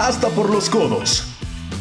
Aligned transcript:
Hasta 0.00 0.28
por 0.28 0.48
los 0.48 0.70
codos. 0.70 1.36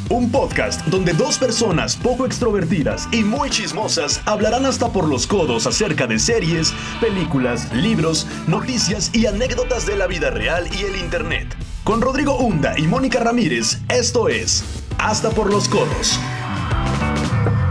Un 0.09 0.29
podcast 0.29 0.85
donde 0.87 1.13
dos 1.13 1.37
personas 1.37 1.95
poco 1.95 2.25
extrovertidas 2.25 3.07
y 3.13 3.23
muy 3.23 3.49
chismosas 3.49 4.21
hablarán 4.25 4.65
hasta 4.65 4.89
por 4.89 5.07
los 5.07 5.25
codos 5.25 5.65
acerca 5.65 6.05
de 6.05 6.19
series, 6.19 6.73
películas, 6.99 7.73
libros, 7.73 8.27
noticias 8.45 9.15
y 9.15 9.25
anécdotas 9.25 9.85
de 9.85 9.95
la 9.95 10.05
vida 10.05 10.31
real 10.31 10.67
y 10.77 10.83
el 10.83 10.97
Internet. 10.97 11.55
Con 11.85 12.01
Rodrigo 12.01 12.37
Hunda 12.37 12.77
y 12.77 12.87
Mónica 12.87 13.21
Ramírez, 13.21 13.77
esto 13.87 14.27
es 14.27 14.65
Hasta 14.97 15.29
por 15.29 15.49
los 15.49 15.69
codos. 15.69 16.19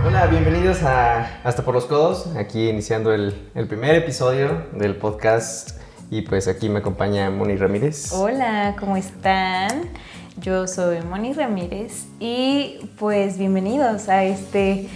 Hola, 0.07 0.29
bienvenidos 0.29 0.83
a 0.83 1.43
Hasta 1.45 1.63
por 1.63 1.75
los 1.75 1.85
codos, 1.85 2.27
aquí 2.39 2.71
iniciando 2.71 3.13
el, 3.13 3.51
el 3.55 3.69
primer 3.69 3.97
episodio 3.97 4.67
del 4.73 4.97
podcast 4.97 5.79
y 6.11 6.23
pues 6.23 6.49
aquí 6.49 6.71
me 6.71 6.79
acompaña 6.79 7.29
Moni 7.29 7.57
Ramírez. 7.57 8.13
Hola, 8.15 8.75
¿cómo 8.81 8.97
están? 8.97 9.91
Yo 10.41 10.69
soy 10.69 11.01
Moni 11.03 11.33
Ramírez 11.33 12.05
y 12.21 12.79
pues 12.99 13.39
bienvenidos 13.39 14.09
a 14.09 14.25
este 14.25 14.87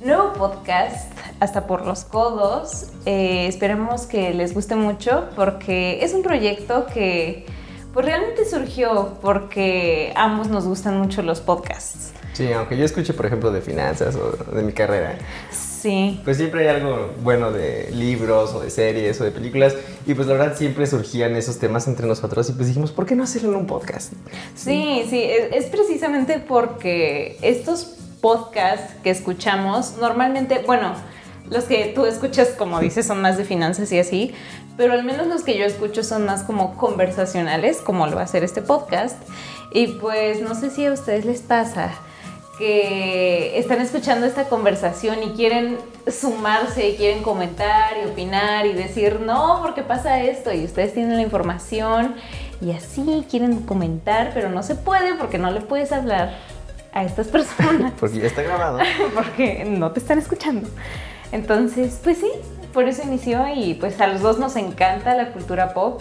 nuevo 0.00 0.32
podcast, 0.32 1.12
hasta 1.38 1.66
por 1.66 1.84
los 1.84 2.04
codos. 2.04 2.92
Eh, 3.04 3.46
esperemos 3.46 4.06
que 4.06 4.32
les 4.32 4.54
guste 4.54 4.74
mucho 4.74 5.28
porque 5.36 6.02
es 6.02 6.14
un 6.14 6.22
proyecto 6.22 6.86
que 6.86 7.44
pues 7.92 8.06
realmente 8.06 8.46
surgió 8.46 9.18
porque 9.20 10.14
ambos 10.16 10.48
nos 10.48 10.66
gustan 10.66 10.98
mucho 10.98 11.20
los 11.20 11.40
podcasts. 11.40 12.12
Sí, 12.32 12.50
aunque 12.52 12.78
yo 12.78 12.84
escuche 12.84 13.12
por 13.12 13.26
ejemplo 13.26 13.50
de 13.50 13.60
finanzas 13.60 14.16
o 14.16 14.54
de 14.54 14.62
mi 14.62 14.72
carrera. 14.72 15.18
Pues 16.24 16.36
siempre 16.36 16.62
hay 16.62 16.76
algo 16.76 17.10
bueno 17.22 17.52
de 17.52 17.90
libros 17.92 18.52
o 18.54 18.60
de 18.60 18.70
series 18.70 19.20
o 19.20 19.24
de 19.24 19.30
películas 19.30 19.74
y 20.06 20.14
pues 20.14 20.26
la 20.26 20.34
verdad 20.34 20.56
siempre 20.56 20.86
surgían 20.86 21.36
esos 21.36 21.58
temas 21.58 21.86
entre 21.86 22.06
nosotros 22.06 22.48
y 22.50 22.52
pues 22.52 22.68
dijimos, 22.68 22.92
¿por 22.92 23.06
qué 23.06 23.14
no 23.14 23.24
hacerlo 23.24 23.50
en 23.50 23.56
un 23.56 23.66
podcast? 23.66 24.12
Sí, 24.54 25.04
sí, 25.08 25.22
es, 25.22 25.52
es 25.52 25.66
precisamente 25.66 26.38
porque 26.38 27.38
estos 27.42 27.96
podcasts 28.20 28.94
que 29.02 29.10
escuchamos 29.10 29.96
normalmente, 30.00 30.62
bueno, 30.66 30.94
los 31.50 31.64
que 31.64 31.92
tú 31.94 32.06
escuchas, 32.06 32.48
como 32.58 32.80
dices, 32.80 33.06
son 33.06 33.20
más 33.20 33.36
de 33.36 33.44
finanzas 33.44 33.92
y 33.92 33.98
así, 33.98 34.34
pero 34.76 34.92
al 34.92 35.04
menos 35.04 35.26
los 35.26 35.42
que 35.42 35.56
yo 35.56 35.64
escucho 35.64 36.02
son 36.02 36.24
más 36.26 36.42
como 36.42 36.76
conversacionales, 36.76 37.78
como 37.78 38.06
lo 38.06 38.16
va 38.16 38.22
a 38.22 38.26
ser 38.26 38.44
este 38.44 38.62
podcast. 38.62 39.16
Y 39.72 39.88
pues 39.88 40.40
no 40.40 40.54
sé 40.54 40.70
si 40.70 40.86
a 40.86 40.92
ustedes 40.92 41.24
les 41.24 41.40
pasa 41.42 41.92
que 42.58 43.58
están 43.58 43.80
escuchando 43.80 44.26
esta 44.26 44.48
conversación 44.48 45.22
y 45.22 45.30
quieren 45.30 45.78
sumarse 46.10 46.88
y 46.88 46.96
quieren 46.96 47.22
comentar 47.22 47.92
y 48.02 48.08
opinar 48.08 48.66
y 48.66 48.72
decir, 48.72 49.20
no, 49.20 49.60
porque 49.62 49.82
pasa 49.82 50.22
esto 50.22 50.52
y 50.52 50.64
ustedes 50.64 50.94
tienen 50.94 51.16
la 51.16 51.22
información 51.22 52.14
y 52.60 52.72
así 52.72 53.26
quieren 53.30 53.60
comentar, 53.62 54.30
pero 54.32 54.48
no 54.48 54.62
se 54.62 54.74
puede 54.74 55.14
porque 55.14 55.38
no 55.38 55.50
le 55.50 55.60
puedes 55.60 55.92
hablar 55.92 56.34
a 56.92 57.04
estas 57.04 57.28
personas. 57.28 57.92
Porque 58.00 58.20
ya 58.20 58.26
está 58.26 58.40
grabado. 58.40 58.78
porque 59.14 59.66
no 59.66 59.92
te 59.92 60.00
están 60.00 60.18
escuchando. 60.18 60.66
Entonces, 61.30 62.00
pues 62.02 62.16
sí, 62.16 62.30
por 62.72 62.88
eso 62.88 63.02
inició 63.02 63.46
y 63.54 63.74
pues 63.74 64.00
a 64.00 64.06
los 64.06 64.22
dos 64.22 64.38
nos 64.38 64.56
encanta 64.56 65.14
la 65.14 65.32
cultura 65.32 65.74
pop. 65.74 66.00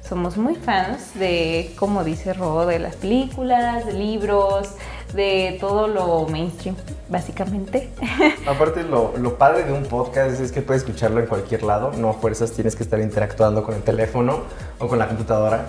Somos 0.00 0.36
muy 0.36 0.56
fans 0.56 1.14
de, 1.14 1.70
como 1.78 2.02
dice 2.02 2.32
Ro, 2.32 2.66
de 2.66 2.80
las 2.80 2.96
películas, 2.96 3.86
de 3.86 3.92
libros, 3.92 4.70
de 5.14 5.56
todo 5.60 5.88
lo 5.88 6.26
mainstream, 6.28 6.76
básicamente. 7.08 7.90
Aparte, 8.46 8.82
lo, 8.82 9.14
lo, 9.16 9.36
padre 9.38 9.64
de 9.64 9.72
un 9.72 9.84
podcast 9.84 10.40
es 10.40 10.52
que 10.52 10.62
puedes 10.62 10.82
escucharlo 10.82 11.20
en 11.20 11.26
cualquier 11.26 11.62
lado, 11.62 11.92
no 11.96 12.08
a 12.10 12.14
fuerzas 12.14 12.52
tienes 12.52 12.76
que 12.76 12.82
estar 12.82 13.00
interactuando 13.00 13.62
con 13.62 13.74
el 13.74 13.82
teléfono 13.82 14.42
o 14.78 14.88
con 14.88 14.98
la 14.98 15.08
computadora. 15.08 15.66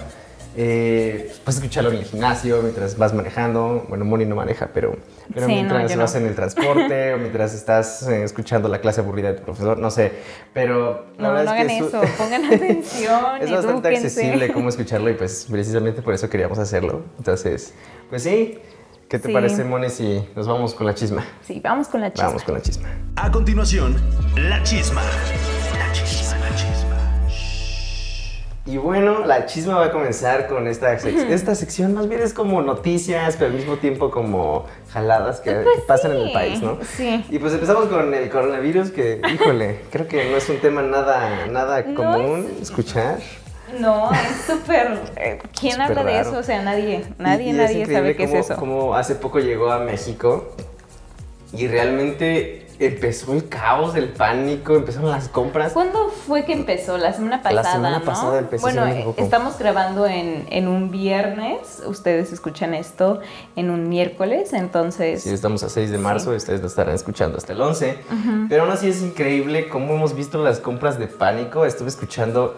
Eh, 0.55 1.33
puedes 1.43 1.55
escucharlo 1.57 1.89
en 1.89 1.97
el 1.97 2.03
gimnasio, 2.05 2.61
mientras 2.61 2.95
vas 2.95 3.11
manejando. 3.11 3.85
Bueno, 3.89 4.05
Moni 4.05 4.23
no 4.25 4.35
maneja, 4.35 4.69
pero, 4.71 4.95
pero 5.33 5.47
Sí, 5.47 5.53
mientras 5.53 5.95
no, 5.95 6.01
vas 6.03 6.13
no. 6.13 6.19
en 6.21 6.27
el 6.27 6.35
transporte 6.35 7.13
o 7.15 7.17
mientras 7.17 7.55
estás 7.55 8.07
eh, 8.07 8.23
escuchando 8.23 8.69
la 8.69 8.79
clase 8.79 9.01
aburrida 9.01 9.29
de 9.29 9.39
tu 9.39 9.43
profesor, 9.45 9.79
no 9.79 9.89
sé. 9.89 10.11
Pero 10.53 11.05
la 11.17 11.23
No, 11.23 11.27
no 11.29 11.33
verdad 11.39 11.53
hagan 11.55 11.69
es 11.71 11.81
que 11.81 11.87
eso, 11.87 12.01
pongan 12.19 12.45
atención. 12.53 13.41
es 13.41 13.51
bastante 13.51 13.87
accesible 13.89 14.53
cómo 14.53 14.69
escucharlo 14.69 15.09
y 15.09 15.15
pues 15.15 15.47
precisamente 15.49 16.03
por 16.03 16.13
eso 16.13 16.29
queríamos 16.29 16.59
hacerlo. 16.59 17.01
Entonces, 17.17 17.73
pues 18.11 18.21
sí. 18.21 18.59
¿Qué 19.13 19.19
te 19.19 19.27
Sí. 19.27 19.31
parece, 19.35 19.63
Moni, 19.63 19.91
si 19.91 20.27
nos 20.35 20.47
vamos 20.47 20.73
con 20.73 20.87
la 20.87 20.95
chisma? 20.95 21.23
Sí, 21.45 21.61
vamos 21.63 21.87
con 21.87 22.01
la 22.01 22.11
chisma. 22.11 22.25
Vamos 22.29 22.41
con 22.41 22.55
la 22.55 22.61
chisma. 22.63 22.89
A 23.15 23.29
continuación, 23.31 23.95
la 24.35 24.63
chisma. 24.63 25.03
La 25.03 25.91
chisma, 25.93 26.39
la 26.39 26.55
chisma. 26.55 27.29
Y 28.65 28.77
bueno, 28.77 29.23
la 29.23 29.45
chisma 29.45 29.75
va 29.75 29.85
a 29.85 29.91
comenzar 29.91 30.47
con 30.47 30.67
esta, 30.67 30.97
sec- 30.97 31.29
esta 31.29 31.53
sección. 31.53 31.93
Más 31.93 32.09
bien 32.09 32.21
es 32.21 32.33
como 32.33 32.63
noticias, 32.63 33.35
pero 33.35 33.51
al 33.51 33.55
mismo 33.55 33.77
tiempo 33.77 34.09
como 34.09 34.65
jaladas 34.91 35.41
que 35.41 35.51
Pues 35.57 35.81
pasan 35.87 36.13
en 36.13 36.17
el 36.17 36.31
país, 36.33 36.59
¿no? 36.63 36.79
sí. 36.97 37.23
Y 37.29 37.37
pues 37.37 37.53
empezamos 37.53 37.85
con 37.89 38.11
el 38.15 38.29
coronavirus, 38.31 38.89
que, 38.89 39.21
híjole, 39.31 39.81
creo 39.91 40.07
que 40.07 40.27
no 40.31 40.37
es 40.37 40.49
un 40.49 40.57
tema 40.57 40.81
nada, 40.81 41.45
nada 41.51 41.83
No 41.83 41.93
común 41.93 42.47
es- 42.55 42.63
escuchar. 42.63 43.19
No, 43.79 44.11
es 44.11 44.45
súper... 44.47 44.99
eh, 45.15 45.39
¿Quién 45.59 45.81
habla 45.81 46.03
de 46.03 46.13
raro. 46.17 46.29
eso? 46.29 46.39
O 46.39 46.43
sea, 46.43 46.61
nadie, 46.61 47.05
nadie, 47.17 47.45
Y- 47.45 47.47
y 47.47 47.49
es 47.51 47.55
nadie 47.57 47.85
sabe 47.85 48.15
qué 48.15 48.25
cómo- 48.27 48.39
es 48.39 48.45
eso. 48.45 48.55
Cómo 48.59 48.95
hace 48.95 49.15
poco 49.15 49.39
llegó 49.39 49.71
a 49.71 49.79
México 49.79 50.53
y 51.51 51.67
realmente 51.67 52.59
empezó 52.79 53.33
el 53.33 53.47
caos, 53.47 53.95
el 53.95 54.09
pánico, 54.09 54.75
empezaron 54.75 55.09
las 55.11 55.29
compras. 55.29 55.73
¿Cuándo 55.73 56.09
fue 56.09 56.43
que 56.43 56.53
empezó? 56.53 56.97
La 56.97 57.13
semana 57.13 57.41
pasada, 57.43 57.71
semana 57.73 57.99
¿no? 57.99 58.05
pasada 58.05 58.39
empezó, 58.39 58.63
Bueno, 58.63 58.85
estamos 59.17 59.57
grabando 59.59 60.07
en, 60.07 60.47
en 60.49 60.67
un 60.67 60.89
viernes. 60.89 61.83
Ustedes 61.85 62.33
escuchan 62.33 62.73
esto 62.73 63.21
en 63.55 63.69
un 63.69 63.87
miércoles, 63.89 64.53
entonces... 64.53 65.21
Sí, 65.21 65.29
estamos 65.29 65.61
a 65.63 65.69
6 65.69 65.91
de 65.91 65.97
marzo, 65.99 66.31
Sí. 66.31 66.37
ustedes 66.37 66.61
lo 66.61 66.67
estarán 66.67 66.95
escuchando 66.95 67.37
hasta 67.37 67.53
el 67.53 67.61
11. 67.61 67.99
Pero 68.49 68.63
aún 68.63 68.71
así 68.71 68.89
es 68.89 69.01
increíble 69.03 69.69
cómo 69.69 69.93
hemos 69.93 70.15
visto 70.15 70.43
las 70.43 70.59
compras 70.59 70.97
de 70.97 71.07
pánico. 71.07 71.65
Estuve 71.65 71.89
escuchando 71.89 72.57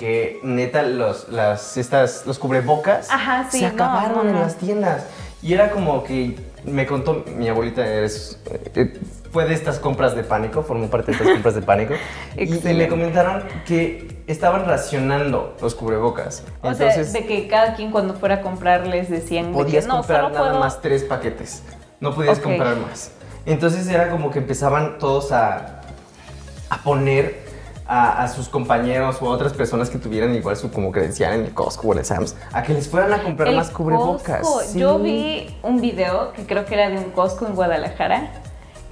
que 0.00 0.40
neta 0.42 0.80
los, 0.82 1.28
las, 1.28 1.76
estas, 1.76 2.24
los 2.26 2.38
cubrebocas 2.38 3.10
Ajá, 3.10 3.46
sí, 3.50 3.58
se 3.60 3.66
no, 3.68 3.74
acabaron 3.74 4.24
no, 4.24 4.30
en 4.30 4.32
no. 4.32 4.40
las 4.40 4.56
tiendas. 4.56 5.04
Y 5.42 5.52
era 5.52 5.70
como 5.70 6.02
que 6.04 6.38
me 6.64 6.86
contó 6.86 7.22
mi 7.36 7.48
abuelita, 7.50 7.86
es, 7.86 8.38
eh, 8.74 8.98
fue 9.30 9.44
de 9.44 9.52
estas 9.52 9.78
compras 9.78 10.14
de 10.16 10.24
pánico, 10.24 10.62
formó 10.62 10.88
parte 10.88 11.12
de 11.12 11.18
estas 11.18 11.28
compras 11.34 11.54
de 11.54 11.60
pánico. 11.62 11.94
y, 12.34 12.44
y 12.44 12.74
me 12.74 12.88
comentaron 12.88 13.44
que 13.66 14.22
estaban 14.26 14.64
racionando 14.64 15.54
los 15.60 15.74
cubrebocas. 15.74 16.44
O 16.62 16.70
Entonces, 16.70 17.10
sea, 17.10 17.20
de 17.20 17.26
que 17.26 17.46
cada 17.46 17.74
quien 17.74 17.90
cuando 17.90 18.14
fuera 18.14 18.36
a 18.36 18.40
comprar 18.40 18.86
les 18.86 19.10
decían 19.10 19.46
de 19.46 19.58
que, 19.58 19.64
podías 19.64 19.86
no, 19.86 19.98
comprar 19.98 20.32
nada 20.32 20.48
puedo... 20.48 20.60
más 20.60 20.80
tres 20.80 21.04
paquetes. 21.04 21.62
No 22.00 22.14
podías 22.14 22.38
Ok. 22.38 22.44
comprar 22.44 22.76
más. 22.76 23.12
Entonces 23.44 23.86
era 23.86 24.08
como 24.08 24.30
que 24.30 24.38
empezaban 24.38 24.98
todos 24.98 25.30
a, 25.32 25.82
a 26.70 26.82
poner 26.82 27.39
a, 27.92 28.22
a 28.22 28.28
sus 28.28 28.48
compañeros 28.48 29.16
o 29.20 29.26
a 29.26 29.30
otras 29.30 29.52
personas 29.52 29.90
que 29.90 29.98
tuvieran 29.98 30.32
igual 30.34 30.56
su 30.56 30.70
como 30.70 30.92
credencial 30.92 31.32
en 31.34 31.40
el 31.46 31.52
Costco 31.52 31.88
o 31.88 31.92
en 31.92 31.98
el 31.98 32.04
Sam's 32.04 32.36
a 32.52 32.62
que 32.62 32.72
les 32.72 32.88
fueran 32.88 33.12
a 33.12 33.22
comprar 33.22 33.48
El 33.48 33.56
más 33.56 33.70
cubrebocas. 33.70 34.42
Costco. 34.42 34.60
Sí. 34.60 34.78
Yo 34.78 34.98
vi 35.00 35.56
un 35.64 35.80
video 35.80 36.32
que 36.32 36.46
creo 36.46 36.64
que 36.66 36.74
era 36.74 36.88
de 36.88 36.98
un 36.98 37.10
Costco 37.10 37.46
en 37.46 37.54
Guadalajara, 37.56 38.30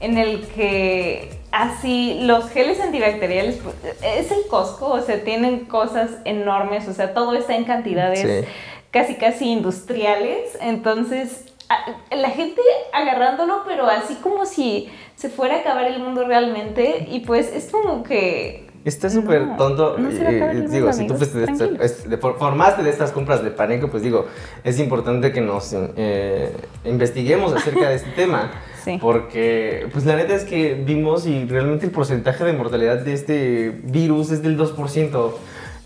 en 0.00 0.18
el 0.18 0.46
que 0.48 1.38
así 1.52 2.20
los 2.22 2.48
geles 2.50 2.80
antibacteriales, 2.80 3.60
es 4.02 4.30
el 4.32 4.46
Costco, 4.50 4.86
o 4.88 5.00
sea, 5.00 5.22
tienen 5.22 5.66
cosas 5.66 6.10
enormes, 6.24 6.88
o 6.88 6.92
sea, 6.92 7.14
todo 7.14 7.34
está 7.34 7.54
en 7.54 7.64
cantidades 7.64 8.20
Sí. 8.20 8.48
casi 8.90 9.14
casi 9.14 9.50
industriales, 9.52 10.58
entonces 10.60 11.44
a- 11.68 12.14
la 12.16 12.30
gente 12.30 12.60
agarrándolo, 12.92 13.62
pero 13.66 13.86
así 13.86 14.14
como 14.16 14.44
si 14.46 14.88
se 15.16 15.28
fuera 15.28 15.56
a 15.56 15.58
acabar 15.60 15.84
el 15.84 16.00
mundo 16.00 16.24
realmente, 16.24 17.06
y 17.10 17.20
pues 17.20 17.52
es 17.52 17.70
como 17.70 18.02
que 18.02 18.67
Está 18.88 19.10
súper 19.10 19.46
No, 19.46 19.56
tonto. 19.56 19.98
no 19.98 20.08
eh, 20.10 20.50
el 20.50 20.70
digo, 20.70 20.90
si 20.94 21.06
tú 21.06 21.14
amigos, 21.14 22.08
de 22.08 22.16
formaste 22.16 22.82
de 22.82 22.88
estas 22.88 23.12
compras 23.12 23.44
de 23.44 23.50
pánico, 23.50 23.88
pues 23.88 24.02
digo, 24.02 24.24
es 24.64 24.80
importante 24.80 25.30
que 25.30 25.42
nos 25.42 25.74
eh, 25.74 26.50
investiguemos 26.86 27.52
acerca 27.52 27.90
de 27.90 27.96
este 27.96 28.10
tema. 28.16 28.50
Sí. 28.82 28.98
Porque, 28.98 29.88
pues 29.92 30.06
la 30.06 30.16
neta 30.16 30.34
es 30.34 30.44
que 30.44 30.74
vimos 30.74 31.26
y 31.26 31.44
realmente 31.44 31.84
el 31.84 31.92
porcentaje 31.92 32.44
de 32.44 32.54
mortalidad 32.54 32.96
de 33.00 33.12
este 33.12 33.78
virus 33.84 34.30
es 34.30 34.42
del 34.42 34.58
2%. 34.58 35.32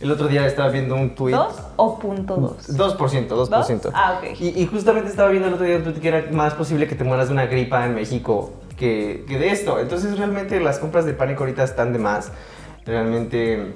El 0.01 0.11
otro 0.11 0.29
día 0.29 0.47
estaba 0.47 0.69
viendo 0.69 0.95
un 0.95 1.15
tweet. 1.17 1.35
¿dos 1.35 1.61
o 1.77 1.99
punto 1.99 2.37
dos? 2.37 2.69
2%, 2.69 3.29
2%. 3.29 3.91
Ah, 3.95 4.19
ok. 4.19 4.41
Y, 4.41 4.63
y 4.63 4.67
justamente 4.67 5.11
estaba 5.11 5.29
viendo 5.31 5.49
el 5.49 5.55
otro 5.55 5.67
día 5.67 5.77
un 5.77 5.83
tweet 5.85 5.95
que 6.01 6.09
era 6.09 6.25
más 6.31 6.55
posible 6.55 6.87
que 6.87 6.95
te 6.95 7.03
mueras 7.05 7.29
de 7.29 7.35
una 7.35 7.47
gripa 7.47 7.85
en 7.85 7.95
México 7.95 8.53
que, 8.77 9.25
que 9.29 9.39
de 9.39 9.51
esto. 9.51 9.81
Entonces 9.81 10.19
realmente 10.19 10.61
las 10.61 10.79
compras 10.79 11.05
de 11.05 11.15
pánico 11.15 11.43
ahorita 11.45 11.65
están 11.65 11.93
de 11.93 11.99
más. 11.99 12.31
Realmente 12.85 13.73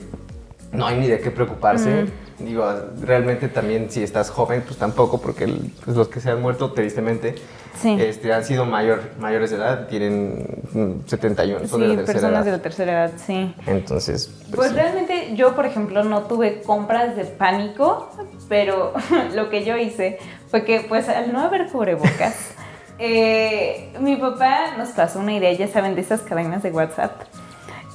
no 0.73 0.87
hay 0.87 0.99
ni 0.99 1.07
de 1.07 1.21
qué 1.21 1.31
preocuparse. 1.31 2.07
Digo, 2.39 2.71
realmente 3.01 3.49
también 3.49 3.91
si 3.91 4.03
estás 4.03 4.29
joven, 4.29 4.63
pues 4.67 4.79
tampoco, 4.79 5.21
porque 5.21 5.47
pues, 5.85 5.97
los 5.97 6.09
que 6.09 6.21
se 6.21 6.31
han 6.31 6.43
muerto 6.43 6.73
tristemente 6.73 7.37
este, 7.85 8.33
han 8.33 8.45
sido 8.45 8.67
mayor, 8.67 9.11
mayores 9.19 9.51
de 9.51 9.57
edad, 9.57 9.87
tienen 9.87 11.03
71, 11.07 11.65
mm, 11.65 11.67
son 11.67 11.81
de 11.81 11.89
la 11.89 11.97
tercera 11.97 12.13
personas 12.13 12.45
de 12.45 12.51
la 12.51 12.59
tercera 12.59 12.93
edad, 12.93 13.13
sí. 13.17 13.55
Entonces... 13.67 14.31
Pues, 14.51 14.57
pues 14.57 14.75
realmente 14.75 15.35
yo, 15.35 15.55
por 15.55 15.67
ejemplo, 15.67 16.05
no 16.05 16.23
tuve 16.23 16.63
compras 16.63 17.17
de 17.17 17.25
pánico, 17.25 18.11
pero 18.49 18.93
lo 19.35 19.49
que 19.51 19.65
yo 19.65 19.77
hice 19.77 20.19
fue 20.49 20.65
que 20.65 20.85
pues 20.89 21.09
al 21.09 21.33
no 21.33 21.41
haber 21.41 21.67
cubrebocas... 21.69 22.35
Eh, 22.99 23.93
mi 24.01 24.17
papá 24.17 24.75
nos 24.79 24.89
pasó 24.89 25.19
una 25.19 25.35
idea, 25.35 25.53
ya 25.53 25.69
saben, 25.69 25.95
de 25.95 26.01
esas 26.01 26.23
cadenas 26.23 26.63
de 26.63 26.71
WhatsApp, 26.71 27.13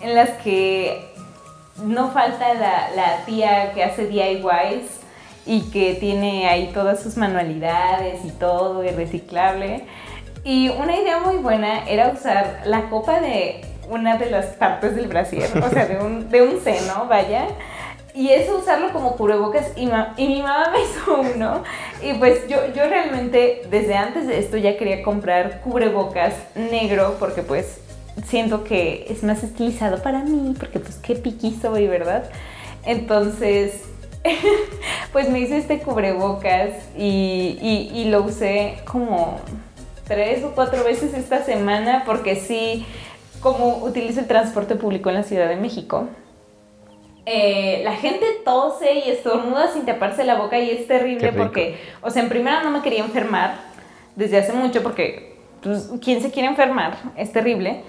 en 0.01 0.15
las 0.15 0.29
que 0.41 1.11
no 1.83 2.11
falta 2.11 2.53
la, 2.53 3.25
tía 3.25 3.73
que 3.73 3.83
hace 3.83 4.07
DIYs 4.07 4.99
y 5.45 5.71
que 5.71 5.95
tiene 5.95 6.47
ahí 6.47 6.71
todas 6.73 7.01
sus 7.01 7.17
manualidades 7.17 8.23
y 8.25 8.31
todo, 8.31 8.83
y 8.83 8.89
reciclable. 8.89 9.85
Y 10.43 10.69
una 10.69 10.95
idea 10.95 11.19
muy 11.19 11.37
buena 11.37 11.87
era 11.87 12.09
usar 12.09 12.61
la 12.65 12.89
copa 12.89 13.19
de 13.19 13.61
una 13.89 14.17
de 14.17 14.29
las 14.29 14.47
partes 14.47 14.95
del 14.95 15.07
brasier, 15.07 15.49
o 15.63 15.69
sea, 15.69 15.85
de 15.85 15.97
un, 15.97 16.29
de 16.29 16.41
un 16.41 16.61
seno, 16.61 17.05
vaya. 17.07 17.47
Y 18.13 18.29
eso 18.29 18.57
usarlo 18.57 18.91
como 18.91 19.15
cubrebocas 19.15 19.71
y, 19.77 19.89
y, 20.17 20.27
mi 20.27 20.41
mamá 20.41 20.71
me 20.71 20.81
hizo 20.81 21.21
uno. 21.35 21.63
Y 22.01 22.13
pues 22.15 22.47
yo, 22.47 22.57
yo 22.75 22.87
realmente 22.87 23.61
desde 23.69 23.95
antes 23.95 24.27
de 24.27 24.39
esto 24.39 24.57
ya 24.57 24.77
quería 24.77 25.01
comprar 25.01 25.61
cubrebocas 25.61 26.33
negro 26.55 27.15
porque 27.19 27.41
pues 27.41 27.79
siento 28.25 28.63
que 28.63 29.05
es 29.09 29.23
más 29.23 29.43
estilizado 29.43 30.01
para 30.01 30.23
mí, 30.23 30.53
porque 30.59 30.79
pues 30.79 30.95
qué 30.95 31.15
piqui 31.15 31.57
soy, 31.61 31.87
¿verdad? 31.87 32.29
Entonces, 32.85 33.83
pues 35.11 35.29
me 35.29 35.39
hice 35.39 35.57
este 35.57 35.79
cubrebocas 35.79 36.69
y, 36.97 37.89
y, 37.93 38.05
lo 38.05 38.23
usé 38.23 38.77
como 38.85 39.39
tres 40.07 40.43
o 40.43 40.51
cuatro 40.51 40.83
veces 40.83 41.13
esta 41.13 41.43
semana 41.43 42.03
porque 42.05 42.35
sí, 42.35 42.85
como 43.39 43.77
utilizo 43.77 44.19
el 44.19 44.27
transporte 44.27 44.75
público 44.75 45.09
en 45.09 45.15
la 45.15 45.23
Ciudad 45.23 45.47
de 45.47 45.55
México, 45.55 46.07
eh, 47.25 47.81
la 47.83 47.95
gente 47.95 48.25
tose 48.43 48.93
y 48.93 49.09
estornuda 49.09 49.71
sin 49.71 49.85
taparse 49.85 50.23
la 50.23 50.35
boca 50.35 50.59
y 50.59 50.71
es 50.71 50.87
terrible 50.87 51.31
porque, 51.31 51.77
o 52.01 52.09
sea, 52.09 52.23
en 52.23 52.29
primera 52.29 52.63
no 52.63 52.71
me 52.71 52.81
quería 52.81 53.03
enfermar 53.03 53.55
desde 54.15 54.37
hace 54.37 54.53
mucho 54.53 54.81
porque, 54.81 55.35
pues, 55.61 55.91
¿quién 56.03 56.21
se 56.21 56.31
quiere 56.31 56.49
enfermar? 56.49 56.97
Es 57.15 57.31
terrible. 57.31 57.83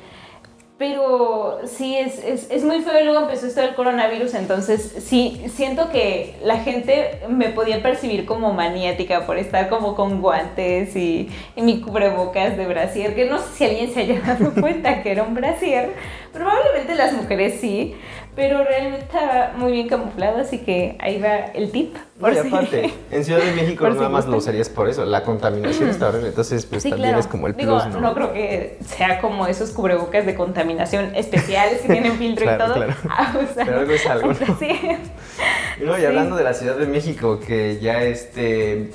Pero 0.83 1.61
sí, 1.65 1.97
es, 1.97 2.19
es, 2.25 2.51
es, 2.51 2.65
muy 2.65 2.81
feo 2.81 3.01
y 3.01 3.05
luego 3.05 3.21
empezó 3.21 3.47
esto 3.47 3.61
del 3.61 3.77
coronavirus, 3.77 4.35
entonces 4.35 4.93
sí, 4.99 5.41
siento 5.55 5.91
que 5.91 6.35
la 6.43 6.57
gente 6.59 7.21
me 7.29 7.51
podía 7.51 7.81
percibir 7.85 8.27
como 8.27 8.53
maniática 8.53 9.25
por 9.25 9.39
estar 9.39 9.69
como 9.69 9.95
con 9.95 10.21
guantes 10.21 10.97
y, 10.97 11.31
y 11.55 11.63
mi 11.63 11.81
cubrebocas 11.81 12.57
de 12.57 12.67
brasier, 12.67 13.15
que 13.15 13.27
no 13.27 13.39
sé 13.39 13.45
si 13.55 13.65
alguien 13.65 13.95
se 13.95 14.01
haya 14.01 14.21
dado 14.27 14.53
cuenta 14.61 15.05
que 15.05 15.13
era 15.13 15.23
un 15.23 15.35
brasier, 15.35 15.93
probablemente 16.33 16.97
las 16.97 17.13
mujeres 17.13 17.61
sí, 17.61 17.95
pero 18.35 18.65
realmente 18.65 19.05
estaba 19.05 19.53
muy 19.57 19.73
bien 19.73 19.89
camuflado, 19.89 20.39
así 20.39 20.59
que 20.59 20.97
ahí 20.99 21.21
va 21.21 21.37
el 21.55 21.71
tip. 21.71 21.97
Por 22.19 22.33
y 22.33 22.39
aparte, 22.39 22.93
en 23.11 23.25
Ciudad 23.25 23.41
de 23.41 23.53
México 23.53 23.89
nada 23.89 24.09
más 24.09 24.27
lo 24.27 24.39
usarías 24.39 24.69
por 24.69 24.89
eso, 24.89 25.05
la 25.05 25.23
contaminación 25.23 25.91
está 25.91 26.09
horrible, 26.09 26.29
entonces 26.29 26.65
pues 26.67 26.83
también 26.83 27.17
es 27.17 27.27
como 27.27 27.47
el 27.47 27.55
plus, 27.55 27.87
¿no? 27.89 28.01
¿no? 28.01 28.15
creo 28.15 28.33
que 28.33 28.79
sea 28.87 29.21
como 29.21 29.47
esos 29.47 29.71
cubrebocas 29.71 30.25
de 30.25 30.35
contaminación 30.35 30.72
especiales 30.81 31.81
que 31.81 31.89
tienen 31.89 32.17
filtro 32.19 32.45
y 32.45 32.59
todo. 32.59 32.75
Claro. 32.75 32.95
Ah, 33.09 33.35
pero 33.55 33.81
algo 33.81 33.93
es 33.93 34.07
algo, 34.07 34.29
¿no? 34.29 34.35
Sí. 34.59 34.81
Y, 35.81 35.85
no, 35.85 35.99
y 35.99 36.05
hablando 36.05 36.37
de 36.37 36.45
la 36.45 36.55
Ciudad 36.55 36.77
de 36.77 36.87
México, 36.87 37.41
que 37.41 37.79
ya 37.81 38.03
este 38.03 38.91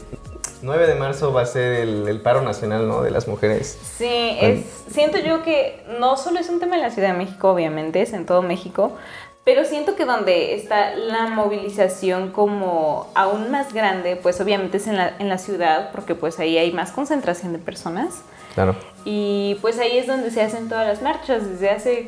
9 0.61 0.87
de 0.87 0.95
marzo 0.95 1.33
va 1.33 1.41
a 1.41 1.45
ser 1.45 1.81
el, 1.81 2.21
paro 2.21 2.41
nacional, 2.41 2.87
¿no? 2.87 3.01
De 3.01 3.11
las 3.11 3.27
mujeres. 3.27 3.77
Sí, 3.97 4.37
es, 4.41 4.65
siento 4.89 5.19
yo 5.19 5.43
que 5.43 5.83
no 5.99 6.17
solo 6.17 6.39
es 6.39 6.49
un 6.49 6.59
tema 6.59 6.75
en 6.75 6.81
la 6.81 6.91
Ciudad 6.91 7.11
de 7.11 7.17
México, 7.17 7.51
obviamente, 7.51 8.01
es 8.01 8.13
en 8.13 8.25
todo 8.25 8.41
México, 8.41 8.97
pero 9.43 9.63
siento 9.63 9.95
que 9.95 10.05
donde 10.05 10.55
está 10.55 10.95
la 10.95 11.27
movilización 11.27 12.31
como 12.31 13.09
aún 13.15 13.49
más 13.49 13.73
grande, 13.73 14.15
pues 14.17 14.41
obviamente 14.41 14.77
es 14.77 14.87
en 14.87 14.97
la, 14.97 15.13
en 15.19 15.29
la 15.29 15.37
ciudad, 15.37 15.91
porque 15.91 16.15
pues 16.15 16.39
ahí 16.39 16.57
hay 16.57 16.71
más 16.71 16.91
concentración 16.91 17.53
de 17.53 17.59
personas. 17.59 18.23
Claro. 18.57 18.75
Y 19.05 19.55
pues 19.61 19.77
ahí 19.77 19.99
es 19.99 20.07
donde 20.07 20.31
se 20.31 20.41
hacen 20.41 20.67
todas 20.67 20.87
las 20.87 21.03
marchas. 21.03 21.47
Desde 21.47 21.69
hace 21.69 22.07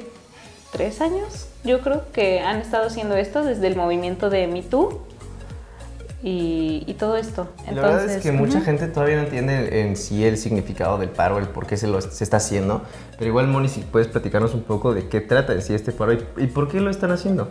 tres 0.71 0.99
años, 0.99 1.47
yo 1.63 1.81
creo 1.81 2.11
que 2.11 2.39
han 2.39 2.57
estado 2.57 2.87
haciendo 2.87 3.15
esto, 3.15 3.43
desde 3.43 3.67
el 3.67 3.75
movimiento 3.75 4.31
de 4.31 4.47
Me 4.47 4.63
Too 4.63 4.99
y, 6.23 6.95
todo 6.97 7.17
esto. 7.17 7.49
Entonces, 7.67 7.75
la 7.75 7.81
verdad 7.83 8.09
es 8.09 8.23
que 8.23 8.31
mucha 8.31 8.61
gente 8.61 8.87
todavía 8.87 9.17
no 9.17 9.21
entiende 9.25 9.81
en 9.81 9.95
sí 9.95 10.25
el 10.25 10.37
significado 10.37 10.97
del 10.97 11.09
paro, 11.09 11.37
el 11.37 11.49
por 11.49 11.67
qué 11.67 11.77
se, 11.77 11.85
lo, 11.85 12.01
se 12.01 12.23
está 12.23 12.37
haciendo. 12.37 12.81
Pero 13.19 13.29
igual, 13.29 13.47
Moni, 13.47 13.69
si 13.69 13.81
puedes 13.81 14.07
platicarnos 14.07 14.55
un 14.55 14.63
poco 14.63 14.95
de 14.95 15.07
qué 15.07 15.21
trata 15.21 15.53
en 15.53 15.61
sí 15.61 15.75
este 15.75 15.91
paro 15.91 16.13
y, 16.13 16.47
por 16.47 16.67
qué 16.67 16.79
lo 16.79 16.89
están 16.89 17.11
haciendo. 17.11 17.47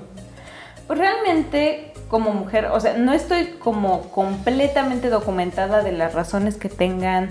Pues 0.89 0.99
realmente 0.99 1.93
como 2.09 2.33
mujer, 2.33 2.67
o 2.73 2.81
sea, 2.81 2.99
no 2.99 3.13
estoy 3.13 3.59
como 3.61 4.11
completamente 4.11 5.09
documentada 5.09 5.85
de 5.85 5.93
las 5.93 6.15
razones 6.15 6.57
que 6.57 6.69
tengan 6.69 7.29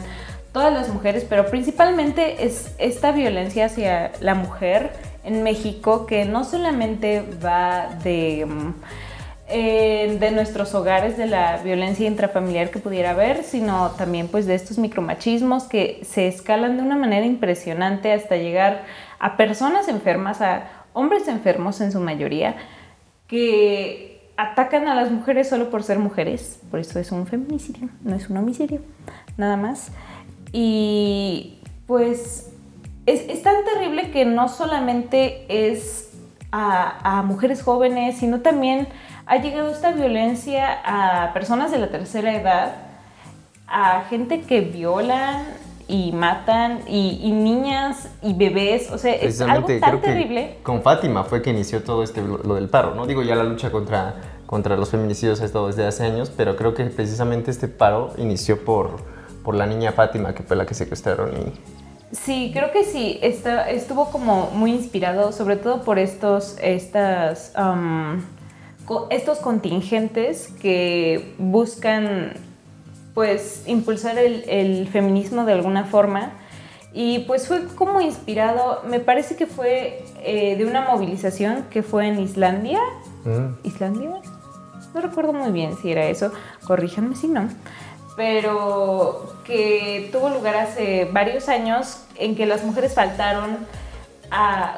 todas 0.58 0.74
las 0.74 0.90
mujeres, 0.90 1.24
pero 1.30 1.46
principalmente 1.52 2.44
es 2.44 2.74
esta 2.80 3.12
violencia 3.12 3.66
hacia 3.66 4.12
la 4.22 4.34
mujer 4.34 4.92
en 5.24 5.44
México 5.44 6.08
que 6.08 6.26
no 6.26 6.44
solamente 6.44 7.24
va 7.46 7.90
de... 8.04 8.48
Mm, 8.48 8.74
eh, 9.50 10.18
de 10.20 10.32
nuestros 10.32 10.74
hogares, 10.76 11.16
de 11.16 11.26
la 11.26 11.62
violencia 11.64 12.06
intrafamiliar 12.06 12.70
que 12.70 12.80
pudiera 12.80 13.12
haber, 13.12 13.44
sino 13.44 13.92
también 13.92 14.28
pues 14.28 14.46
de 14.46 14.56
estos 14.56 14.78
micromachismos 14.78 15.66
que 15.66 16.02
se 16.04 16.28
escalan 16.28 16.76
de 16.76 16.84
una 16.84 16.98
manera 16.98 17.26
impresionante 17.26 18.12
hasta 18.12 18.36
llegar 18.36 18.84
a 19.20 19.38
personas 19.38 19.88
enfermas, 19.88 20.42
a 20.42 20.64
hombres 20.92 21.30
enfermos 21.30 21.80
en 21.80 21.94
su 21.94 22.02
mayoría, 22.02 22.58
que 23.28 24.32
atacan 24.38 24.88
a 24.88 24.96
las 24.96 25.12
mujeres 25.12 25.48
solo 25.48 25.70
por 25.70 25.84
ser 25.84 26.00
mujeres, 26.00 26.60
por 26.70 26.80
eso 26.80 27.00
es 27.00 27.12
un 27.14 27.26
feminicidio, 27.26 27.90
no 28.04 28.16
es 28.16 28.30
un 28.30 28.38
homicidio, 28.38 28.82
nada 29.38 29.56
más. 29.56 29.92
Y 30.52 31.60
pues 31.86 32.52
es, 33.06 33.44
tan 33.44 33.64
terrible 33.64 34.12
que 34.12 34.26
no 34.26 34.50
solamente 34.50 35.46
es 35.50 36.12
a, 36.52 37.20
a 37.20 37.24
mujeres 37.24 37.62
jóvenes, 37.62 38.18
sino 38.18 38.42
también 38.42 38.88
ha 39.26 39.38
llegado 39.38 39.70
esta 39.70 39.92
violencia 39.92 40.80
a 40.86 41.34
personas 41.34 41.72
de 41.72 41.80
la 41.80 41.90
tercera 41.90 42.36
edad, 42.36 42.76
a 43.68 44.04
gente 44.10 44.42
que 44.42 44.62
violan 44.62 45.46
y 45.88 46.12
matan 46.12 46.82
y, 46.88 47.32
niñas 47.32 48.10
y 48.22 48.34
bebés, 48.34 48.92
o 48.92 48.98
sea, 48.98 49.14
es 49.14 49.40
algo 49.40 49.68
tan 49.80 50.02
terrible. 50.02 50.58
con 50.64 50.82
Fátima 50.82 51.24
fue 51.24 51.42
que 51.42 51.50
inició 51.50 51.84
todo 51.84 52.04
este 52.04 52.22
lo 52.22 52.56
del 52.56 52.68
paro, 52.68 52.94
¿no? 52.94 53.06
Digo, 53.06 53.22
ya 53.22 53.36
la 53.36 53.44
lucha 53.44 53.72
contra, 53.72 54.16
contra 54.46 54.76
los 54.76 54.90
feminicidios 54.90 55.42
ha 55.42 55.46
estado 55.46 55.68
desde 55.68 55.86
hace 55.86 56.04
años, 56.04 56.32
pero 56.36 56.56
creo 56.56 56.74
que 56.74 56.84
precisamente 56.86 57.52
este 57.52 57.68
paro 57.68 58.14
inició 58.18 58.64
por, 58.66 58.98
por 59.48 59.56
la 59.56 59.66
niña 59.66 59.94
Fátima, 59.94 60.36
que 60.36 60.44
fue 60.44 60.58
la 60.58 60.66
que 60.66 60.74
secuestraron 60.74 61.32
y... 61.32 62.14
Sí, 62.14 62.52
creo 62.54 62.74
que 62.74 62.84
sí, 62.84 63.18
estuvo 63.22 64.12
como 64.12 64.52
muy 64.52 64.74
inspirado, 64.74 65.32
sobre 65.32 65.56
todo 65.56 65.84
por 65.84 66.00
estos, 66.00 66.58
estas 66.62 67.54
estos 69.10 69.38
contingentes 69.38 70.50
que 70.62 71.34
buscan 71.38 72.34
pues 73.14 73.64
impulsar 73.68 74.18
el, 74.18 74.86
feminismo 74.90 75.46
de 75.46 75.54
alguna 75.54 75.86
forma 75.86 76.34
y 76.92 77.20
pues 77.20 77.48
fue 77.48 77.68
como 77.68 78.02
inspirado, 78.02 78.82
me 78.90 79.00
parece 79.00 79.38
que 79.38 79.46
fue 79.48 80.04
eh, 80.26 80.58
de 80.58 80.66
una 80.66 80.82
movilización 80.82 81.64
que 81.70 81.84
fue 81.84 82.10
en 82.10 82.20
Islandia. 82.20 82.80
Mm. 83.24 83.66
¿Islandia? 83.66 84.10
No 84.94 85.00
recuerdo 85.00 85.32
muy 85.32 85.54
bien 85.54 85.78
si 85.82 85.90
era 85.90 86.06
eso, 86.06 86.34
corríjanme 86.66 87.16
si 87.16 87.30
no. 87.30 87.48
Pero 88.18 89.37
que 89.48 90.10
tuvo 90.12 90.30
lugar 90.30 90.58
hace 90.58 91.06
varios 91.06 91.48
años 91.48 92.04
en 92.18 92.36
que 92.36 92.46
las 92.46 92.64
mujeres 92.64 92.94
faltaron 92.94 93.66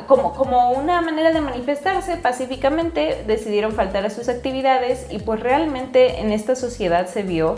como, 0.08 0.36
como 0.36 0.72
una 0.72 1.02
manera 1.02 1.32
de 1.32 1.42
manifestarse 1.42 2.18
pacíficamente, 2.18 3.24
decidieron 3.26 3.72
faltar 3.72 4.06
a 4.06 4.12
sus 4.12 4.30
actividades 4.30 5.08
y 5.10 5.20
pues 5.20 5.40
realmente 5.40 6.20
en 6.20 6.32
esta 6.32 6.56
sociedad 6.56 7.08
se 7.08 7.24
vio 7.24 7.56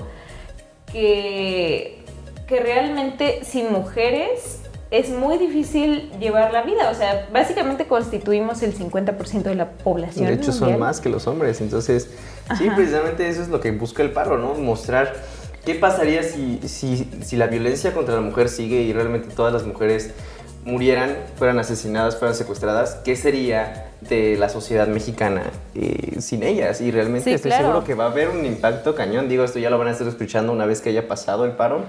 que, 0.91 2.03
que 2.47 2.59
realmente 2.61 3.41
sin 3.43 3.73
mujeres 3.73 4.61
es 4.89 5.09
muy 5.09 5.37
difícil 5.37 6.11
llevar 6.19 6.51
la 6.51 6.63
vida. 6.63 6.89
O 6.91 6.93
sea, 6.93 7.27
básicamente 7.31 7.87
constituimos 7.87 8.61
el 8.61 8.77
50% 8.77 9.43
de 9.43 9.55
la 9.55 9.71
población. 9.71 10.27
De 10.27 10.33
hecho, 10.33 10.51
son 10.51 10.77
más 10.79 10.99
que 10.99 11.09
los 11.09 11.27
hombres. 11.27 11.61
Entonces, 11.61 12.09
sí, 12.57 12.69
precisamente 12.75 13.27
eso 13.27 13.41
es 13.41 13.47
lo 13.47 13.61
que 13.61 13.71
busca 13.71 14.03
el 14.03 14.11
paro, 14.11 14.37
¿no? 14.37 14.53
Mostrar 14.55 15.13
qué 15.65 15.75
pasaría 15.75 16.23
si, 16.23 16.59
si, 16.65 17.09
si 17.23 17.35
la 17.37 17.47
violencia 17.47 17.93
contra 17.93 18.15
la 18.15 18.21
mujer 18.21 18.49
sigue 18.49 18.81
y 18.81 18.93
realmente 18.93 19.29
todas 19.35 19.53
las 19.53 19.65
mujeres 19.65 20.11
murieran, 20.63 21.17
fueran 21.37 21.57
asesinadas, 21.59 22.17
fueran 22.17 22.35
secuestradas, 22.35 22.95
¿qué 23.03 23.15
sería 23.15 23.87
de 24.01 24.37
la 24.37 24.47
sociedad 24.49 24.87
mexicana 24.87 25.43
eh, 25.73 26.19
sin 26.19 26.43
ellas? 26.43 26.81
Y 26.81 26.91
realmente 26.91 27.29
Sí, 27.29 27.33
estoy 27.33 27.49
claro. 27.49 27.65
seguro 27.67 27.83
que 27.83 27.95
va 27.95 28.05
a 28.05 28.11
haber 28.11 28.29
un 28.29 28.45
impacto 28.45 28.93
cañón. 28.93 29.27
Digo, 29.27 29.43
esto 29.43 29.57
ya 29.59 29.69
lo 29.71 29.79
van 29.79 29.87
a 29.87 29.91
estar 29.91 30.07
escuchando 30.07 30.51
una 30.53 30.65
vez 30.65 30.81
que 30.81 30.89
haya 30.89 31.07
pasado 31.07 31.45
el 31.45 31.51
paro. 31.53 31.83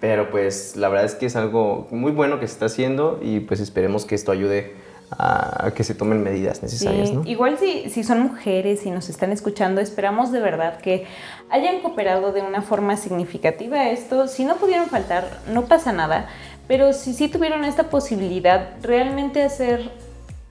Pero 0.00 0.30
pues 0.30 0.76
la 0.76 0.88
verdad 0.88 1.06
es 1.06 1.14
que 1.14 1.26
es 1.26 1.36
algo 1.36 1.88
muy 1.90 2.12
bueno 2.12 2.40
que 2.40 2.46
se 2.46 2.52
está 2.54 2.66
haciendo 2.66 3.20
y 3.22 3.40
pues 3.40 3.60
esperemos 3.60 4.04
que 4.04 4.14
esto 4.14 4.32
ayude 4.32 4.74
a, 5.10 5.70
que 5.74 5.84
se 5.84 5.94
tomen 5.94 6.22
medidas 6.22 6.62
necesarias, 6.62 7.08
Sí, 7.10 7.14
¿no? 7.14 7.22
Igual 7.26 7.58
si, 7.58 7.88
si 7.90 8.02
son 8.04 8.20
mujeres 8.22 8.84
y 8.86 8.90
nos 8.90 9.08
están 9.08 9.32
escuchando, 9.32 9.80
esperamos 9.80 10.32
de 10.32 10.40
verdad 10.40 10.78
que 10.78 11.06
hayan 11.50 11.80
cooperado 11.80 12.32
de 12.32 12.42
una 12.42 12.62
forma 12.62 12.96
significativa 12.96 13.78
a 13.78 13.90
esto. 13.90 14.26
Si 14.28 14.44
no 14.44 14.56
pudieron 14.56 14.86
faltar, 14.86 15.28
no 15.52 15.66
pasa 15.66 15.92
nada, 15.92 16.26
pero 16.66 16.92
si 16.92 17.12
sí 17.12 17.28
tuvieron 17.28 17.64
esta 17.64 17.84
posibilidad, 17.84 18.70
realmente 18.82 19.42
hacer 19.42 19.90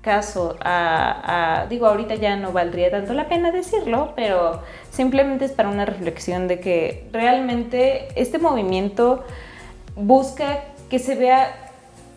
caso 0.02 0.58
a, 0.62 1.62
a- 1.64 1.68
digo, 1.68 1.88
ahorita 1.88 2.16
ya 2.16 2.36
no 2.36 2.52
valdría 2.52 2.92
tanto 2.92 3.14
la 3.14 3.28
pena 3.30 3.52
decirlo, 3.52 4.14
pero 4.16 4.62
simplemente 4.92 5.46
es 5.46 5.52
para 5.54 5.70
una 5.70 5.86
reflexión 5.86 6.48
de 6.48 6.60
que 6.60 7.08
realmente 7.14 8.08
este 8.16 8.38
movimiento 8.38 9.24
busca 9.96 10.60
que 10.90 11.00
se 11.00 11.16
vea 11.16 11.72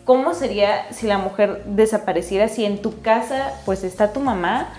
cómo 0.07 0.33
sería 0.33 0.91
si 0.91 1.05
la 1.05 1.19
mujer 1.19 1.63
desapareciera, 1.65 2.47
si 2.47 2.65
en 2.65 2.81
tu 2.81 3.01
casa 3.01 3.51
pues 3.65 3.83
está 3.83 4.13
tu 4.13 4.21
mamá, 4.21 4.69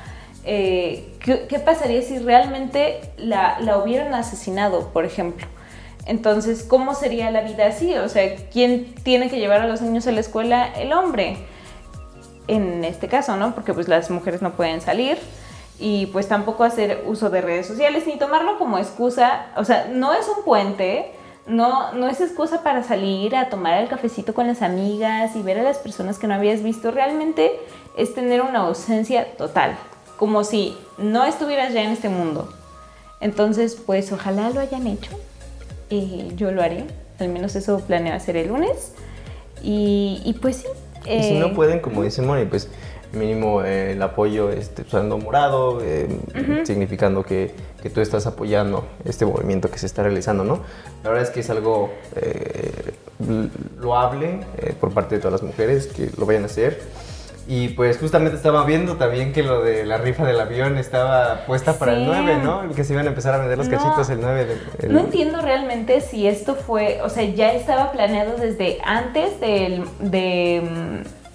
eh, 0.45 1.15
¿qué, 1.21 1.47
qué 1.47 1.59
pasaría 1.59 2.01
si 2.01 2.19
realmente 2.19 3.01
la, 3.19 3.61
la 3.61 3.77
hubieran 3.77 4.15
asesinado, 4.15 4.89
por 4.89 5.05
ejemplo? 5.05 5.47
Entonces, 6.07 6.63
¿cómo 6.63 6.95
sería 6.95 7.31
la 7.31 7.43
vida 7.43 7.67
así? 7.67 7.95
O 7.95 8.09
sea, 8.09 8.35
¿quién 8.51 8.95
tiene 9.03 9.29
que 9.29 9.39
llevar 9.39 9.61
a 9.61 9.67
los 9.67 9.83
niños 9.83 10.07
a 10.07 10.13
la 10.13 10.21
escuela? 10.21 10.67
El 10.75 10.95
hombre. 10.95 11.37
En 12.47 12.83
este 12.83 13.09
caso, 13.09 13.37
¿no? 13.37 13.55
Porque 13.55 13.75
pues 13.75 13.87
las 13.87 14.11
mujeres 14.11 14.41
no 14.41 14.55
pueden 14.55 14.81
salir 14.81 15.19
y 15.79 16.07
pues 16.07 16.27
tampoco 16.27 16.65
hacer 16.65 17.05
uso 17.07 17.29
de 17.29 17.43
redes 17.43 17.67
sociales 17.67 18.07
ni 18.07 18.17
tomarlo 18.17 18.57
como 18.57 18.79
excusa. 18.79 19.49
O 19.57 19.67
sea, 19.67 19.89
no 19.93 20.15
es 20.15 20.27
un 20.35 20.43
puente, 20.45 21.13
no, 21.49 21.93
no 21.95 22.09
es 22.09 22.21
excusa 22.21 22.63
para 22.63 22.83
salir 22.83 23.35
a 23.35 23.49
tomar 23.49 23.83
el 23.83 23.89
cafecito 23.89 24.35
con 24.35 24.47
las 24.47 24.63
amigas 24.63 25.35
y 25.35 25.43
ver 25.43 25.59
a 25.59 25.63
las 25.63 25.79
personas 25.79 26.19
que 26.19 26.27
no 26.27 26.35
habías 26.35 26.63
visto. 26.63 26.91
Realmente 26.91 27.59
es 27.97 28.15
tener 28.15 28.43
una 28.43 28.61
ausencia 28.61 29.27
total, 29.37 29.77
como 30.17 30.45
si 30.45 30.77
no 30.99 31.25
estuvieras 31.25 31.73
ya 31.73 31.83
en 31.83 31.91
este 31.91 32.09
mundo. 32.09 32.53
Entonces, 33.21 33.75
pues 33.75 34.13
ojalá 34.13 34.51
lo 34.51 34.61
hayan 34.61 34.87
hecho. 34.87 35.11
Eh, 35.91 36.31
yo 36.37 36.53
lo 36.53 36.63
haré, 36.63 36.85
al 37.19 37.29
menos 37.31 37.57
eso 37.57 37.81
planeo 37.81 38.15
hacer 38.15 38.37
el 38.37 38.49
lunes. 38.49 38.93
Y, 39.63 40.23
y 40.25 40.35
pues 40.35 40.57
sí. 40.57 40.67
Y 41.05 41.23
si 41.23 41.35
eh, 41.35 41.41
no 41.41 41.55
pueden, 41.55 41.81
como 41.81 42.03
dice 42.03 42.23
Moni, 42.23 42.45
pues 42.45 42.69
mínimo 43.13 43.63
eh, 43.63 43.93
el 43.93 44.03
apoyo 44.03 44.51
este, 44.51 44.83
usando 44.83 45.19
morado, 45.19 45.81
eh, 45.83 46.09
significando 46.65 47.23
que, 47.25 47.53
que 47.83 47.91
tú 47.91 48.01
estás 48.01 48.27
apoyando 48.27 48.87
este 49.05 49.25
movimiento 49.25 49.71
que 49.71 49.79
se 49.79 49.87
está 49.87 50.03
realizando, 50.03 50.45
¿no? 50.45 50.61
La 51.05 51.11
verdad 51.11 51.25
es 51.25 51.31
que 51.31 51.41
es 51.41 51.51
algo 51.51 51.91
eh, 52.17 52.93
loable 53.81 54.41
eh, 54.59 54.75
por 54.81 54.93
parte 54.93 55.17
de 55.17 55.21
todas 55.21 55.41
las 55.41 55.43
mujeres 55.43 55.87
que 55.87 56.11
lo 56.17 56.27
vayan 56.27 56.43
a 56.45 56.47
hacer. 56.47 56.81
Y 57.51 57.69
pues 57.69 57.97
justamente 57.99 58.37
estaba 58.37 58.65
viendo 58.67 58.97
también 58.97 59.33
que 59.33 59.43
lo 59.43 59.63
de 59.63 59.87
la 59.87 59.97
rifa 59.97 60.27
del 60.27 60.39
avión 60.39 60.77
estaba 60.77 61.47
puesta 61.47 61.79
para 61.79 61.95
el 61.95 62.01
Sí. 62.01 62.05
9, 62.07 62.41
¿no? 62.45 62.69
Que 62.75 62.85
se 62.85 62.93
iban 62.93 63.07
a 63.07 63.09
empezar 63.09 63.33
a 63.35 63.39
vender 63.39 63.57
los 63.57 63.69
No. 63.69 63.79
cachitos 63.79 64.11
el 64.11 64.21
9 64.21 64.45
de... 64.45 64.59
el- 64.87 64.93
No 64.93 65.01
entiendo 65.01 65.41
realmente 65.41 66.03
si 66.03 66.27
esto 66.29 66.57
fue, 66.57 67.01
o 67.03 67.09
sea, 67.09 67.25
ya 67.25 67.53
estaba 67.55 67.91
planeado 67.91 68.37
desde 68.37 68.79
antes 68.85 69.41
del- 69.41 69.85
de, 69.99 70.61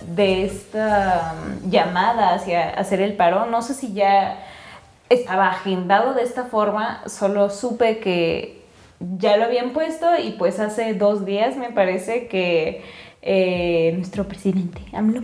mm, 0.08 0.14
de 0.16 0.46
esta 0.46 1.34
mm, 1.66 1.70
llamada 1.72 2.36
hacia 2.36 2.70
hacer 2.70 3.02
el 3.02 3.16
paro. 3.16 3.48
No 3.48 3.64
sé 3.64 3.74
si 3.74 3.94
ya 3.94 4.46
estaba 5.10 5.50
agendado 5.50 6.14
de 6.14 6.24
esta 6.24 6.46
forma, 6.46 7.02
solo 7.08 7.50
supe 7.50 8.00
que 8.00 8.62
ya 9.18 9.38
lo 9.38 9.46
habían 9.46 9.72
puesto 9.72 10.08
y 10.18 10.32
pues 10.32 10.60
hace 10.60 10.94
dos 10.94 11.26
días 11.26 11.58
me 11.58 11.72
parece 11.72 12.28
que 12.28 12.84
eh, 13.22 13.94
nuestro 13.98 14.26
presidente 14.28 14.82
AMLO 14.94 15.24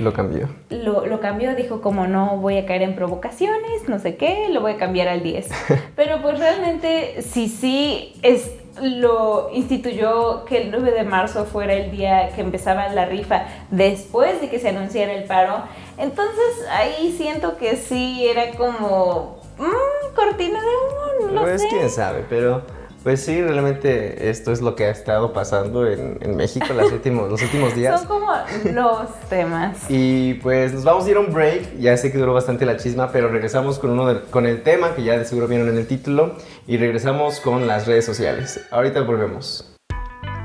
Lo 0.00 0.12
cambió. 0.12 0.48
lo, 0.70 1.06
lo 1.06 1.20
cambió, 1.20 1.54
dijo 1.54 1.80
como 1.80 2.06
no 2.06 2.36
voy 2.38 2.56
a 2.58 2.66
caer 2.66 2.82
en 2.82 2.94
provocaciones, 2.94 3.88
no 3.88 3.98
sé 3.98 4.16
qué, 4.16 4.48
lo 4.50 4.60
voy 4.60 4.72
a 4.72 4.76
cambiar 4.76 5.08
al 5.08 5.22
10. 5.22 5.48
Pero 5.96 6.20
pues 6.22 6.38
realmente 6.38 7.22
si 7.22 7.48
sí 7.48 8.14
es, 8.22 8.50
lo 8.80 9.50
instituyó 9.52 10.44
que 10.44 10.62
el 10.62 10.70
9 10.70 10.92
de 10.92 11.04
marzo 11.04 11.44
fuera 11.44 11.74
el 11.74 11.90
día 11.90 12.30
que 12.34 12.40
empezaba 12.40 12.88
la 12.88 13.04
rifa 13.04 13.44
después 13.70 14.40
de 14.40 14.48
que 14.48 14.58
se 14.58 14.70
anunciara 14.70 15.12
el 15.12 15.24
paro, 15.24 15.62
entonces 15.98 16.66
ahí 16.70 17.14
siento 17.16 17.56
que 17.58 17.76
sí 17.76 18.26
era 18.26 18.52
como 18.56 19.38
mm, 19.58 20.14
cortina 20.14 20.58
de 20.60 21.26
humo, 21.26 21.32
no 21.32 21.40
pues 21.42 21.62
sé. 21.62 21.68
quién 21.68 21.90
sabe, 21.90 22.24
pero 22.28 22.62
pues 23.02 23.24
sí, 23.24 23.42
realmente 23.42 24.30
esto 24.30 24.52
es 24.52 24.60
lo 24.60 24.76
que 24.76 24.84
ha 24.86 24.90
estado 24.90 25.32
pasando 25.32 25.86
en, 25.86 26.18
en 26.20 26.36
México 26.36 26.66
los 26.74 26.92
últimos, 26.92 27.30
los 27.30 27.42
últimos 27.42 27.74
días. 27.74 27.98
Son 28.00 28.08
como 28.08 28.32
los 28.72 29.08
temas. 29.28 29.76
Y 29.88 30.34
pues 30.34 30.72
nos 30.72 30.84
vamos 30.84 31.06
a 31.06 31.10
ir 31.10 31.16
a 31.16 31.20
un 31.20 31.32
break. 31.32 31.78
Ya 31.78 31.96
sé 31.96 32.12
que 32.12 32.18
duró 32.18 32.32
bastante 32.34 32.64
la 32.66 32.76
chisma, 32.76 33.10
pero 33.12 33.28
regresamos 33.28 33.78
con, 33.78 33.90
uno 33.90 34.06
de- 34.12 34.20
con 34.30 34.46
el 34.46 34.62
tema 34.62 34.94
que 34.94 35.02
ya 35.02 35.18
de 35.18 35.24
seguro 35.24 35.48
vieron 35.48 35.68
en 35.68 35.78
el 35.78 35.86
título. 35.86 36.36
Y 36.66 36.76
regresamos 36.76 37.40
con 37.40 37.66
las 37.66 37.86
redes 37.86 38.04
sociales. 38.04 38.60
Ahorita 38.70 39.00
volvemos. 39.02 39.68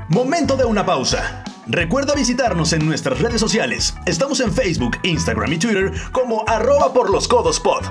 Momento 0.08 0.56
de 0.56 0.64
una 0.64 0.84
pausa. 0.86 1.44
Recuerda 1.66 2.14
visitarnos 2.14 2.72
en 2.72 2.86
nuestras 2.86 3.20
redes 3.20 3.40
sociales. 3.40 3.94
Estamos 4.06 4.40
en 4.40 4.52
Facebook, 4.52 4.96
Instagram 5.02 5.52
y 5.52 5.58
Twitter 5.58 5.92
como 6.12 6.42
arroba 6.48 6.92
por 6.94 7.10
los 7.10 7.28
codos 7.28 7.60
pod. 7.60 7.84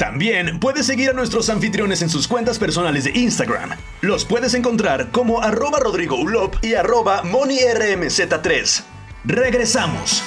También 0.00 0.58
puedes 0.60 0.86
seguir 0.86 1.10
a 1.10 1.12
nuestros 1.12 1.50
anfitriones 1.50 2.00
en 2.00 2.08
sus 2.08 2.26
cuentas 2.26 2.58
personales 2.58 3.04
de 3.04 3.10
Instagram. 3.10 3.72
Los 4.00 4.24
puedes 4.24 4.54
encontrar 4.54 5.10
como 5.10 5.42
arroba 5.42 5.78
Rodrigo 5.78 6.16
Ulop 6.16 6.56
y 6.62 6.72
arroba 6.72 7.22
MoniRMZ3. 7.22 8.82
Regresamos. 9.24 10.22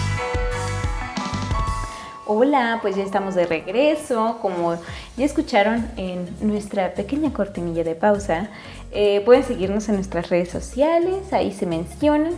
Hola, 2.27 2.77
pues 2.83 2.95
ya 2.95 3.01
estamos 3.01 3.33
de 3.33 3.47
regreso. 3.47 4.37
Como 4.43 4.77
ya 5.17 5.25
escucharon 5.25 5.89
en 5.97 6.29
nuestra 6.41 6.93
pequeña 6.93 7.33
cortinilla 7.33 7.83
de 7.83 7.95
pausa, 7.95 8.51
eh, 8.91 9.23
pueden 9.25 9.43
seguirnos 9.43 9.89
en 9.89 9.95
nuestras 9.95 10.29
redes 10.29 10.49
sociales, 10.49 11.33
ahí 11.33 11.51
se 11.51 11.65
mencionan. 11.65 12.35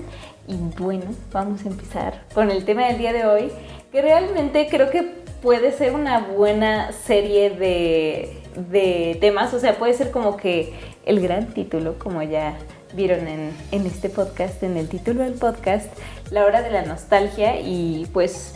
Y 0.48 0.56
bueno, 0.80 1.04
vamos 1.34 1.65
a 1.65 1.68
empezar 1.68 2.24
con 2.34 2.50
el 2.50 2.63
tema 2.63 2.86
del 2.86 2.98
día 2.98 3.12
de 3.12 3.25
hoy, 3.25 3.51
que 3.92 4.01
realmente 4.01 4.70
creo 4.70 4.89
que 4.89 5.25
puede 5.46 5.72
ser 5.72 5.94
una 5.94 6.22
buena 6.22 6.92
serie 6.92 7.52
de, 7.52 8.36
de 8.56 9.16
temas, 9.22 9.54
o 9.54 9.60
sea, 9.60 9.78
puede 9.78 9.94
ser 9.94 10.10
como 10.10 10.38
que 10.38 10.74
el 11.06 11.22
gran 11.22 11.54
título, 11.54 12.00
como 12.00 12.24
ya 12.24 12.58
vieron 12.96 13.28
en, 13.28 13.52
en 13.72 13.86
este 13.86 14.10
podcast, 14.10 14.64
en 14.64 14.75
el 14.75 14.90
título 14.90 15.22
del 15.22 15.34
podcast, 15.34 15.86
La 16.32 16.46
hora 16.46 16.64
de 16.64 16.72
la 16.72 16.82
nostalgia 16.82 17.62
y 17.62 18.08
pues 18.12 18.56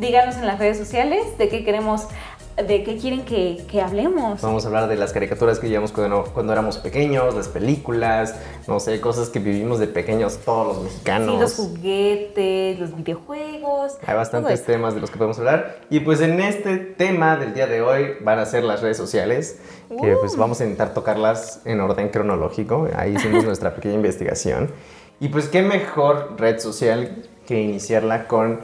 díganos 0.00 0.34
en 0.34 0.48
las 0.48 0.58
redes 0.58 0.78
sociales 0.78 1.38
de 1.38 1.48
qué 1.48 1.64
queremos, 1.64 2.08
de 2.56 2.84
qué 2.84 2.96
quieren 2.96 3.24
que, 3.24 3.64
que 3.68 3.80
hablemos. 3.80 4.40
Vamos 4.40 4.64
a 4.64 4.68
hablar 4.68 4.88
de 4.88 4.96
las 4.96 5.12
caricaturas 5.12 5.58
que 5.58 5.68
llevamos 5.68 5.90
cuando, 5.90 6.24
cuando 6.32 6.52
éramos 6.52 6.78
pequeños, 6.78 7.34
las 7.34 7.48
películas, 7.48 8.36
no 8.68 8.78
sé, 8.78 9.00
cosas 9.00 9.28
que 9.28 9.40
vivimos 9.40 9.80
de 9.80 9.88
pequeños 9.88 10.38
todos 10.44 10.76
los 10.76 10.84
mexicanos. 10.84 11.34
Sí, 11.34 11.40
los 11.40 11.54
juguetes, 11.68 12.78
los 12.78 12.96
videojuegos. 12.96 13.98
Hay 14.06 14.14
bastantes 14.14 14.64
temas 14.64 14.94
de 14.94 15.00
los 15.00 15.10
que 15.10 15.18
podemos 15.18 15.38
hablar. 15.38 15.80
Y 15.90 16.00
pues 16.00 16.20
en 16.20 16.40
este 16.40 16.76
tema 16.76 17.36
del 17.36 17.54
día 17.54 17.66
de 17.66 17.82
hoy 17.82 18.16
van 18.20 18.38
a 18.38 18.46
ser 18.46 18.62
las 18.62 18.82
redes 18.82 18.96
sociales, 18.96 19.58
que 19.88 20.16
pues 20.20 20.36
vamos 20.36 20.60
a 20.60 20.64
intentar 20.64 20.94
tocarlas 20.94 21.60
en 21.64 21.80
orden 21.80 22.08
cronológico. 22.08 22.88
Ahí 22.96 23.14
hicimos 23.16 23.44
nuestra 23.46 23.74
pequeña 23.74 23.94
investigación. 23.94 24.70
Y 25.20 25.28
pues 25.28 25.48
qué 25.48 25.62
mejor 25.62 26.34
red 26.38 26.58
social 26.58 27.24
que 27.46 27.60
iniciarla 27.60 28.26
con 28.26 28.60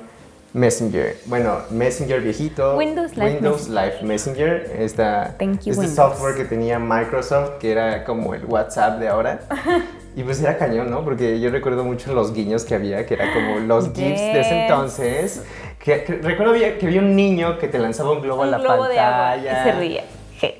Messenger. 0.52 1.16
Bueno, 1.26 1.58
Messenger 1.70 2.20
viejito. 2.20 2.76
Windows 2.76 3.16
Live 3.16 3.34
Windows 3.34 3.68
Live 3.68 3.98
Messenger. 4.02 4.70
Esta, 4.78 5.34
Thank 5.38 5.60
you, 5.64 5.70
este 5.72 5.86
Windows. 5.86 5.94
software 5.94 6.34
que 6.34 6.44
tenía 6.44 6.78
Microsoft, 6.78 7.58
que 7.60 7.70
era 7.72 8.04
como 8.04 8.34
el 8.34 8.44
WhatsApp 8.46 8.98
de 8.98 9.08
ahora. 9.08 9.40
Y 10.16 10.24
pues 10.24 10.42
era 10.42 10.58
cañón, 10.58 10.90
¿no? 10.90 11.04
Porque 11.04 11.38
yo 11.38 11.50
recuerdo 11.50 11.84
mucho 11.84 12.12
los 12.12 12.34
guiños 12.34 12.64
que 12.64 12.74
había, 12.74 13.06
que 13.06 13.14
era 13.14 13.32
como 13.32 13.60
los 13.60 13.92
GIFs 13.94 14.18
de 14.20 14.40
ese 14.40 14.50
Yes. 14.50 14.62
entonces. 14.62 15.42
Que, 15.78 16.02
que- 16.02 16.14
recuerdo 16.16 16.52
que 16.54 16.80
había 16.84 16.98
un 17.00 17.14
niño 17.14 17.58
que 17.60 17.68
te 17.68 17.78
lanzaba 17.78 18.10
un 18.10 18.20
globo 18.20 18.42
a 18.42 18.46
Un 18.46 18.50
la 18.50 18.58
globo 18.58 18.88
de 18.88 18.98
agua 18.98 19.36
y 19.36 19.44
pantalla. 19.46 19.62
se 19.64 19.72
ría. 19.78 20.04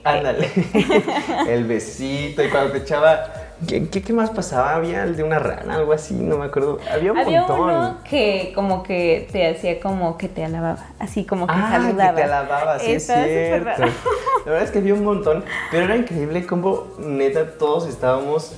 Ándale. 0.05 0.49
el 1.49 1.65
besito. 1.65 2.45
Y 2.45 2.49
cuando 2.49 2.71
te 2.71 2.79
echaba. 2.79 3.25
¿Qué, 3.67 3.89
qué, 3.89 4.03
qué 4.03 4.13
más 4.13 4.31
pasaba? 4.31 4.75
Había 4.75 5.05
el 5.05 5.17
de 5.17 5.23
una 5.23 5.39
rana, 5.39 5.75
algo 5.77 5.93
así, 5.93 6.15
no 6.15 6.37
me 6.39 6.47
acuerdo. 6.47 6.79
Había 6.93 7.13
un 7.13 7.19
Había 7.19 7.41
montón. 7.43 7.61
uno 7.61 7.99
que 8.09 8.53
como 8.55 8.83
que 8.83 9.29
te 9.33 9.49
hacía 9.49 9.81
como 9.81 10.17
que 10.19 10.29
te 10.29 10.45
alababa, 10.45 10.87
así 10.99 11.25
como 11.25 11.47
que 11.47 11.53
Ah, 11.57 11.69
saludaba. 11.73 12.11
que 12.11 12.17
te 12.17 12.23
alababa, 12.25 12.79
sí 12.79 12.93
es 12.93 13.07
cierto. 13.07 13.65
raro. 13.65 13.85
La 14.47 14.53
verdad 14.53 14.63
es 14.63 14.71
que 14.71 14.79
había 14.79 14.95
un 14.95 15.05
montón, 15.05 15.45
pero 15.71 15.85
era 15.85 15.97
increíble 15.97 16.47
cómo 16.47 16.87
neta 16.99 17.53
todos 17.59 17.87
estábamos 17.89 18.53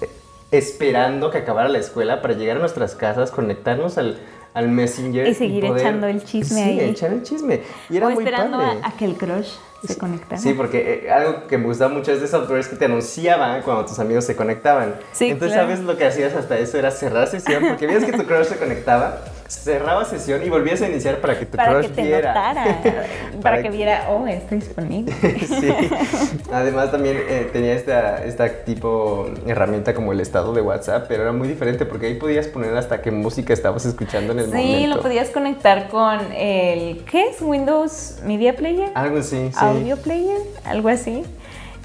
eh, 0.00 0.08
esperando 0.50 1.30
que 1.30 1.38
acabara 1.38 1.68
la 1.68 1.78
escuela 1.78 2.22
para 2.22 2.34
llegar 2.34 2.56
a 2.56 2.60
nuestras 2.60 2.94
casas, 2.94 3.30
conectarnos 3.30 3.98
al, 3.98 4.18
al 4.54 4.68
Messenger. 4.68 5.26
Y 5.26 5.34
seguir 5.34 5.64
echando 5.64 6.06
el 6.06 6.24
chisme 6.24 6.62
sí, 6.64 6.80
ahí. 6.80 6.90
echar 6.90 7.12
el 7.12 7.22
chisme. 7.22 7.62
Y 7.90 7.96
era 7.96 8.06
o 8.06 8.10
muy 8.10 8.24
esperando 8.24 8.58
padre. 8.58 8.78
a, 8.82 8.88
a 8.88 8.92
que 8.96 9.04
el 9.04 9.14
crush 9.16 9.50
se. 9.82 10.36
Sí, 10.38 10.54
porque 10.54 11.04
eh, 11.06 11.10
algo 11.10 11.46
que 11.46 11.58
me 11.58 11.64
gustaba 11.66 11.92
mucho 11.92 12.12
es 12.12 12.20
de 12.20 12.28
software 12.28 12.60
es 12.60 12.68
que 12.68 12.76
te 12.76 12.86
anunciaban 12.86 13.62
cuando 13.62 13.84
tus 13.84 13.98
amigos 13.98 14.24
se 14.24 14.36
conectaban. 14.36 14.96
Sí, 15.12 15.28
Entonces, 15.28 15.56
claro. 15.56 15.68
¿sabes 15.70 15.84
lo 15.84 15.96
que 15.96 16.06
hacías 16.06 16.34
hasta 16.34 16.58
eso? 16.58 16.78
Era 16.78 16.90
cerrar 16.90 17.28
sesión, 17.28 17.64
porque 17.68 17.86
veías 17.86 18.04
que 18.04 18.12
tu 18.12 18.24
crush 18.24 18.46
se 18.46 18.56
conectaba, 18.56 19.20
cerraba 19.48 20.04
sesión 20.04 20.44
y 20.44 20.48
volvías 20.48 20.82
a 20.82 20.88
iniciar 20.88 21.20
para 21.20 21.38
que 21.38 21.46
tu 21.46 21.56
para 21.56 21.72
crush 21.72 21.86
que 21.86 21.92
te 21.94 22.02
viera. 22.02 22.28
notara, 22.34 22.64
para, 22.82 23.40
Para 23.42 23.62
que 23.62 23.70
viera, 23.70 24.06
oh, 24.10 24.26
está 24.26 24.54
disponible. 24.54 25.12
sí. 25.60 25.72
Además 26.52 26.90
también 26.90 27.16
eh, 27.28 27.48
tenía 27.52 27.74
esta, 27.74 28.24
esta 28.24 28.48
tipo 28.64 29.28
herramienta 29.46 29.94
como 29.94 30.12
el 30.12 30.20
estado 30.20 30.52
de 30.52 30.60
WhatsApp, 30.62 31.06
pero 31.08 31.22
era 31.22 31.32
muy 31.32 31.48
diferente 31.48 31.86
porque 31.86 32.06
ahí 32.06 32.14
podías 32.14 32.46
poner 32.48 32.76
hasta 32.76 33.02
qué 33.02 33.10
música 33.10 33.52
estabas 33.52 33.86
escuchando 33.86 34.32
en 34.32 34.40
el 34.40 34.44
Sí, 34.46 34.50
momento. 34.52 34.96
lo 34.96 35.02
podías 35.02 35.30
conectar 35.30 35.88
con 35.88 36.20
el, 36.32 37.04
¿qué 37.04 37.28
es? 37.30 37.40
Windows 37.40 38.18
Media 38.24 38.56
Player, 38.56 38.90
Algo 38.94 39.18
así, 39.18 39.50
sí. 39.50 39.56
Audio 39.58 39.96
Player, 39.96 40.38
algo 40.64 40.88
así. 40.88 41.24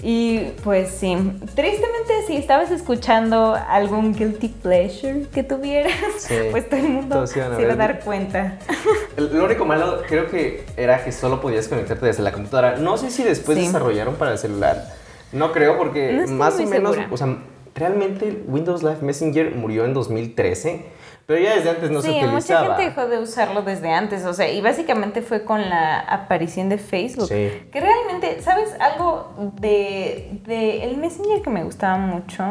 Y 0.03 0.39
pues 0.63 0.89
sí, 0.89 1.15
tristemente 1.53 2.25
si 2.25 2.35
estabas 2.35 2.71
escuchando 2.71 3.55
algún 3.69 4.13
guilty 4.15 4.47
pleasure 4.47 5.27
que 5.33 5.43
tuvieras, 5.43 5.93
Sí, 6.17 6.33
pues 6.51 6.67
todo 6.69 6.79
el 6.79 6.89
mundo 6.89 7.27
se 7.27 7.39
iba 7.39 7.73
a 7.73 7.75
dar 7.75 7.99
cuenta. 7.99 8.57
Lo 9.17 9.45
único 9.45 9.63
malo 9.65 10.01
creo 10.07 10.27
que 10.29 10.63
era 10.75 11.03
que 11.03 11.11
solo 11.11 11.39
podías 11.39 11.67
conectarte 11.67 12.05
desde 12.07 12.23
la 12.23 12.31
computadora. 12.31 12.77
No 12.77 12.97
sé 12.97 13.11
si 13.11 13.23
después 13.23 13.57
Sí. 13.59 13.65
desarrollaron 13.65 14.15
para 14.15 14.31
el 14.31 14.37
celular. 14.39 14.87
No 15.33 15.51
creo 15.51 15.77
porque 15.77 16.11
No 16.27 16.33
más 16.33 16.55
o 16.59 16.65
menos, 16.65 16.95
segura. 16.95 17.07
o 17.13 17.17
sea, 17.17 17.37
realmente 17.75 18.41
Windows 18.47 18.81
Live 18.83 18.97
Messenger 19.01 19.55
murió 19.55 19.85
en 19.85 19.93
2013, 19.93 20.85
pero 21.31 21.43
ya 21.43 21.55
desde 21.55 21.69
antes 21.69 21.89
no 21.91 22.01
se 22.01 22.09
sí, 22.09 22.13
mucha 22.15 22.27
utilizaba. 22.27 22.75
gente 22.75 22.89
dejó 22.89 23.07
de 23.07 23.19
usarlo 23.19 23.61
desde 23.61 23.91
antes, 23.93 24.25
o 24.25 24.33
sea, 24.33 24.49
y 24.49 24.59
básicamente 24.59 25.21
fue 25.21 25.45
con 25.45 25.69
la 25.69 25.99
aparición 26.01 26.67
de 26.67 26.77
Facebook. 26.77 27.27
Sí. 27.29 27.67
Que 27.71 27.79
realmente, 27.79 28.41
¿sabes? 28.41 28.75
Algo 28.79 29.31
de, 29.59 30.41
de 30.45 30.83
el 30.83 30.97
Messenger 30.97 31.41
que 31.41 31.49
me 31.49 31.63
gustaba 31.63 31.97
mucho 31.97 32.43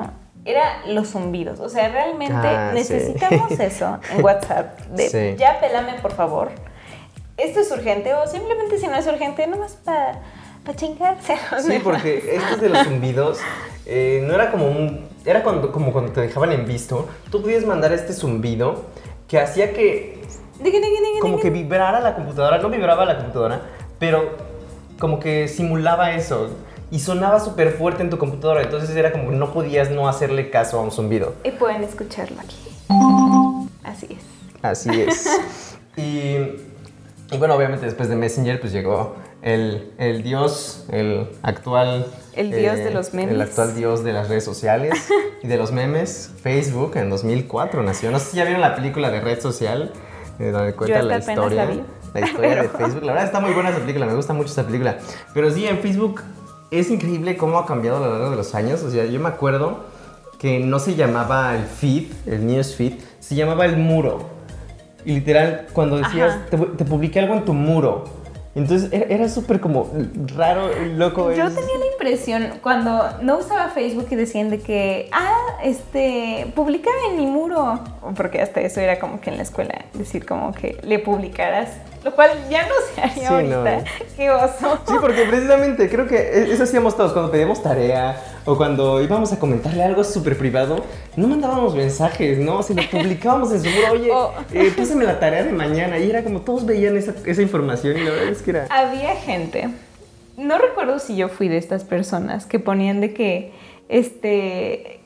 era 0.47 0.63
los 0.87 1.09
zumbidos. 1.09 1.61
O 1.61 1.69
sea, 1.69 1.89
realmente 1.89 2.35
Ah, 2.49 2.71
sí. 2.71 2.79
necesitamos 2.79 3.51
eso 3.61 3.99
en 4.17 4.25
WhatsApp. 4.25 4.79
De, 4.87 5.09
Sí. 5.11 5.37
Ya 5.39 5.61
pelame, 5.61 5.95
por 6.01 6.13
favor. 6.13 6.51
Esto 7.37 7.61
es 7.61 7.71
urgente, 7.71 8.15
o 8.15 8.27
simplemente 8.27 8.79
si 8.79 8.87
no 8.87 8.97
es 8.97 9.07
urgente, 9.07 9.47
nomás 9.47 9.73
para 9.85 10.21
chingarse. 10.75 11.35
o 11.57 11.61
Sí, 11.61 11.81
porque 11.83 12.37
estos 12.37 12.61
de 12.61 12.69
los 12.69 12.85
zumbidos 12.85 13.39
eh, 13.87 14.25
no 14.27 14.35
era 14.35 14.51
como 14.51 14.69
un. 14.69 15.09
Era 15.25 15.43
cuando, 15.43 15.71
como 15.73 15.93
cuando 15.93 16.13
te 16.13 16.21
dejaban 16.21 16.53
en 16.53 16.67
visto. 16.67 17.09
Tú 17.31 17.43
podías 17.43 17.65
mandar 17.65 17.93
este 17.93 18.13
zumbido 18.13 18.85
que 19.29 19.39
hacía 19.39 19.73
que. 19.73 20.21
Como 21.21 21.39
que 21.39 21.51
vibrara 21.51 22.01
la 22.01 22.15
computadora. 22.15 22.59
No 22.59 22.69
vibraba 22.69 23.05
la 23.05 23.17
computadora, 23.17 23.63
pero 23.99 24.37
como 24.99 25.19
que 25.19 25.49
simulaba 25.49 26.13
eso. 26.13 26.51
Y 26.91 26.99
sonaba 26.99 27.39
súper 27.39 27.73
fuerte 27.73 28.03
en 28.03 28.11
tu 28.11 28.19
computadora. 28.19 28.63
Entonces 28.63 28.95
era 28.97 29.13
como 29.13 29.31
que 29.31 29.37
no 29.37 29.53
podías 29.53 29.91
no 29.91 30.09
hacerle 30.09 30.51
caso 30.51 30.79
a 30.79 30.83
un 30.83 30.91
zumbido. 30.91 31.35
Y 31.45 31.53
pueden 31.53 31.85
escucharlo 31.85 32.41
aquí. 32.41 32.57
Así 33.85 34.07
es. 34.11 34.41
Así 34.63 35.01
es. 35.01 35.41
y, 35.97 36.37
y 37.33 37.39
bueno, 37.39 37.55
obviamente 37.55 37.87
después 37.87 38.09
de 38.09 38.17
Messenger, 38.17 38.61
pues 38.61 38.73
llegó 38.73 39.15
el, 39.43 39.93
el 39.99 40.23
dios, 40.23 40.85
el 40.91 41.29
actual. 41.43 42.07
eh, 42.35 42.41
El 42.41 42.51
dios 42.53 42.77
de 42.77 42.91
los 42.91 43.15
memes. 43.15 43.35
El 43.35 43.41
actual 43.41 43.75
dios 43.75 44.05
de 44.05 44.13
las 44.13 44.29
redes 44.29 44.45
sociales 44.45 44.95
y 45.43 45.47
de 45.49 45.57
los 45.57 45.73
memes, 45.73 46.31
Facebook, 46.43 46.97
en 46.97 47.11
2004 47.11 47.83
nació. 47.83 48.11
No 48.11 48.19
sé 48.19 48.31
si 48.33 48.37
ya 48.37 48.45
vieron 48.45 48.61
la 48.61 48.75
película 48.77 49.11
de 49.11 49.21
Red 49.21 49.41
Social, 49.41 49.93
eh, 50.39 50.51
donde 50.51 50.75
cuenta 50.75 50.97
hasta 50.99 51.09
la 51.09 51.19
historia. 51.19 51.65
la 51.65 51.71
vi. 51.71 51.83
La 52.15 52.21
historia 52.21 52.49
de 52.51 52.57
Pero- 52.69 52.79
Facebook. 52.79 53.03
La 53.05 53.13
verdad 53.13 53.27
está 53.27 53.41
muy 53.41 53.53
buena 53.53 53.71
esa 53.71 53.79
película, 53.81 54.07
me 54.07 54.15
gusta 54.15 54.33
mucho 54.35 54.51
esa 54.53 54.65
película. 54.67 54.99
Pero 55.33 55.51
sí, 55.51 55.67
en 55.67 55.79
Facebook 55.79 56.23
es 56.71 56.91
increíble 56.91 57.37
cómo 57.37 57.59
ha 57.59 57.67
cambiado 57.67 57.97
a 57.99 58.01
lo 58.07 58.13
largo 58.13 58.31
de 58.31 58.37
los 58.37 58.55
años. 58.55 58.83
O 58.83 58.91
sea, 58.91 59.05
yo 59.07 59.19
me 59.21 59.29
acuerdo 59.29 59.85
que 60.39 60.61
no 60.61 60.79
se 60.79 60.95
llamaba 60.95 61.55
el 61.55 61.65
feed, 61.65 62.13
el 62.27 62.47
news 62.47 62.75
feed, 62.75 62.95
se 63.21 63.35
llamaba 63.35 63.65
el 63.67 63.77
muro. 63.77 64.29
Y 65.05 65.15
literal, 65.15 65.67
cuando 65.73 65.97
decías, 65.97 66.47
te, 66.51 66.57
te 66.59 66.85
publiqué 66.85 67.21
algo 67.21 67.35
en 67.35 67.45
tu 67.45 67.53
muro. 67.55 68.05
Entonces 68.55 68.93
era, 68.93 69.05
era 69.07 69.29
súper 69.29 69.61
como 69.61 69.89
raro, 70.37 70.71
loco. 70.97 71.33
Yo 71.33 71.45
es- 71.47 71.55
tenía 71.55 71.79
la 71.79 71.87
impresión 71.93 72.47
cuando 72.63 73.09
no 73.23 73.39
usaba 73.39 73.69
Facebook 73.69 74.09
y 74.11 74.17
decían 74.17 74.51
de 74.51 74.59
que, 74.61 75.09
ah, 75.13 75.37
este, 75.63 76.51
publica 76.57 76.91
en 77.11 77.17
mi 77.17 77.27
muro, 77.27 77.79
porque 78.17 78.41
hasta 78.41 78.61
eso 78.61 78.81
era 78.81 78.99
como 78.99 79.21
que 79.21 79.31
en 79.31 79.37
la 79.37 79.45
escuela 79.45 79.85
decir 79.95 80.27
como 80.27 80.53
que 80.53 80.81
le 80.83 80.99
publicaras, 80.99 81.69
lo 82.05 82.15
cual 82.15 82.31
ya 82.51 82.63
no 82.67 82.75
se 82.95 83.01
haría 83.01 83.15
Sí, 83.29 83.35
ahorita. 83.35 83.77
no. 83.79 83.85
Qué 84.17 84.31
oso. 84.31 84.79
Sí, 84.89 84.95
porque 85.01 85.25
precisamente 85.25 85.89
creo 85.91 86.07
que 86.07 86.51
eso 86.53 86.63
hacíamos 86.63 86.97
todos 86.97 87.13
cuando 87.13 87.31
pedíamos 87.31 87.63
tarea 87.63 88.21
o 88.47 88.57
cuando 88.57 89.03
íbamos 89.03 89.33
a 89.33 89.39
comentarle 89.39 89.83
algo 89.85 90.03
súper 90.05 90.39
privado, 90.39 90.85
no 91.17 91.29
mandábamos 91.29 91.75
mensajes, 91.75 92.39
¿no? 92.39 92.63
Se 92.63 92.75
lo 92.75 92.83
publicábamos 92.91 93.53
en 93.53 93.63
su 93.63 93.69
muro, 93.71 93.93
oye, 93.93 94.11
O- 94.11 94.33
eh, 94.53 94.73
pásame 94.77 95.05
la 95.05 95.21
tarea 95.21 95.43
de 95.45 95.53
mañana 95.53 95.99
y 95.99 96.09
era 96.09 96.23
como 96.25 96.41
todos 96.41 96.65
veían 96.65 96.97
esa, 96.97 97.15
esa 97.27 97.43
información 97.43 97.99
y 97.99 98.05
la 98.05 98.11
verdad 98.13 98.29
es 98.29 98.41
que 98.43 98.51
era... 98.51 98.67
Había 98.71 99.15
gente, 99.17 99.69
no 100.39 100.57
recuerdo 100.59 100.99
si 101.01 101.17
yo 101.17 101.29
fui 101.29 101.49
de 101.49 101.59
estas 101.59 101.85
personas 101.85 102.47
que 102.47 102.59
ponían 102.59 103.01
de 103.03 103.13
que, 103.13 103.53
este, 103.91 105.00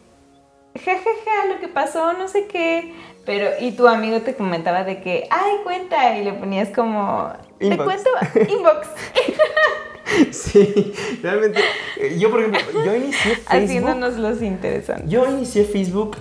jajaja, 0.78 1.46
lo 1.52 1.60
que 1.60 1.68
pasó, 1.68 2.12
no 2.14 2.28
sé 2.28 2.46
qué, 2.46 2.92
pero, 3.24 3.48
y 3.60 3.72
tu 3.72 3.86
amigo 3.88 4.20
te 4.20 4.34
comentaba 4.34 4.84
de 4.84 5.00
que, 5.00 5.26
ay, 5.30 5.52
cuenta, 5.62 6.16
y 6.18 6.24
le 6.24 6.32
ponías 6.32 6.68
como, 6.70 7.32
te 7.58 7.76
cuento, 7.76 8.10
inbox, 8.48 8.88
Sí, 10.30 10.92
realmente. 11.22 11.60
eh, 11.98 12.16
Yo, 12.18 12.30
por 12.30 12.40
ejemplo, 12.40 12.60
yo 12.84 12.94
inicié 12.94 13.34
Facebook. 13.36 13.46
haciéndonos 13.48 14.16
los 14.16 14.42
interesantes. 14.42 15.08
Yo 15.10 15.26
inicié 15.28 15.64
Facebook, 15.64 16.16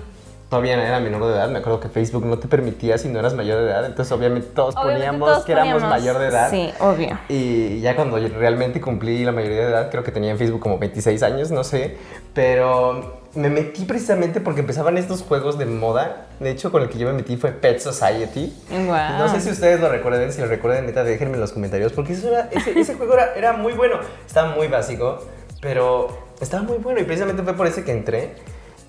todavía 0.54 0.76
era 0.86 1.00
menor 1.00 1.26
de 1.26 1.34
edad, 1.34 1.50
me 1.50 1.58
acuerdo 1.58 1.80
que 1.80 1.90
Facebook 1.90 2.24
no 2.28 2.38
te 2.38 2.48
permitía 2.48 3.00
si 3.00 3.08
no 3.10 3.18
eras 3.18 3.34
mayor 3.34 3.58
de 3.64 3.72
edad, 3.72 3.86
entonces 3.88 4.12
obviamente 4.12 4.50
todos 4.54 4.76
Obviamente 4.76 5.08
poníamos 5.08 5.30
todos 5.32 5.46
que 5.46 5.52
éramos 5.54 5.74
poníamos- 5.82 5.90
mayor 5.90 6.20
de 6.20 6.28
edad. 6.28 6.50
Sí, 6.52 6.72
obvio. 6.80 7.20
Y 7.28 7.82
ya 7.82 7.96
cuando 7.96 8.20
yo 8.20 8.28
realmente 8.38 8.80
cumplí 8.80 9.26
la 9.26 9.32
mayoría 9.32 9.62
de 9.66 9.72
edad, 9.72 9.90
creo 9.90 10.04
que 10.04 10.12
tenía 10.12 10.30
en 10.30 10.38
Facebook 10.38 10.60
como 10.60 10.78
26 10.78 11.24
años, 11.24 11.50
no 11.50 11.64
sé, 11.64 11.98
pero 12.36 13.24
me 13.34 13.50
metí 13.50 13.86
precisamente 13.86 14.42
porque 14.42 14.60
empezaban 14.62 14.96
estos 15.00 15.24
juegos 15.24 15.58
de 15.58 15.66
moda. 15.66 16.28
De 16.40 16.52
hecho, 16.52 16.72
con 16.72 16.84
el 16.84 16.90
que 16.90 17.00
yo 17.00 17.08
me 17.08 17.14
metí 17.14 17.36
fue 17.36 17.50
Pet 17.52 17.80
Society. 17.80 18.54
Guau. 18.70 19.18
No 19.18 19.28
sé 19.28 19.42
si 19.42 19.50
ustedes 19.50 19.80
lo 19.80 19.90
recuerden, 19.90 20.32
si 20.32 20.40
lo 20.40 20.46
recuerdan, 20.48 20.86
neta, 20.86 21.04
déjenme 21.04 21.34
en 21.34 21.42
los 21.42 21.52
comentarios, 21.52 21.94
porque 21.94 22.14
eso 22.14 22.28
era- 22.28 22.48
ese, 22.52 22.80
ese 22.80 22.94
juego 22.98 23.16
era, 23.16 23.34
era 23.36 23.54
muy 23.54 23.74
bueno. 23.74 23.96
Estaba 24.28 24.54
muy 24.56 24.68
básico, 24.68 25.20
pero 25.62 26.10
estaba 26.40 26.62
muy 26.62 26.78
bueno 26.78 27.00
y 27.00 27.06
precisamente 27.06 27.42
fue 27.42 27.54
por 27.54 27.66
ese 27.66 27.84
que 27.84 27.92
entré. 27.92 28.36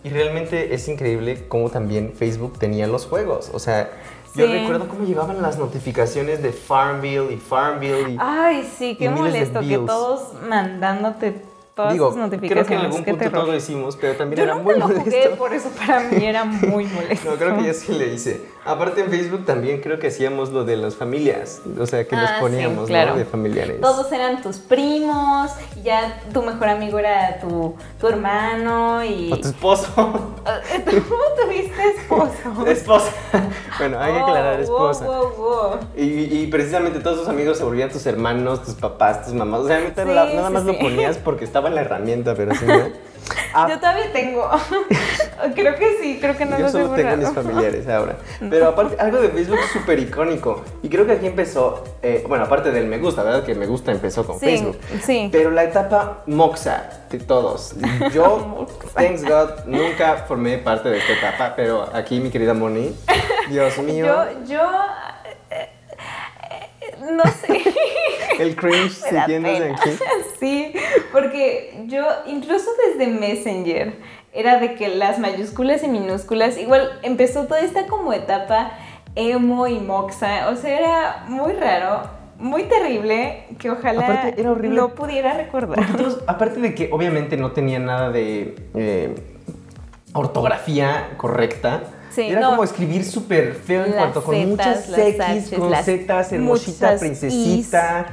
Y 0.05 0.11
realmente 0.11 0.75
es 0.75 0.87
increíble 0.87 1.47
cómo 1.49 1.71
también 1.71 2.12
Facebook 2.14 2.59
tenía 2.59 2.87
los 2.87 3.07
juegos. 3.07 3.51
O 3.55 3.59
sea, 3.59 3.90
yo 4.35 4.47
recuerdo 4.47 4.87
cómo 4.87 5.05
llegaban 5.07 5.40
las 5.40 5.59
notificaciones 5.59 6.43
de 6.43 6.53
Farmville 6.53 7.33
y 7.33 7.37
Farmville 7.38 8.11
y... 8.11 8.17
Ay, 8.21 8.71
sí, 8.79 8.97
qué 8.99 9.09
molesto 9.09 9.61
que 9.61 9.79
todos 9.79 10.35
mandándote 10.47 11.43
todas 11.75 11.93
Digo, 11.93 12.12
notificaciones. 12.14 12.67
creo 12.67 12.67
que 12.67 12.75
en 12.75 12.81
algún 12.81 13.05
punto 13.05 13.19
terror. 13.19 13.40
todo 13.40 13.51
lo 13.53 13.57
hicimos, 13.57 13.97
pero 13.97 14.14
también 14.14 14.37
Yo 14.38 14.45
era 14.45 14.55
nunca 14.55 14.64
muy 14.64 14.79
lo 14.79 14.88
molesto. 14.88 15.05
jugué, 15.11 15.29
por 15.37 15.55
eso 15.55 15.71
para 15.71 16.01
mí 16.01 16.25
era 16.25 16.45
muy 16.45 16.85
molesto. 16.87 17.31
No, 17.31 17.37
creo 17.37 17.57
que 17.59 17.64
yo 17.64 17.75
sí 17.75 17.93
le 17.93 18.12
hice. 18.14 18.43
Aparte 18.66 19.03
en 19.03 19.11
Facebook 19.11 19.44
también 19.44 19.81
creo 19.83 19.98
que 19.98 20.07
hacíamos 20.07 20.50
lo 20.50 20.64
de 20.64 20.77
las 20.79 20.94
familias. 20.94 21.61
O 21.79 21.87
sea, 21.87 22.07
que 22.07 22.16
los 22.16 22.24
Ah, 22.31 22.35
sí, 22.37 22.40
poníamos, 22.40 22.87
claro. 22.88 23.12
¿no? 23.12 23.18
De 23.18 23.24
familiares. 23.27 23.81
Todos 23.81 24.11
eran 24.11 24.40
tus 24.40 24.57
primos, 24.57 25.50
y 25.77 25.83
ya 25.83 26.22
tu 26.33 26.42
mejor 26.42 26.68
amigo 26.70 26.98
era 26.98 27.38
tu, 27.40 27.74
tu 28.00 28.09
hermano 28.09 29.05
y... 29.05 29.31
O 29.33 29.38
tu 29.38 29.48
esposo. 29.48 29.87
¿Tú 30.85 31.03
tuviste 31.42 31.83
esposo? 31.96 32.66
Esposa. 32.66 33.12
bueno, 33.79 33.98
hay 34.00 34.12
que 34.14 34.18
aclarar, 34.20 34.59
Oh, 34.61 34.62
esposa. 34.62 35.05
wow, 35.05 35.29
wow, 35.37 35.38
wow. 35.38 35.79
Y, 35.96 36.03
y 36.42 36.46
precisamente 36.46 37.00
todos 37.00 37.18
tus 37.20 37.29
amigos 37.29 37.59
se 37.59 37.64
volvían 37.64 37.90
tus 37.90 38.07
hermanos, 38.07 38.62
tus 38.64 38.74
papás, 38.74 39.24
tus 39.27 39.35
mamás. 39.35 39.61
O 39.61 39.66
sea, 39.66 39.79
Sí, 39.81 39.92
la- 40.07 40.24
nada 40.27 40.48
sí, 40.48 40.55
más 40.55 40.64
lo 40.64 40.72
sí. 40.72 40.79
ponías 40.81 41.18
porque 41.18 41.44
estaba 41.44 41.68
en 41.68 41.74
la 41.74 41.83
herramienta, 41.83 42.35
pero 42.35 42.55
si 42.59 42.64
no. 42.64 42.79
Ah, 43.55 43.67
Yo 43.69 43.79
todavía 43.79 44.13
tengo. 44.13 44.49
creo 45.55 45.77
que 45.77 45.99
sí, 46.01 46.19
creo 46.21 46.37
que 46.37 46.45
no 46.45 46.59
yo 46.59 46.65
lo 46.65 46.71
solo 46.71 46.91
tengo 46.91 47.17
mis 47.17 47.31
familiares 47.31 47.89
ahora. 47.89 48.17
Pero 48.51 48.69
aparte, 48.69 48.97
algo 49.01 49.21
de 49.21 49.29
Facebook 49.29 49.61
súper 49.73 49.99
icónico. 50.01 50.63
Y 50.83 50.89
creo 50.89 51.07
que 51.07 51.13
aquí 51.13 51.27
empezó, 51.27 51.85
eh, 52.03 52.25
bueno, 52.29 52.45
aparte 52.45 52.71
del 52.71 52.87
me 52.87 52.99
gusta, 52.99 53.23
¿verdad? 53.23 53.45
Que 53.45 53.55
me 53.55 53.67
gusta 53.67 53.93
empezó 53.93 54.27
con 54.27 54.39
Sí, 54.41 54.47
Facebook. 54.47 54.79
sí. 55.05 55.29
Pero 55.33 55.51
la 55.51 55.65
etapa 55.65 56.23
moxa 56.27 56.91
de 57.11 57.19
todos. 57.19 57.75
Yo, 58.13 58.67
thanks 58.95 59.23
God, 59.23 59.65
nunca 59.67 60.25
formé 60.29 60.59
parte 60.59 60.89
de 60.89 60.99
esta 60.99 61.13
etapa, 61.13 61.55
pero 61.57 61.89
aquí 61.95 62.21
mi 62.21 62.31
querida 62.31 62.55
Moni, 62.55 62.95
Dios 63.49 63.79
mío. 63.79 64.07
Yo, 64.07 64.55
yo... 64.55 64.61
no 67.01 67.23
sé. 67.25 67.63
El 68.39 68.57
cringe 68.57 69.01
da 69.13 69.27
sintiéndose 69.27 69.61
pena. 69.61 69.77
aquí. 69.77 69.91
Sí, 70.41 70.73
porque 71.13 71.85
yo 71.87 72.05
incluso 72.27 72.67
desde 72.87 73.11
Messenger 73.11 73.95
era 74.33 74.59
de 74.59 74.75
que 74.75 74.89
las 74.89 75.19
mayúsculas 75.19 75.83
y 75.85 75.89
minúsculas, 75.89 76.59
igual 76.59 76.99
empezó 77.03 77.45
toda 77.47 77.61
esta 77.61 77.87
como 77.87 78.13
etapa 78.13 78.73
emo 79.15 79.67
y 79.69 79.79
moxa, 79.79 80.49
o 80.51 80.57
sea, 80.57 80.79
era 80.79 81.25
muy 81.29 81.53
raro, 81.53 82.03
muy 82.39 82.65
terrible, 82.65 83.45
que 83.61 83.71
ojalá 83.71 84.05
Aparte, 84.05 84.41
era 84.41 84.51
horrible. 84.51 84.77
no 84.77 84.89
pudiera 84.91 85.35
recordar. 85.35 85.97
Todos, 85.97 86.21
aparte 86.27 86.59
de 86.61 86.75
que 86.75 86.89
obviamente 86.93 87.37
no 87.37 87.53
tenía 87.53 87.79
nada 87.79 88.11
de 88.11 88.57
eh, 88.75 89.15
ortografía 90.13 91.11
correcta, 91.17 91.85
Sí, 92.14 92.22
era 92.22 92.40
no. 92.40 92.50
como 92.50 92.64
escribir 92.64 93.05
súper 93.05 93.55
feo 93.55 93.85
en 93.85 93.92
cuanto 93.92 94.22
con 94.22 94.35
zetas, 94.35 94.88
muchas 94.88 94.98
X, 94.98 95.50
Hs, 95.50 95.59
con 95.59 95.74
Zetas, 95.74 96.33
hermosita, 96.33 96.96
princesita. 96.96 98.07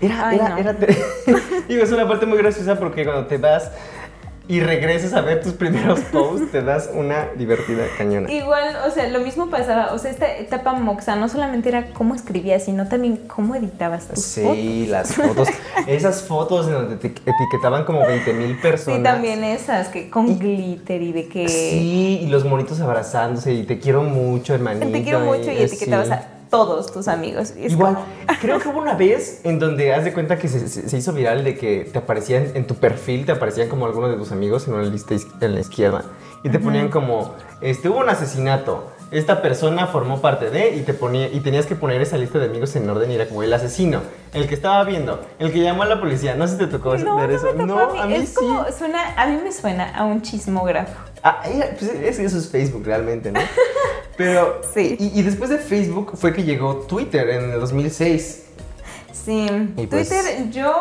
Era, 0.00 0.28
Ay, 0.28 0.36
era, 0.36 0.48
no. 0.48 0.58
era. 0.58 0.72
Digo, 1.68 1.82
es 1.82 1.92
una 1.92 2.08
parte 2.08 2.26
muy 2.26 2.36
graciosa 2.38 2.78
porque 2.78 3.04
cuando 3.04 3.26
te 3.26 3.38
das 3.38 3.70
y 4.46 4.60
regresas 4.60 5.14
a 5.14 5.22
ver 5.22 5.42
tus 5.42 5.54
primeros 5.54 6.00
posts, 6.12 6.52
te 6.52 6.62
das 6.62 6.90
una 6.92 7.28
divertida 7.36 7.84
cañona. 7.96 8.30
Igual, 8.30 8.76
o 8.86 8.90
sea, 8.90 9.08
lo 9.08 9.20
mismo 9.20 9.48
pasaba, 9.48 9.92
o 9.92 9.98
sea, 9.98 10.10
esta 10.10 10.36
etapa 10.36 10.74
moxa 10.74 11.16
no 11.16 11.28
solamente 11.28 11.70
era 11.70 11.92
cómo 11.92 12.14
escribías, 12.14 12.64
sino 12.64 12.86
también 12.86 13.16
cómo 13.26 13.54
editabas 13.54 14.06
tus 14.06 14.34
fotos. 14.34 14.56
Sí, 14.56 14.86
las 14.86 15.14
fotos. 15.14 15.48
Esas 15.86 16.22
fotos 16.22 16.66
en 16.66 16.74
donde 16.74 16.96
te 16.96 17.08
etiquetaban 17.08 17.84
como 17.84 18.06
20 18.06 18.32
mil 18.34 18.58
personas. 18.60 18.98
Sí, 18.98 19.02
también 19.02 19.44
esas, 19.44 19.88
que 19.88 20.10
con 20.10 20.38
glitter 20.38 21.00
y 21.00 21.12
de 21.12 21.28
que... 21.28 21.48
Sí, 21.48 22.20
y 22.22 22.26
los 22.26 22.44
monitos 22.44 22.80
abrazándose 22.80 23.52
y 23.54 23.64
te 23.64 23.78
quiero 23.78 24.02
mucho, 24.02 24.54
hermanito. 24.54 24.88
Te 24.88 25.02
quiero 25.02 25.20
mucho 25.20 25.50
y 25.50 25.56
eh, 25.56 25.64
etiquetabas 25.64 26.08
sí. 26.08 26.12
a 26.12 26.34
todos 26.50 26.92
tus 26.92 27.08
amigos. 27.08 27.50
Es 27.56 27.72
Igual, 27.72 27.94
como- 27.94 28.06
creo 28.40 28.58
que 28.60 28.68
hubo 28.68 28.78
una 28.80 28.94
vez 28.94 29.40
en 29.44 29.58
donde 29.58 29.92
haz 29.94 30.04
de 30.04 30.12
cuenta 30.12 30.38
que 30.38 30.48
se, 30.48 30.68
se- 30.68 30.96
hizo 30.96 31.12
viral 31.12 31.44
de 31.44 31.56
que 31.56 31.88
te 31.92 31.98
aparecían 31.98 32.48
en 32.54 32.66
tu 32.66 32.74
perfil, 32.76 33.26
te 33.26 33.32
aparecían 33.32 33.68
como 33.68 33.86
algunos 33.86 34.10
de 34.10 34.16
tus 34.16 34.32
amigos 34.32 34.66
en 34.68 34.74
una 34.74 34.84
lista 34.84 35.14
is- 35.14 35.26
en 35.40 35.54
la 35.54 35.60
izquierda 35.60 36.04
y 36.42 36.50
te 36.50 36.58
ponían 36.58 36.88
como, 36.90 37.34
este, 37.62 37.88
hubo 37.88 38.00
un 38.00 38.08
asesinato, 38.10 38.90
esta 39.10 39.40
persona 39.40 39.86
formó 39.86 40.20
parte 40.20 40.50
de 40.50 40.76
y 40.76 40.80
te 40.82 40.92
ponía 40.92 41.28
y 41.28 41.40
tenías 41.40 41.64
que 41.66 41.74
poner 41.74 42.02
esa 42.02 42.18
lista 42.18 42.38
de 42.38 42.46
amigos 42.46 42.74
en 42.76 42.88
orden 42.90 43.10
y 43.10 43.14
era 43.14 43.26
como 43.28 43.42
el 43.42 43.52
asesino, 43.52 44.02
el 44.34 44.46
que 44.46 44.54
estaba 44.54 44.84
viendo, 44.84 45.20
el 45.38 45.52
que 45.52 45.60
llamó 45.62 45.84
a 45.84 45.86
la 45.86 45.98
policía, 46.00 46.34
no 46.34 46.46
sé 46.46 46.54
si 46.54 46.58
te 46.58 46.66
tocó 46.66 46.96
No, 46.98 47.16
ver 47.16 47.30
no 47.30 47.36
eso. 47.36 47.46
me 47.54 47.66
tocó 47.66 47.94
no, 47.94 48.02
a 48.02 48.06
mí. 48.06 48.14
es 48.16 48.28
sí. 48.30 48.34
como, 48.34 48.64
suena, 48.76 49.14
a 49.16 49.26
mí 49.26 49.38
me 49.42 49.52
suena 49.52 49.90
a 49.96 50.04
un 50.04 50.20
chismógrafo. 50.20 50.92
Ah, 51.22 51.40
pues 51.78 51.90
es- 51.94 52.18
eso 52.18 52.36
es 52.38 52.48
Facebook 52.50 52.82
realmente, 52.84 53.32
¿no? 53.32 53.40
Pero, 54.16 54.60
Sí. 54.72 54.96
y, 54.98 55.18
y 55.18 55.22
después 55.22 55.50
de 55.50 55.58
Facebook 55.58 56.12
fue 56.16 56.32
que 56.32 56.44
llegó 56.44 56.76
Twitter 56.86 57.28
en 57.30 57.50
el 57.52 57.60
2006. 57.60 58.42
Sí, 59.12 59.46
Y 59.76 59.86
pues- 59.86 60.08
Twitter, 60.08 60.50
yo 60.50 60.72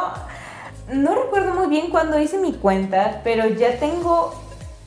no 0.91 1.15
recuerdo 1.23 1.53
muy 1.53 1.67
bien 1.67 1.89
cuando 1.89 2.19
hice 2.19 2.37
mi 2.37 2.53
cuenta, 2.53 3.21
pero 3.23 3.47
ya 3.47 3.79
tengo, 3.79 4.33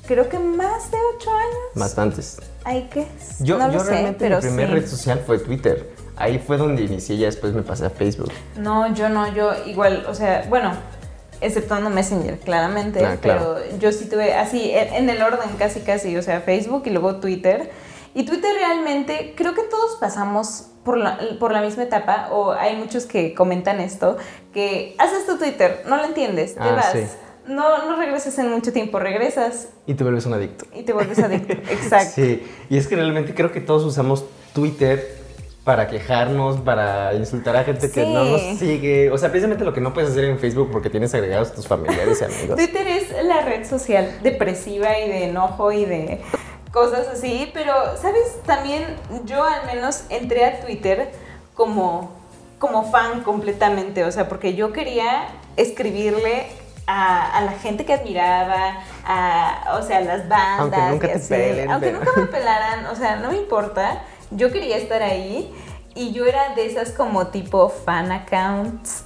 creo 0.07 0.29
que 0.29 0.39
más 0.39 0.91
de 0.91 0.99
ocho 1.17 1.31
años. 1.31 1.57
Bastantes. 1.75 2.39
Ay, 2.65 2.89
¿qué? 2.93 3.07
Yo, 3.41 3.59
no 3.59 3.69
lo 3.69 3.75
yo 3.75 3.81
sé, 3.81 3.91
realmente 3.91 4.19
pero 4.21 4.37
mi 4.37 4.43
primer 4.43 4.69
sí. 4.69 4.75
red 4.75 4.87
social 4.89 5.23
fue 5.27 5.39
Twitter. 5.39 5.91
Ahí 6.17 6.39
fue 6.39 6.57
donde 6.57 6.83
inicié, 6.83 7.17
ya 7.17 7.27
después 7.27 7.53
me 7.53 7.63
pasé 7.63 7.87
a 7.87 7.91
Facebook. 7.91 8.31
No, 8.57 8.93
yo 8.95 9.09
no, 9.09 9.33
yo 9.35 9.53
igual, 9.67 10.07
o 10.09 10.15
sea, 10.15 10.47
bueno, 10.49 10.73
exceptuando 11.41 11.91
Messenger, 11.91 12.39
claramente, 12.39 13.05
Ah, 13.05 13.17
claro. 13.21 13.57
pero 13.59 13.79
yo 13.79 13.93
sí 13.93 14.07
tuve 14.07 14.35
así, 14.35 14.71
en 14.73 14.95
en 14.95 15.11
el 15.11 15.23
orden 15.23 15.51
casi 15.59 15.81
casi, 15.81 16.17
o 16.17 16.23
sea, 16.23 16.41
Facebook 16.41 16.85
y 16.87 16.91
luego 16.91 17.17
Twitter. 17.17 17.71
Y 18.17 18.25
Twitter 18.25 18.51
realmente, 18.55 19.35
creo 19.37 19.53
que 19.55 19.63
todos 19.65 19.97
pasamos 20.01 20.69
por 20.85 20.97
la, 20.97 21.19
por 21.39 21.53
la 21.53 21.61
misma 21.61 21.83
etapa, 21.83 22.29
o 22.33 22.51
hay 22.53 22.75
muchos 22.77 23.05
que 23.05 23.35
comentan 23.35 23.79
esto, 23.79 24.17
que 24.55 24.95
haces 24.99 25.27
tu 25.27 25.37
Twitter, 25.37 25.83
no 25.87 25.99
lo 25.99 26.05
entiendes, 26.05 26.55
te 26.55 26.61
Ah, 26.63 26.73
vas, 26.77 26.93
sí. 26.93 27.01
no, 27.47 27.87
no 27.87 27.97
regresas 27.97 28.39
en 28.39 28.51
mucho 28.51 28.73
tiempo, 28.73 28.99
regresas 28.99 29.69
Y 29.87 29.93
te 29.95 30.03
vuelves 30.03 30.25
un 30.25 30.33
adicto. 30.33 30.65
y 30.75 30.83
te 30.83 30.95
vuelves 30.95 31.19
adicto. 31.19 31.53
Exacto. 31.71 32.13
Sí, 32.15 32.43
y 32.71 32.79
es 32.79 32.87
que 32.87 32.97
realmente 32.97 33.35
creo 33.35 33.53
que 33.53 33.61
todos 33.61 33.85
usamos 33.85 34.25
Twitter 34.55 35.15
para 35.65 35.89
quejarnos, 35.89 36.61
para 36.61 37.13
insultar 37.15 37.55
a 37.57 37.65
gente 37.65 37.91
que 37.91 38.07
no 38.07 38.25
nos 38.25 38.41
sigue. 38.59 39.11
O 39.11 39.19
sea, 39.19 39.31
precisamente 39.31 39.65
lo 39.65 39.75
que 39.75 39.81
no 39.83 39.93
puedes 39.93 40.11
hacer 40.13 40.25
en 40.25 40.39
Facebook 40.39 40.71
porque 40.73 40.89
tienes 40.89 41.13
agregados 41.13 41.53
tus 41.53 41.67
familiares 41.67 42.21
y 42.21 42.25
amigos. 42.25 42.57
Twitter 42.57 42.87
es 42.87 43.25
la 43.25 43.41
red 43.43 43.67
social 43.69 44.09
depresiva 44.23 44.97
y 45.01 45.09
de 45.09 45.25
enojo 45.25 45.73
y 45.73 45.85
de 45.85 46.21
cosas 46.77 47.09
así, 47.09 47.51
pero, 47.55 47.73
¿sabes? 47.97 48.43
También 48.45 48.85
yo 49.25 49.43
al 49.43 49.65
menos 49.65 50.03
entré 50.11 50.45
a 50.45 50.61
Twitter 50.61 51.11
como, 51.55 52.11
como 52.59 52.91
fan 52.91 53.23
completamente, 53.23 54.05
o 54.05 54.13
sea, 54.13 54.29
porque 54.29 54.53
yo 54.55 54.75
quería 54.75 55.25
escribirle 55.57 56.49
a, 56.87 57.39
a 57.39 57.41
la 57.41 57.53
gente 57.53 57.87
que 57.87 57.95
admiraba, 57.95 58.83
a, 59.07 59.75
o 59.79 59.83
sea, 59.83 59.97
a 59.97 60.01
las 60.03 60.29
bandas. 60.29 60.59
Aunque 60.61 60.81
nunca 60.91 61.07
te 61.09 61.15
así. 61.15 61.29
pelen, 61.29 61.71
Aunque 61.71 61.87
pero- 61.87 61.99
nunca 62.05 62.21
me 62.21 62.27
pelaran, 62.27 62.85
o 62.87 62.95
sea, 62.95 63.17
no 63.17 63.31
me 63.31 63.39
importa, 63.39 64.03
yo 64.31 64.53
quería 64.53 64.77
estar 64.77 65.01
ahí. 65.03 65.55
Y 65.97 66.13
yo 66.13 66.27
era 66.27 66.55
de 66.55 66.67
esas 66.67 66.91
como 66.91 67.29
tipo 67.29 67.69
fan 67.71 68.13
accounts 68.13 69.05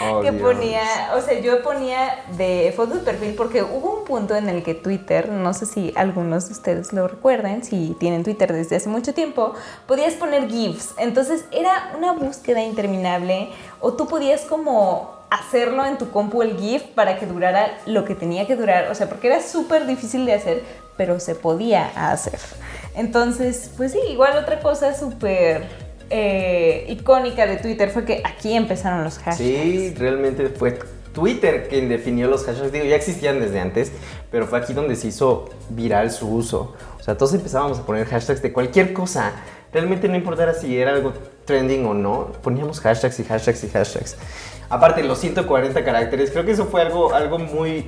Oh, 0.00 0.20
que 0.22 0.30
Dios. 0.30 0.42
ponía, 0.42 0.82
o 1.16 1.20
sea, 1.20 1.40
yo 1.40 1.62
ponía 1.62 2.24
de 2.36 2.72
foto 2.76 2.94
de 2.94 3.00
perfil 3.00 3.34
porque 3.34 3.62
hubo 3.62 3.98
un 3.98 4.04
punto 4.04 4.36
en 4.36 4.48
el 4.48 4.62
que 4.62 4.74
Twitter, 4.74 5.28
no 5.28 5.52
sé 5.52 5.66
si 5.66 5.92
algunos 5.96 6.46
de 6.46 6.52
ustedes 6.52 6.92
lo 6.92 7.08
recuerden, 7.08 7.64
si 7.64 7.96
tienen 7.98 8.22
Twitter 8.22 8.52
desde 8.52 8.76
hace 8.76 8.88
mucho 8.88 9.12
tiempo, 9.12 9.54
podías 9.86 10.14
poner 10.14 10.48
GIFs. 10.48 10.94
Entonces 10.98 11.44
era 11.50 11.92
una 11.98 12.12
búsqueda 12.12 12.62
interminable 12.62 13.50
o 13.80 13.94
tú 13.94 14.06
podías 14.06 14.42
como 14.42 15.18
hacerlo 15.30 15.84
en 15.84 15.98
tu 15.98 16.10
compu 16.10 16.42
el 16.42 16.56
GIF 16.56 16.82
para 16.94 17.18
que 17.18 17.26
durara 17.26 17.78
lo 17.86 18.04
que 18.04 18.14
tenía 18.14 18.46
que 18.46 18.54
durar, 18.56 18.90
o 18.90 18.94
sea, 18.94 19.08
porque 19.08 19.26
era 19.26 19.42
súper 19.42 19.86
difícil 19.86 20.24
de 20.24 20.34
hacer, 20.34 20.62
pero 20.96 21.18
se 21.20 21.34
podía 21.34 21.90
hacer. 22.10 22.38
Entonces, 22.94 23.70
pues 23.76 23.92
sí, 23.92 24.00
igual 24.08 24.36
otra 24.38 24.60
cosa 24.60 24.94
súper 24.94 25.87
eh, 26.10 26.86
icónica 26.88 27.46
de 27.46 27.56
Twitter 27.56 27.90
fue 27.90 28.04
que 28.04 28.22
aquí 28.24 28.54
empezaron 28.54 29.04
los 29.04 29.18
hashtags. 29.18 29.36
Sí, 29.38 29.94
realmente 29.96 30.48
fue 30.48 30.78
Twitter 31.12 31.68
quien 31.68 31.88
definió 31.88 32.28
los 32.28 32.44
hashtags. 32.44 32.72
Digo, 32.72 32.84
ya 32.84 32.96
existían 32.96 33.40
desde 33.40 33.60
antes, 33.60 33.92
pero 34.30 34.46
fue 34.46 34.58
aquí 34.58 34.72
donde 34.72 34.96
se 34.96 35.08
hizo 35.08 35.48
viral 35.70 36.10
su 36.10 36.28
uso. 36.28 36.74
O 36.98 37.02
sea, 37.02 37.16
todos 37.16 37.34
empezábamos 37.34 37.78
a 37.78 37.86
poner 37.86 38.06
hashtags 38.06 38.42
de 38.42 38.52
cualquier 38.52 38.92
cosa. 38.92 39.32
Realmente 39.72 40.08
no 40.08 40.16
importara 40.16 40.54
si 40.54 40.78
era 40.78 40.92
algo 40.92 41.12
trending 41.44 41.84
o 41.86 41.94
no, 41.94 42.32
poníamos 42.42 42.80
hashtags 42.80 43.18
y 43.20 43.24
hashtags 43.24 43.64
y 43.64 43.68
hashtags. 43.68 44.16
Aparte, 44.70 45.02
los 45.02 45.18
140 45.18 45.84
caracteres, 45.84 46.30
creo 46.30 46.44
que 46.44 46.52
eso 46.52 46.66
fue 46.66 46.82
algo, 46.82 47.12
algo 47.14 47.38
muy 47.38 47.86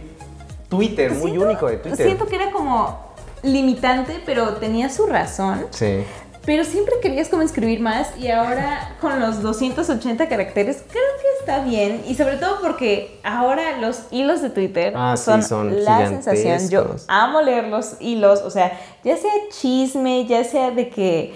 Twitter, 0.69 1.11
muy 1.13 1.31
Siento- 1.33 1.47
único 1.47 1.67
de 1.69 1.77
Twitter. 1.79 2.07
Siento 2.07 2.27
que 2.27 2.37
era 2.37 2.51
como 2.51 3.11
limitante, 3.43 4.21
pero 4.27 4.55
tenía 4.55 4.89
su 4.91 5.07
razón. 5.07 5.67
Sí. 5.71 6.05
Pero 6.51 6.65
siempre 6.65 6.97
querías 7.01 7.29
como 7.29 7.43
escribir 7.43 7.79
más 7.79 8.09
y 8.19 8.27
ahora 8.27 8.97
con 9.01 9.21
los 9.21 9.41
280 9.41 10.29
caracteres 10.29 10.83
creo 10.91 11.05
que 11.23 11.39
está 11.39 11.61
bien. 11.63 12.03
Y 12.09 12.17
sobre 12.17 12.39
todo 12.39 12.61
porque 12.61 13.21
ahora 13.23 13.79
los 13.79 14.01
hilos 14.11 14.43
de 14.43 14.51
Twitter 14.51 14.93
Ah, 14.97 15.15
sí, 15.17 15.27
son, 15.27 15.45
son 15.45 15.85
la 15.85 16.09
sensación. 16.09 16.69
Yo 16.69 16.97
amo 17.07 17.41
leer 17.41 17.69
los 17.69 17.99
hilos, 18.01 18.41
o 18.41 18.51
sea, 18.51 18.77
ya 19.05 19.17
sea 19.17 19.31
chisme, 19.61 20.27
ya 20.27 20.43
sea 20.43 20.73
de 20.73 20.89
que 20.89 21.35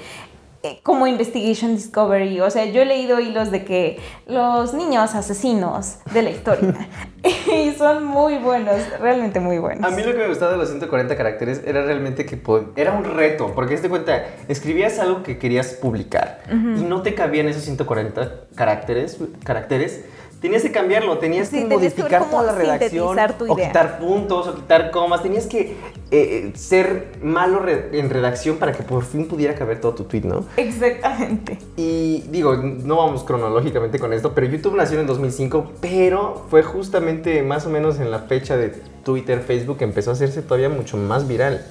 como 0.82 1.06
Investigation 1.06 1.74
Discovery, 1.74 2.40
o 2.40 2.50
sea, 2.50 2.64
yo 2.66 2.82
he 2.82 2.84
leído 2.84 3.20
hilos 3.20 3.50
de 3.50 3.64
que 3.64 4.00
los 4.26 4.74
niños 4.74 5.14
asesinos 5.14 5.98
de 6.12 6.22
la 6.22 6.30
historia 6.30 6.88
y 7.24 7.72
son 7.72 8.04
muy 8.04 8.38
buenos, 8.38 8.76
realmente 9.00 9.40
muy 9.40 9.58
buenos. 9.58 9.84
A 9.84 9.94
mí 9.94 10.02
lo 10.02 10.12
que 10.12 10.18
me 10.18 10.28
gustaba 10.28 10.52
de 10.52 10.58
los 10.58 10.68
140 10.68 11.16
caracteres 11.16 11.62
era 11.66 11.82
realmente 11.82 12.26
que 12.26 12.40
era 12.76 12.92
un 12.92 13.04
reto, 13.04 13.52
porque 13.54 13.76
te 13.76 13.88
cuenta, 13.88 14.24
escribías 14.48 14.98
algo 14.98 15.22
que 15.22 15.38
querías 15.38 15.68
publicar 15.74 16.42
y 16.50 16.82
no 16.82 17.02
te 17.02 17.14
cabían 17.14 17.48
esos 17.48 17.62
140 17.64 18.46
caracteres, 18.54 19.18
caracteres. 19.44 20.04
Tenías 20.44 20.60
que 20.62 20.70
cambiarlo, 20.72 21.16
tenías 21.16 21.48
Sí, 21.48 21.56
que 21.56 21.62
tenías 21.62 21.80
modificar 21.80 22.28
toda 22.28 22.42
la 22.42 22.52
redacción, 22.52 23.16
tu 23.38 23.50
o 23.50 23.56
quitar 23.56 23.98
puntos, 23.98 24.46
o 24.46 24.54
quitar 24.54 24.90
comas, 24.90 25.22
tenías 25.22 25.46
que 25.46 25.60
eh, 25.70 25.74
eh, 26.10 26.52
ser 26.54 27.12
malo 27.22 27.60
re- 27.60 27.88
en 27.98 28.10
redacción 28.10 28.58
para 28.58 28.72
que 28.72 28.82
por 28.82 29.06
fin 29.06 29.26
pudiera 29.26 29.54
caber 29.54 29.80
todo 29.80 29.94
tu 29.94 30.04
tweet, 30.04 30.20
¿no? 30.24 30.44
Exactamente. 30.58 31.56
Y 31.78 32.24
digo, 32.28 32.56
no 32.56 32.96
vamos 32.96 33.24
cronológicamente 33.24 33.98
con 33.98 34.12
esto, 34.12 34.34
pero 34.34 34.46
YouTube 34.46 34.76
nació 34.76 35.00
en 35.00 35.06
2005, 35.06 35.72
pero 35.80 36.44
fue 36.50 36.62
justamente 36.62 37.42
más 37.42 37.64
o 37.64 37.70
menos 37.70 37.98
en 37.98 38.10
la 38.10 38.18
fecha 38.18 38.58
de 38.58 38.68
Twitter, 39.02 39.40
Facebook, 39.40 39.78
que 39.78 39.84
empezó 39.84 40.10
a 40.10 40.12
hacerse 40.12 40.42
todavía 40.42 40.68
mucho 40.68 40.98
más 40.98 41.26
viral. 41.26 41.64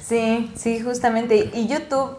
Sí, 0.00 0.52
sí, 0.54 0.78
justamente. 0.78 1.50
Y 1.52 1.66
YouTube, 1.66 2.10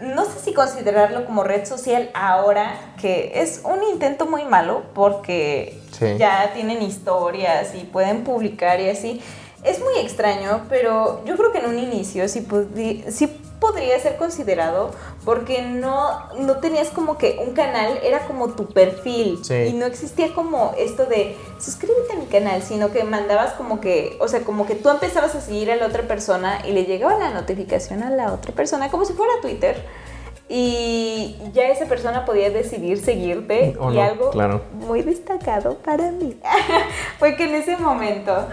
no 0.00 0.24
sé 0.24 0.40
si 0.44 0.54
considerarlo 0.54 1.24
como 1.24 1.44
red 1.44 1.64
social 1.66 2.10
ahora, 2.14 2.94
que 3.00 3.32
es 3.36 3.62
un 3.64 3.82
intento 3.92 4.26
muy 4.26 4.44
malo 4.44 4.82
porque 4.94 5.80
Sí. 5.92 6.16
ya 6.18 6.50
tienen 6.54 6.82
historias 6.82 7.74
y 7.74 7.80
pueden 7.84 8.24
publicar 8.24 8.80
y 8.80 8.88
así. 8.90 9.22
Es 9.62 9.78
muy 9.80 9.98
extraño, 10.00 10.62
pero 10.68 11.24
yo 11.24 11.36
creo 11.36 11.52
que 11.52 11.58
en 11.58 11.66
un 11.66 11.78
inicio 11.78 12.28
sí, 12.28 12.40
pudi- 12.46 13.08
sí 13.10 13.28
podría 13.64 13.98
ser 13.98 14.16
considerado 14.16 14.90
porque 15.24 15.62
no, 15.62 16.28
no 16.38 16.58
tenías 16.58 16.90
como 16.90 17.16
que 17.16 17.40
un 17.46 17.54
canal, 17.54 17.98
era 18.02 18.26
como 18.26 18.50
tu 18.50 18.66
perfil. 18.66 19.42
Sí. 19.42 19.54
Y 19.54 19.72
no 19.72 19.86
existía 19.86 20.34
como 20.34 20.74
esto 20.76 21.06
de 21.06 21.34
suscríbete 21.58 22.12
a 22.12 22.16
mi 22.16 22.26
canal, 22.26 22.62
sino 22.62 22.92
que 22.92 23.04
mandabas 23.04 23.54
como 23.54 23.80
que, 23.80 24.18
o 24.20 24.28
sea, 24.28 24.40
como 24.40 24.66
que 24.66 24.74
tú 24.74 24.90
empezabas 24.90 25.34
a 25.34 25.40
seguir 25.40 25.70
a 25.70 25.76
la 25.76 25.86
otra 25.86 26.02
persona 26.02 26.60
y 26.68 26.72
le 26.72 26.84
llegaba 26.84 27.18
la 27.18 27.30
notificación 27.30 28.02
a 28.02 28.10
la 28.10 28.34
otra 28.34 28.52
persona, 28.52 28.90
como 28.90 29.06
si 29.06 29.14
fuera 29.14 29.32
Twitter. 29.40 29.82
Y 30.46 31.38
ya 31.54 31.68
esa 31.68 31.86
persona 31.86 32.26
podía 32.26 32.50
decidir 32.50 33.02
seguirte 33.02 33.74
O 33.80 33.90
y 33.90 33.94
no, 33.96 34.02
algo 34.02 34.30
claro. 34.30 34.60
muy 34.74 35.00
destacado 35.00 35.78
para 35.78 36.10
mí 36.10 36.36
fue 37.18 37.34
que 37.34 37.44
en 37.44 37.54
ese 37.54 37.78
momento 37.78 38.46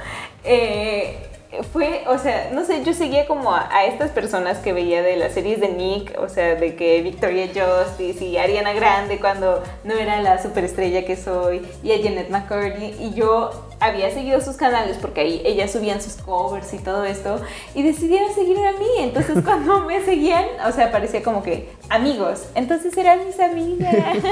eh, 0.45 1.30
fue, 1.73 2.03
o 2.07 2.17
sea, 2.17 2.49
no 2.53 2.63
sé, 2.63 2.83
yo 2.83 2.93
seguía 2.93 3.27
como 3.27 3.53
a, 3.53 3.67
a 3.75 3.85
estas 3.85 4.11
personas 4.11 4.59
que 4.59 4.71
veía 4.71 5.01
de 5.01 5.17
las 5.17 5.33
series 5.33 5.59
de 5.59 5.67
Nick, 5.69 6.17
o 6.17 6.29
sea, 6.29 6.55
de 6.55 6.75
que 6.75 7.01
Victoria 7.01 7.47
Justice 7.47 8.23
y 8.23 8.37
Ariana 8.37 8.71
Grande 8.73 9.19
cuando 9.19 9.61
no 9.83 9.93
era 9.93 10.21
la 10.21 10.41
superestrella 10.41 11.03
que 11.05 11.17
soy, 11.17 11.61
y 11.83 11.91
a 11.91 11.97
Janet 12.01 12.29
McCurdy, 12.29 12.95
y 12.99 13.13
yo 13.13 13.51
había 13.81 14.11
seguido 14.11 14.39
sus 14.39 14.55
canales 14.55 14.97
porque 15.01 15.21
ahí 15.21 15.41
ellas 15.43 15.71
subían 15.71 16.01
sus 16.01 16.13
covers 16.13 16.73
y 16.73 16.77
todo 16.77 17.03
esto, 17.03 17.41
y 17.75 17.83
decidieron 17.83 18.33
seguirme 18.33 18.67
a 18.69 18.73
mí, 18.73 18.87
entonces 18.99 19.37
cuando 19.45 19.81
me 19.81 20.01
seguían, 20.05 20.45
o 20.65 20.71
sea, 20.71 20.89
parecía 20.91 21.21
como 21.21 21.43
que 21.43 21.69
amigos, 21.89 22.45
entonces 22.55 22.95
eran 22.97 23.25
mis 23.25 23.39
amigas. 23.39 23.93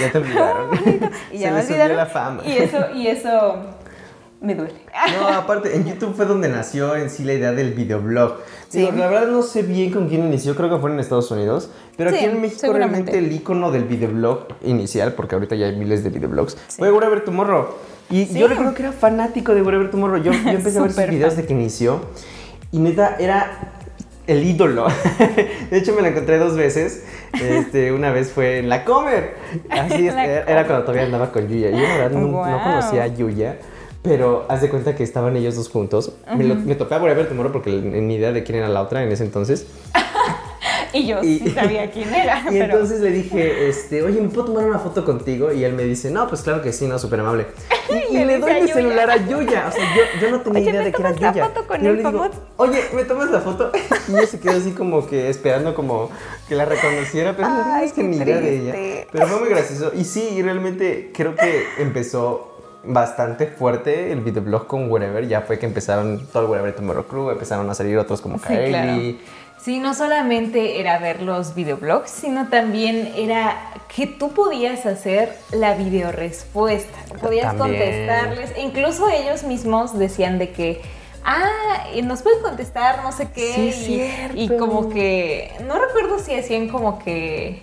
Ya 0.00 0.12
te 0.12 0.18
olvidaron. 0.18 0.70
y 1.32 1.38
Se 1.38 1.42
ya 1.44 1.50
me 1.50 1.56
les 1.56 1.66
subió 1.66 1.76
olvidaron. 1.82 1.96
la 1.96 2.06
fama. 2.06 2.42
Y 2.44 2.58
eso, 2.58 2.78
y 2.94 3.06
eso 3.06 3.56
me 4.40 4.54
duele. 4.54 4.74
No, 5.18 5.28
aparte, 5.28 5.74
en 5.76 5.84
YouTube 5.84 6.14
fue 6.14 6.26
donde 6.26 6.48
nació 6.48 6.94
en 6.96 7.10
sí 7.10 7.24
la 7.24 7.32
idea 7.34 7.52
del 7.52 7.72
videoblog. 7.72 8.34
Sí. 8.68 8.80
Digo, 8.80 8.92
la 8.96 9.08
verdad 9.08 9.28
no 9.28 9.42
sé 9.42 9.62
bien 9.62 9.92
con 9.92 10.08
quién 10.08 10.24
inició, 10.26 10.54
creo 10.54 10.68
que 10.70 10.78
fue 10.78 10.90
en 10.90 11.00
Estados 11.00 11.30
Unidos, 11.30 11.70
pero 11.96 12.10
aquí 12.10 12.18
Sí, 12.20 12.24
en 12.26 12.40
México 12.40 12.72
realmente 12.72 13.16
el 13.16 13.32
icono 13.32 13.70
del 13.70 13.84
videoblog 13.84 14.48
inicial, 14.62 15.14
porque 15.14 15.34
ahorita 15.36 15.54
ya 15.56 15.66
hay 15.66 15.76
miles 15.76 16.04
de 16.04 16.10
videoblogs, 16.10 16.56
fue 16.76 16.92
Wherever 16.92 17.24
Tomorrow. 17.24 17.68
Y 18.10 18.26
Sí. 18.26 18.38
yo 18.38 18.46
recuerdo 18.48 18.74
que 18.74 18.82
era 18.82 18.92
fanático 18.92 19.54
de 19.54 19.62
Wherever 19.62 19.90
Tomorrow. 19.90 20.22
Yo, 20.22 20.32
yo 20.32 20.50
empecé 20.50 20.78
a 20.78 20.82
ver 20.82 20.92
sus 20.92 21.06
videos 21.08 21.34
fan. 21.34 21.42
de 21.42 21.46
que 21.48 21.52
inició 21.54 22.00
y 22.72 22.78
neta 22.78 23.16
era 23.18 23.72
el 24.28 24.44
ídolo. 24.44 24.86
De 25.70 25.78
hecho, 25.78 25.94
me 25.94 26.02
la 26.02 26.08
encontré 26.08 26.38
dos 26.38 26.56
veces. 26.56 27.04
Este, 27.40 27.92
una 27.92 28.10
vez 28.12 28.30
fue 28.32 28.58
en 28.58 28.68
la 28.68 28.84
Comer. 28.84 29.36
Así 29.70 30.06
es, 30.08 30.14
La 30.16 30.24
era, 30.24 30.44
Comer. 30.44 30.66
cuando 30.66 30.82
todavía 30.84 31.04
andaba 31.04 31.32
con 31.32 31.48
Yuya. 31.48 31.70
Yo 31.70 31.76
la 31.78 31.96
verdad 31.96 32.10
no, 32.10 32.20
no 32.28 32.32
Guau. 32.32 32.62
conocía 32.62 33.04
a 33.04 33.06
Yuya. 33.08 33.58
Pero 34.06 34.46
haz 34.48 34.60
de 34.62 34.68
cuenta 34.70 34.94
que 34.94 35.02
estaban 35.02 35.36
ellos 35.36 35.56
dos 35.56 35.68
juntos. 35.68 36.12
me, 36.36 36.44
lo- 36.44 36.54
me 36.54 36.74
topé 36.76 36.94
a 36.94 36.98
Wherever 36.98 37.28
Tomorrow 37.28 37.52
porque 37.52 37.70
en 37.70 38.06
mi 38.06 38.14
idea 38.14 38.32
de 38.32 38.44
quién 38.44 38.58
era 38.58 38.68
la 38.68 38.80
otra 38.82 39.02
en 39.02 39.10
ese 39.12 39.24
entonces. 39.24 39.66
Y 40.92 41.06
yo 41.06 41.22
Y- 41.22 41.40
sí 41.40 41.50
sabía 41.50 41.90
quién 41.90 42.12
era, 42.14 42.40
Y 42.50 42.58
pero 42.58 42.64
entonces 42.64 43.00
le 43.00 43.10
dije, 43.10 43.68
este, 43.68 44.02
oye, 44.02 44.20
¿me 44.20 44.28
puedo 44.28 44.46
tomar 44.46 44.64
una 44.64 44.78
foto 44.78 45.04
contigo? 45.04 45.52
Y 45.52 45.62
él 45.64 45.74
me 45.74 45.82
dice, 45.84 46.10
no, 46.10 46.26
pues 46.26 46.40
claro 46.42 46.62
que 46.62 46.72
sí, 46.72 46.86
no, 46.86 46.98
súper 46.98 47.20
amable. 47.20 47.46
Y, 48.10 48.16
y 48.16 48.24
Le 48.24 48.38
doy 48.38 48.52
mi 48.54 48.60
Yuya. 48.62 48.74
celular 48.74 49.10
a 49.10 49.16
Yuya. 49.16 49.66
O 49.68 49.72
sea, 49.72 49.84
yo, 49.94 50.20
yo 50.20 50.30
no 50.30 50.40
tenía 50.40 50.60
Oye, 50.60 50.70
idea 50.70 50.80
¿me 50.80 50.86
de 50.86 50.92
que 50.92 51.02
era 51.02 51.10
tomas 51.12 51.20
la 51.22 51.32
Yuya. 51.32 51.46
foto 51.46 51.66
con 51.68 51.80
Y 51.80 51.84
yo 51.84 51.90
el 51.90 51.96
le 51.98 52.02
digo, 52.04 52.26
oye, 52.56 52.80
¿me 52.94 53.04
tomas 53.04 53.30
la 53.30 53.40
foto? 53.40 53.70
Y 54.08 54.12
ella 54.12 54.26
se 54.26 54.40
quedó 54.40 54.52
así 54.56 54.70
como 54.72 55.06
que 55.06 55.28
esperando 55.28 55.74
como 55.74 56.10
que 56.48 56.54
la 56.56 56.64
reconociera, 56.64 57.36
pero 57.36 57.48
no 57.48 57.76
es 57.76 57.92
que 57.92 58.02
ni 58.02 58.16
idea 58.16 58.38
de 58.40 58.56
ella. 58.56 59.06
Pero 59.12 59.26
fue 59.28 59.40
muy 59.40 59.48
gracioso. 59.50 59.92
Y 59.94 60.04
sí, 60.04 60.30
y 60.36 60.42
realmente 60.42 61.10
creo 61.14 61.34
que 61.36 61.64
empezó 61.78 62.55
bastante 62.86 63.46
fuerte 63.46 64.12
el 64.12 64.20
videoblog 64.20 64.66
con 64.66 64.90
Wherever. 64.90 65.26
Ya 65.26 65.42
fue 65.42 65.58
que 65.58 65.66
empezaron 65.66 66.26
todo 66.32 66.44
el 66.44 66.50
Wherever 66.50 66.74
Tomorrow 66.74 67.06
Crew, 67.06 67.30
empezaron 67.30 67.68
a 67.70 67.74
salir 67.74 67.98
otros 67.98 68.20
como 68.20 68.38
Sí, 68.38 68.44
Kylie. 68.46 68.68
claro. 68.68 69.02
Sí, 69.58 69.78
no 69.80 69.94
solamente 69.94 70.78
era 70.80 70.98
ver 70.98 71.22
los 71.22 71.54
videoblogs, 71.54 72.10
sino 72.10 72.48
también 72.48 73.12
era 73.16 73.56
que 73.94 74.06
tú 74.06 74.32
podías 74.32 74.86
hacer 74.86 75.34
la 75.50 75.74
videorespuesta. 75.74 76.96
Podías 77.20 77.56
También. 77.56 77.80
contestarles. 77.80 78.52
e 78.56 78.60
Incluso 78.62 79.08
ellos 79.08 79.42
mismos 79.42 79.98
decían 79.98 80.38
de 80.38 80.50
que, 80.52 80.82
ah, 81.24 81.84
y 81.94 82.02
nos 82.02 82.22
pueden 82.22 82.42
contestar 82.42 83.02
no 83.02 83.10
sé 83.12 83.28
qué. 83.34 83.72
Sí, 83.72 84.08
y, 84.34 84.42
y 84.44 84.48
como 84.56 84.90
que, 84.90 85.50
no 85.66 85.74
recuerdo 85.84 86.18
si 86.20 86.34
hacían 86.34 86.68
como 86.68 86.98
que 87.00 87.62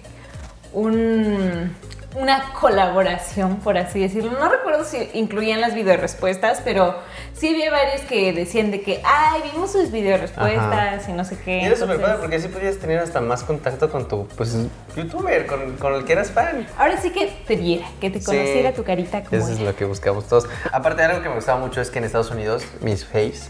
un, 0.73 1.75
una 2.15 2.53
colaboración, 2.59 3.57
por 3.57 3.77
así 3.77 3.99
decirlo. 3.99 4.31
No 4.39 4.49
recuerdo 4.49 4.83
si 4.85 5.09
incluían 5.13 5.61
las 5.61 5.73
videorespuestas, 5.73 6.61
pero 6.63 6.95
sí 7.33 7.49
había 7.49 7.71
varios 7.71 8.01
que 8.01 8.33
decían 8.33 8.71
de 8.71 8.81
que, 8.81 9.01
ay, 9.03 9.41
vimos 9.51 9.71
sus 9.71 9.91
videorespuestas 9.91 11.07
y 11.09 11.11
no 11.13 11.23
sé 11.25 11.37
qué. 11.43 11.59
Y 11.59 11.65
era 11.65 11.75
súper 11.75 11.99
padre 11.99 12.17
porque 12.19 12.35
así 12.37 12.47
podías 12.47 12.77
tener 12.77 12.99
hasta 12.99 13.21
más 13.21 13.43
contacto 13.43 13.89
con 13.89 14.07
tu 14.07 14.27
pues, 14.27 14.55
youtuber, 14.95 15.45
con, 15.47 15.77
con 15.77 15.93
el 15.95 16.05
que 16.05 16.13
eras 16.13 16.31
fan. 16.31 16.67
Ahora 16.77 16.97
sí 16.97 17.09
que 17.11 17.27
te 17.47 17.55
viera, 17.55 17.87
que 17.99 18.09
te 18.09 18.19
Sí. 18.19 18.25
conociera 18.25 18.73
tu 18.73 18.83
carita 18.83 19.23
como 19.23 19.41
Eso 19.41 19.51
es 19.51 19.59
era. 19.59 19.71
lo 19.71 19.75
que 19.75 19.85
buscamos 19.85 20.27
todos. 20.27 20.47
Aparte, 20.71 21.03
algo 21.03 21.21
que 21.21 21.29
me 21.29 21.35
gustaba 21.35 21.59
mucho 21.59 21.81
es 21.81 21.89
que 21.89 21.99
en 21.99 22.05
Estados 22.05 22.31
Unidos 22.31 22.63
mis 22.81 23.05
faves 23.05 23.49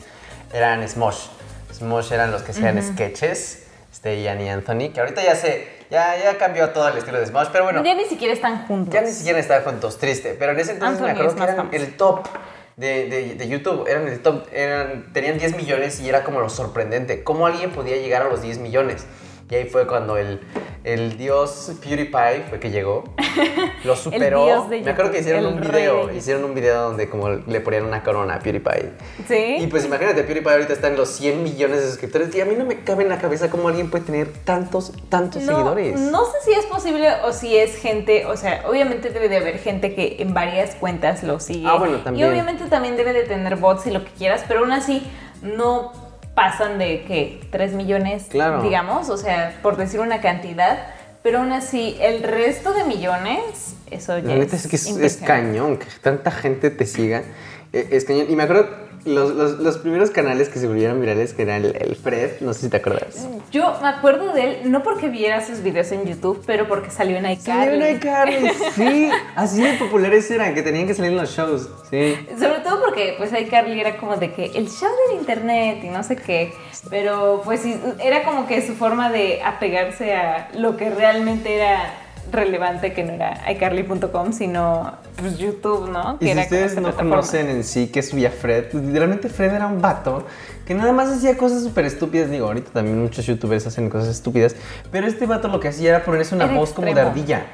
eran 0.53 0.87
Smosh. 0.87 1.27
Smosh 1.73 2.11
eran 2.13 2.31
los 2.31 2.41
que 2.43 2.51
hacían 2.51 2.81
sketches. 2.81 3.59
Este, 3.91 4.21
Ian 4.23 4.41
y 4.41 4.49
Anthony, 4.49 4.89
que 4.91 4.99
ahorita 5.01 5.23
ya 5.23 5.35
se, 5.35 5.67
ya, 5.93 6.17
ya 6.21 6.37
cambió 6.37 6.69
todo 6.71 6.87
el 6.89 6.97
estilo 6.97 7.19
de 7.19 7.25
Smosh, 7.27 7.47
pero 7.53 7.63
bueno, 7.63 7.81
Ya 7.83 7.93
ni 7.95 8.03
siquiera 8.05 8.33
están 8.33 8.65
juntos. 8.67 8.93
ya 8.93 9.01
ni 9.01 9.11
siquiera 9.11 9.39
estaban 9.39 9.63
juntos, 9.63 9.97
triste. 9.97 10.35
Pero 10.37 10.51
en 10.51 10.59
ese 10.59 10.71
entonces 10.73 10.99
me 10.99 11.11
Anthony 11.11 11.21
acuerdo 11.21 11.29
es 11.31 11.35
que 11.37 11.43
eran 11.53 11.55
famoso. 11.71 11.75
el 11.85 11.95
top 11.97 12.27
de, 12.75 13.07
de- 13.09 13.35
de 13.35 13.47
YouTube. 13.47 13.87
Eran 13.87 14.07
el 14.07 14.19
top, 14.21 14.47
eran, 14.51 15.13
tenían 15.13 15.37
10 15.37 15.55
millones 15.55 15.99
y 16.01 16.09
era 16.09 16.23
como 16.23 16.39
lo 16.41 16.49
sorprendente. 16.49 17.23
¿Cómo 17.23 17.45
alguien 17.47 17.69
podía 17.71 17.95
llegar 17.97 18.23
a 18.23 18.29
los 18.29 18.41
10 18.41 18.57
millones? 18.57 19.05
Y 19.49 19.55
ahí 19.55 19.65
fue 19.65 19.85
cuando 19.85 20.17
el, 20.17 20.39
el 20.83 21.17
dios 21.17 21.71
PewDiePie 21.81 22.45
fue 22.49 22.59
que 22.59 22.71
llegó. 22.71 23.03
Lo 23.83 23.95
superó. 23.95 24.45
dios 24.45 24.69
de 24.69 24.81
me 24.81 24.91
acuerdo 24.91 25.11
que 25.11 25.19
hicieron 25.19 25.45
un 25.45 25.61
video. 25.61 26.07
de 26.07 26.15
Hicieron 26.15 26.43
un 26.43 26.55
video 26.55 26.81
donde 26.81 27.09
como 27.09 27.29
le 27.29 27.61
ponían 27.61 27.85
una 27.85 28.03
corona 28.03 28.35
a 28.35 28.39
PewDiePie. 28.39 28.91
Sí. 29.27 29.57
Y 29.59 29.67
pues 29.67 29.85
imagínate, 29.85 30.23
PewDiePie 30.23 30.51
ahorita 30.51 30.73
está 30.73 30.87
en 30.87 30.97
los 30.97 31.09
100 31.09 31.43
millones 31.43 31.81
de 31.81 31.87
suscriptores. 31.87 32.33
Y 32.35 32.41
a 32.41 32.45
mí 32.45 32.55
no 32.57 32.65
me 32.65 32.83
cabe 32.83 33.03
en 33.03 33.09
la 33.09 33.19
cabeza 33.19 33.49
cómo 33.49 33.67
alguien 33.67 33.89
puede 33.89 34.05
tener 34.05 34.31
tantos, 34.31 34.93
tantos 35.09 35.43
no, 35.43 35.51
seguidores. 35.51 35.99
no 35.99 36.25
sé 36.25 36.37
si 36.45 36.51
es 36.53 36.65
posible 36.65 37.09
o 37.23 37.33
si 37.33 37.57
es 37.57 37.75
gente, 37.77 38.25
o 38.25 38.35
sea, 38.37 38.63
obviamente 38.67 39.09
debe 39.09 39.29
de 39.29 39.37
haber 39.37 39.59
gente 39.59 39.93
que 39.93 40.17
en 40.19 40.33
varias 40.33 40.75
cuentas 40.75 41.23
lo 41.23 41.39
sigue. 41.39 41.67
Ah, 41.67 41.75
bueno, 41.75 41.97
también. 41.99 42.27
Y 42.27 42.29
obviamente 42.31 42.65
también 42.65 42.97
debe 42.97 43.13
de 43.13 43.23
tener 43.23 43.57
bots 43.57 43.87
y 43.87 43.91
lo 43.91 44.03
que 44.03 44.11
quieras, 44.11 44.43
pero 44.47 44.61
aún 44.61 44.71
así 44.71 45.05
no 45.41 46.02
pasan 46.35 46.77
de 46.79 47.03
que 47.03 47.41
3 47.51 47.73
millones, 47.73 48.25
Claro. 48.29 48.61
digamos, 48.63 49.09
o 49.09 49.17
sea, 49.17 49.57
por 49.61 49.77
decir 49.77 49.99
una 49.99 50.19
cantidad, 50.21 50.77
pero 51.21 51.39
aún 51.39 51.51
así 51.51 51.95
el 52.01 52.23
resto 52.23 52.73
de 52.73 52.83
millones, 52.83 53.75
eso 53.91 54.17
ya 54.17 54.29
La 54.29 54.35
neta 54.35 54.55
es 54.55 54.67
que 54.67 54.75
es, 54.75 54.83
es 54.83 54.89
impresionante. 54.89 55.27
cañón 55.27 55.77
que 55.77 55.85
tanta 56.01 56.31
gente 56.31 56.69
te 56.69 56.85
siga. 56.85 57.23
Eh, 57.71 57.87
Es 57.91 58.05
cañón. 58.05 58.25
Y 58.29 58.35
me 58.35 58.43
acuerdo 58.43 58.67
los, 59.05 59.35
los, 59.35 59.59
los 59.59 59.77
primeros 59.77 60.11
canales 60.11 60.49
que 60.49 60.59
se 60.59 60.67
volvieron 60.67 60.99
virales, 60.99 61.33
que 61.33 61.43
era 61.43 61.57
el, 61.57 61.75
el 61.79 61.95
Fred, 61.95 62.41
no 62.41 62.53
sé 62.53 62.61
si 62.61 62.69
te 62.69 62.77
acuerdas. 62.77 63.27
Yo 63.51 63.77
me 63.81 63.87
acuerdo 63.87 64.33
de 64.33 64.61
él, 64.61 64.71
no 64.71 64.83
porque 64.83 65.09
viera 65.09 65.45
sus 65.45 65.61
videos 65.61 65.91
en 65.91 66.05
YouTube, 66.05 66.41
pero 66.45 66.67
porque 66.67 66.89
salió 66.89 67.17
en 67.17 67.29
iCarly. 67.29 67.41
Salió 67.41 67.85
en 67.85 67.95
iCarly, 67.97 68.49
sí. 68.75 69.09
Así 69.35 69.61
de 69.61 69.73
populares 69.73 70.29
eran, 70.31 70.53
que 70.53 70.61
tenían 70.61 70.87
que 70.87 70.93
salir 70.93 71.11
en 71.11 71.17
los 71.17 71.29
shows. 71.35 71.69
Sí. 71.89 72.15
Sobre 72.39 72.59
todo 72.59 72.81
porque 72.83 73.15
pues 73.17 73.31
iCarly 73.33 73.79
era 73.79 73.97
como 73.97 74.17
de 74.17 74.31
que 74.31 74.45
el 74.45 74.69
show 74.69 74.89
del 75.07 75.19
internet 75.19 75.79
y 75.83 75.89
no 75.89 76.03
sé 76.03 76.15
qué, 76.15 76.53
pero 76.89 77.41
pues 77.43 77.61
sí, 77.61 77.79
era 77.99 78.23
como 78.23 78.47
que 78.47 78.65
su 78.65 78.73
forma 78.73 79.11
de 79.11 79.41
apegarse 79.43 80.13
a 80.15 80.49
lo 80.53 80.77
que 80.77 80.89
realmente 80.89 81.55
era 81.55 81.93
relevante, 82.31 82.93
que 82.93 83.03
no 83.03 83.13
era 83.13 83.39
iCarly.com, 83.51 84.33
sino 84.33 84.93
pues 85.15 85.37
YouTube, 85.37 85.89
¿no? 85.89 86.17
Que 86.19 86.31
Y 86.31 86.33
si 86.33 86.39
ustedes 86.39 86.75
no 86.75 86.83
plataforma. 86.83 87.09
conocen 87.17 87.49
en 87.49 87.63
sí 87.63 87.87
qué 87.87 88.01
subía 88.01 88.31
Fred, 88.31 88.65
pues, 88.71 88.83
literalmente 88.83 89.29
Fred 89.29 89.53
era 89.53 89.67
un 89.67 89.81
vato 89.81 90.25
que 90.65 90.73
nada 90.73 90.91
más 90.93 91.09
hacía 91.09 91.37
cosas 91.37 91.63
súper 91.63 91.85
estúpidas. 91.85 92.29
Digo, 92.29 92.47
ahorita 92.47 92.71
también 92.71 93.01
muchos 93.01 93.25
youtubers 93.25 93.67
hacen 93.67 93.89
cosas 93.89 94.09
estúpidas, 94.09 94.55
pero 94.91 95.07
este 95.07 95.25
vato 95.25 95.47
lo 95.47 95.59
que 95.59 95.67
hacía 95.67 95.89
era 95.89 96.05
ponerse 96.05 96.35
una 96.35 96.45
Era 96.45 96.55
voz 96.55 96.73
como 96.73 96.93
de 96.93 97.01
ardilla. 97.01 97.45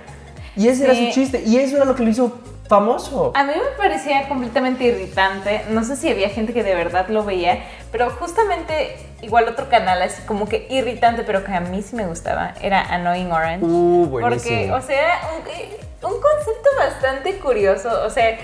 Y 0.56 0.68
ese 0.68 0.86
era 0.86 0.96
su 0.96 1.12
chiste, 1.12 1.44
y 1.46 1.58
eso 1.58 1.78
era 1.78 1.86
lo 1.86 1.96
que 1.96 2.04
lo 2.04 2.10
hizo 2.10 2.38
famoso. 2.70 3.32
A 3.36 3.44
mí 3.44 3.52
me 3.54 3.78
parecía 3.78 4.30
completamente 4.30 4.84
irritante. 4.84 5.64
No 5.70 5.84
sé 5.84 5.96
si 5.96 6.08
había 6.08 6.30
gente 6.30 6.54
que 6.54 6.64
de 6.64 6.76
verdad 6.76 7.10
lo 7.10 7.26
veía, 7.26 7.64
pero 7.92 8.12
justamente 8.12 8.96
igual 9.22 9.50
otro 9.50 9.68
canal 9.70 10.02
así 10.04 10.22
como 10.22 10.48
que 10.48 10.68
irritante, 10.70 11.24
pero 11.24 11.44
que 11.44 11.52
a 11.52 11.60
mí 11.60 11.82
sí 11.82 11.96
me 11.96 12.06
gustaba, 12.06 12.54
era 12.62 12.82
Annoying 12.82 13.32
Orange. 13.32 13.66
Uh, 13.66 14.08
Porque, 14.10 14.28
buenísimo. 14.28 14.76
o 14.76 14.82
sea, 14.82 15.20
un, 15.36 16.12
un 16.12 16.22
concepto 16.22 16.70
bastante 16.78 17.40
curioso. 17.40 17.90
O 18.06 18.10
sea, 18.12 18.38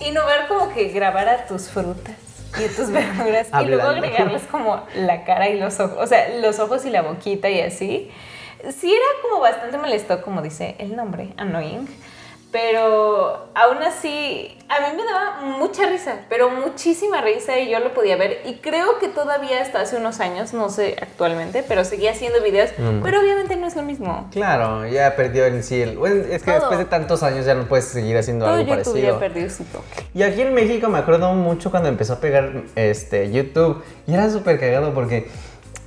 innovar 0.00 0.48
como 0.48 0.72
que 0.72 0.88
grabar 0.88 1.28
a 1.28 1.44
tus 1.44 1.68
frutas 1.68 2.16
y 2.58 2.66
tus 2.74 2.90
verduras 2.92 3.48
y 3.60 3.64
luego 3.66 3.88
agregarles 3.88 4.42
como 4.50 4.82
la 4.94 5.24
cara 5.24 5.50
y 5.50 5.60
los 5.60 5.78
ojos, 5.80 5.98
o 6.00 6.06
sea, 6.06 6.30
los 6.40 6.58
ojos 6.58 6.86
y 6.86 6.90
la 6.90 7.02
boquita 7.02 7.50
y 7.50 7.60
así. 7.60 8.10
Sí 8.76 8.92
era 8.92 9.06
como 9.22 9.40
bastante 9.40 9.78
molesto, 9.78 10.22
como 10.22 10.42
dice 10.42 10.76
el 10.78 10.96
nombre, 10.96 11.32
Annoying. 11.36 11.88
Pero 12.52 13.48
aún 13.54 13.82
así, 13.84 14.56
a 14.68 14.80
mí 14.80 14.96
me 14.96 15.04
daba 15.04 15.40
mucha 15.58 15.88
risa, 15.88 16.20
pero 16.28 16.50
muchísima 16.50 17.20
risa 17.20 17.58
y 17.60 17.70
yo 17.70 17.78
lo 17.78 17.94
podía 17.94 18.16
ver. 18.16 18.40
Y 18.44 18.54
creo 18.54 18.98
que 18.98 19.06
todavía 19.06 19.62
hasta 19.62 19.80
hace 19.80 19.96
unos 19.96 20.18
años, 20.18 20.52
no 20.52 20.68
sé 20.68 20.96
actualmente, 21.00 21.64
pero 21.66 21.84
seguía 21.84 22.10
haciendo 22.10 22.42
videos. 22.42 22.70
Mm. 22.76 23.02
Pero 23.02 23.20
obviamente 23.20 23.54
no 23.54 23.68
es 23.68 23.76
lo 23.76 23.82
mismo. 23.82 24.28
Claro, 24.32 24.84
ya 24.86 25.14
perdió 25.14 25.46
en 25.46 25.62
sí 25.62 25.80
el... 25.80 25.96
Bueno, 25.96 26.24
es 26.28 26.42
que 26.42 26.50
Todo. 26.50 26.60
después 26.60 26.78
de 26.80 26.84
tantos 26.86 27.22
años 27.22 27.46
ya 27.46 27.54
no 27.54 27.68
puedes 27.68 27.84
seguir 27.84 28.16
haciendo 28.18 28.46
Todo 28.46 28.54
algo 28.54 28.74
YouTube 28.74 28.84
parecido. 28.94 29.14
ya 29.14 29.18
perdió 29.20 29.50
su 29.50 29.64
toque. 29.64 30.04
Y 30.12 30.22
aquí 30.24 30.40
en 30.40 30.52
México 30.52 30.88
me 30.88 30.98
acuerdo 30.98 31.32
mucho 31.34 31.70
cuando 31.70 31.88
empezó 31.88 32.14
a 32.14 32.20
pegar 32.20 32.62
este, 32.74 33.30
YouTube. 33.30 33.82
Y 34.08 34.14
era 34.14 34.28
súper 34.28 34.58
cagado 34.58 34.92
porque 34.92 35.28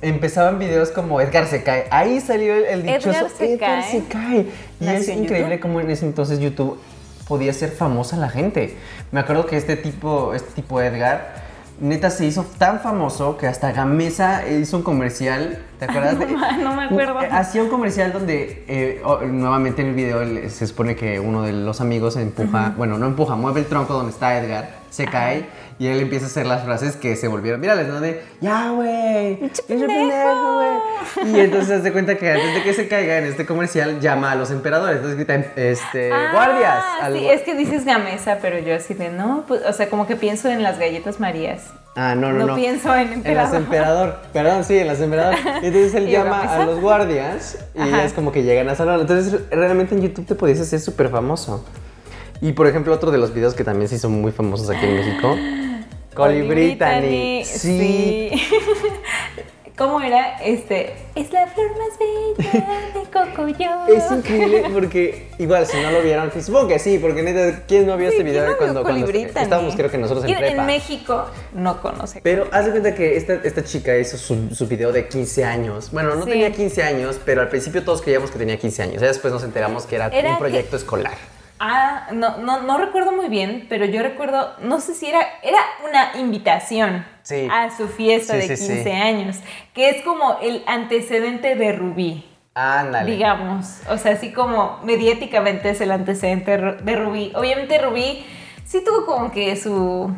empezaban 0.08 0.58
videos 0.58 0.90
como 0.90 1.20
Edgar 1.20 1.46
se 1.46 1.62
cae. 1.62 1.86
Ahí 1.90 2.20
salió 2.20 2.54
el, 2.54 2.64
el 2.64 2.82
dichoso 2.82 3.10
Edgar 3.10 3.30
se 3.30 3.56
cae. 3.58 3.90
se 3.90 4.04
cae. 4.04 4.46
Y 4.80 4.84
Nació 4.84 4.98
es 5.14 5.18
increíble 5.20 5.60
cómo 5.60 5.80
en 5.80 5.90
ese 5.90 6.06
entonces 6.06 6.38
YouTube 6.40 6.78
podía 7.28 7.52
ser 7.52 7.70
famosa 7.70 8.16
la 8.16 8.28
gente. 8.28 8.76
Me 9.12 9.20
acuerdo 9.20 9.46
que 9.46 9.56
este 9.56 9.76
tipo, 9.76 10.34
este 10.34 10.50
tipo 10.52 10.80
Edgar, 10.80 11.42
neta 11.80 12.08
se 12.10 12.24
hizo 12.26 12.44
tan 12.58 12.80
famoso 12.80 13.36
que 13.36 13.46
hasta 13.46 13.72
Gamesa 13.72 14.46
hizo 14.48 14.76
un 14.76 14.82
comercial. 14.82 15.58
¿Te 15.78 15.84
acuerdas? 15.88 16.18
de- 16.18 16.26
No 16.62 16.74
me 16.76 16.84
acuerdo. 16.84 17.18
Hacía 17.30 17.62
un 17.62 17.68
comercial 17.68 18.12
donde 18.12 18.64
eh, 18.68 19.00
oh, 19.04 19.20
nuevamente 19.22 19.82
en 19.82 19.88
el 19.88 19.94
video 19.94 20.20
se 20.50 20.66
supone 20.66 20.94
que 20.96 21.18
uno 21.18 21.42
de 21.42 21.52
los 21.52 21.80
amigos 21.80 22.16
empuja, 22.16 22.74
bueno, 22.76 22.98
no 22.98 23.06
empuja, 23.06 23.36
mueve 23.36 23.60
el 23.60 23.66
tronco 23.66 23.94
donde 23.94 24.12
está 24.12 24.38
Edgar, 24.38 24.68
se 24.90 25.06
cae 25.06 25.46
y 25.78 25.88
él 25.88 26.00
empieza 26.00 26.26
a 26.26 26.28
hacer 26.28 26.46
las 26.46 26.64
frases 26.64 26.96
que 26.96 27.16
se 27.16 27.26
volvieron 27.28 27.60
virales, 27.60 27.88
¿no? 27.88 28.00
De, 28.00 28.22
ya, 28.40 28.70
güey, 28.70 29.36
¡Pinche 29.36 29.62
pinche 29.66 29.86
pendejo". 29.86 30.54
güey". 30.54 31.32
Y 31.34 31.40
entonces 31.40 31.82
se 31.82 31.92
cuenta 31.92 32.16
que 32.16 32.30
antes 32.30 32.54
de 32.54 32.62
que 32.62 32.72
se 32.74 32.86
caiga 32.88 33.18
en 33.18 33.24
este 33.24 33.44
comercial 33.46 34.00
llama 34.00 34.32
a 34.32 34.34
los 34.36 34.50
emperadores, 34.50 34.96
entonces 34.96 35.16
grita, 35.16 35.34
este, 35.56 36.12
Ah, 36.12 36.30
guardias. 36.32 36.84
al 37.02 37.18
Sí, 37.18 37.26
es 37.28 37.42
que 37.42 37.54
dices 37.54 37.84
gamesa, 37.84 38.38
pero 38.40 38.58
yo 38.58 38.74
así 38.74 38.94
de 38.94 39.08
no, 39.10 39.44
pues, 39.48 39.62
o 39.66 39.72
sea, 39.72 39.88
como 39.90 40.06
que 40.06 40.16
pienso 40.16 40.48
en 40.48 40.62
las 40.62 40.78
galletas 40.78 41.18
Marías. 41.20 41.62
Ah, 41.96 42.14
no, 42.16 42.32
no, 42.32 42.40
No 42.40 42.46
no. 42.48 42.54
pienso 42.56 42.92
en 42.94 43.24
En 43.24 43.36
las 43.36 43.52
emperador. 43.54 43.56
emperador. 43.56 44.18
Perdón, 44.32 44.64
sí, 44.64 44.76
en 44.78 44.86
las 44.88 45.00
emperador. 45.00 45.34
Entonces 45.62 45.94
él 45.94 46.08
¿Y 46.08 46.12
yo, 46.12 46.24
llama 46.24 46.40
a 46.42 46.64
los 46.66 46.80
guardias 46.80 47.58
y 47.74 47.80
Ajá. 47.80 48.04
es 48.04 48.12
como 48.12 48.32
que 48.32 48.42
llegan 48.42 48.68
a 48.68 48.74
salvarlo. 48.74 49.02
Entonces 49.02 49.40
realmente 49.50 49.94
en 49.94 50.02
YouTube 50.02 50.26
te 50.26 50.34
podías 50.34 50.58
hacer 50.60 50.80
súper 50.80 51.08
famoso. 51.08 51.64
Y 52.40 52.52
por 52.52 52.66
ejemplo, 52.66 52.92
otro 52.92 53.12
de 53.12 53.18
los 53.18 53.32
videos 53.32 53.54
que 53.54 53.62
también 53.62 53.88
se 53.88 53.94
hizo 53.94 54.10
muy 54.10 54.32
famosos 54.32 54.68
aquí 54.70 54.84
en 54.84 54.96
México. 54.96 55.36
Colibritani. 56.14 57.44
Sí. 57.44 58.30
sí. 58.32 58.42
¿Cómo 59.76 60.00
era? 60.00 60.36
Este, 60.38 60.92
es 61.16 61.32
la 61.32 61.48
flor 61.48 61.66
más 61.76 61.98
bella 61.98 62.80
de 62.94 63.10
Cocoyo. 63.10 63.86
Es 63.88 64.08
increíble 64.08 64.62
porque, 64.72 65.30
igual, 65.40 65.66
si 65.66 65.76
no 65.80 65.90
lo 65.90 66.00
vieron, 66.00 66.30
pues, 66.30 66.46
supongo 66.46 66.68
que 66.68 66.78
sí, 66.78 67.00
porque 67.00 67.22
neta, 67.24 67.64
¿quién 67.66 67.84
no 67.84 67.96
vio 67.96 68.08
Sí, 68.10 68.18
este 68.18 68.22
video 68.22 68.42
¿quién 68.44 68.52
no 68.52 68.56
cuando, 68.56 68.82
cuando 68.84 69.10
estábamos, 69.10 69.74
creo 69.74 69.90
que 69.90 69.98
nosotros 69.98 70.24
en 70.26 70.28
¿Quién 70.28 70.38
prepa? 70.38 70.60
En 70.60 70.66
México 70.66 71.26
no 71.54 71.82
conoce. 71.82 72.20
Pero 72.22 72.46
haz 72.52 72.66
de 72.66 72.70
cuenta 72.70 72.94
que 72.94 73.16
esta, 73.16 73.34
esta 73.42 73.64
chica 73.64 73.96
hizo 73.98 74.16
su, 74.16 74.54
su 74.54 74.68
video 74.68 74.92
de 74.92 75.08
15 75.08 75.44
años. 75.44 75.90
Bueno, 75.90 76.14
no 76.14 76.24
Sí. 76.24 76.30
tenía 76.30 76.52
15 76.52 76.80
años, 76.84 77.18
pero 77.24 77.40
al 77.40 77.48
principio 77.48 77.82
todos 77.82 78.00
creíamos 78.00 78.30
que 78.30 78.38
tenía 78.38 78.56
15 78.56 78.80
años. 78.80 79.00
Ya 79.02 79.08
después 79.08 79.32
nos 79.32 79.42
enteramos 79.42 79.86
que 79.86 79.96
era, 79.96 80.06
Era 80.06 80.28
un 80.30 80.34
que- 80.36 80.40
proyecto 80.40 80.76
escolar. 80.76 81.14
Ah, 81.60 82.08
no, 82.12 82.38
no, 82.38 82.62
no 82.62 82.78
recuerdo 82.78 83.12
muy 83.12 83.28
bien, 83.28 83.66
pero 83.68 83.84
yo 83.84 84.02
recuerdo, 84.02 84.54
no 84.60 84.80
sé 84.80 84.94
si 84.94 85.06
era, 85.06 85.20
era 85.42 85.58
una 85.88 86.20
invitación 86.20 87.06
Sí. 87.22 87.48
a 87.50 87.70
su 87.74 87.88
fiesta 87.88 88.34
Sí, 88.40 88.48
de 88.48 88.56
sí, 88.56 88.66
15 88.66 88.84
sí. 88.84 88.90
años, 88.90 89.36
que 89.72 89.88
es 89.88 90.02
como 90.02 90.38
el 90.42 90.62
antecedente 90.66 91.54
de 91.54 91.72
Rubí. 91.72 92.24
Ándale. 92.56 93.10
digamos. 93.10 93.80
O 93.88 93.98
sea, 93.98 94.12
así 94.12 94.32
como 94.32 94.78
mediáticamente 94.84 95.70
es 95.70 95.80
el 95.80 95.90
antecedente 95.90 96.56
de 96.56 96.96
Rubí. 96.96 97.32
Obviamente 97.34 97.78
Rubí 97.78 98.24
sí 98.64 98.82
tuvo 98.84 99.04
como 99.06 99.32
que 99.32 99.56
su... 99.56 100.14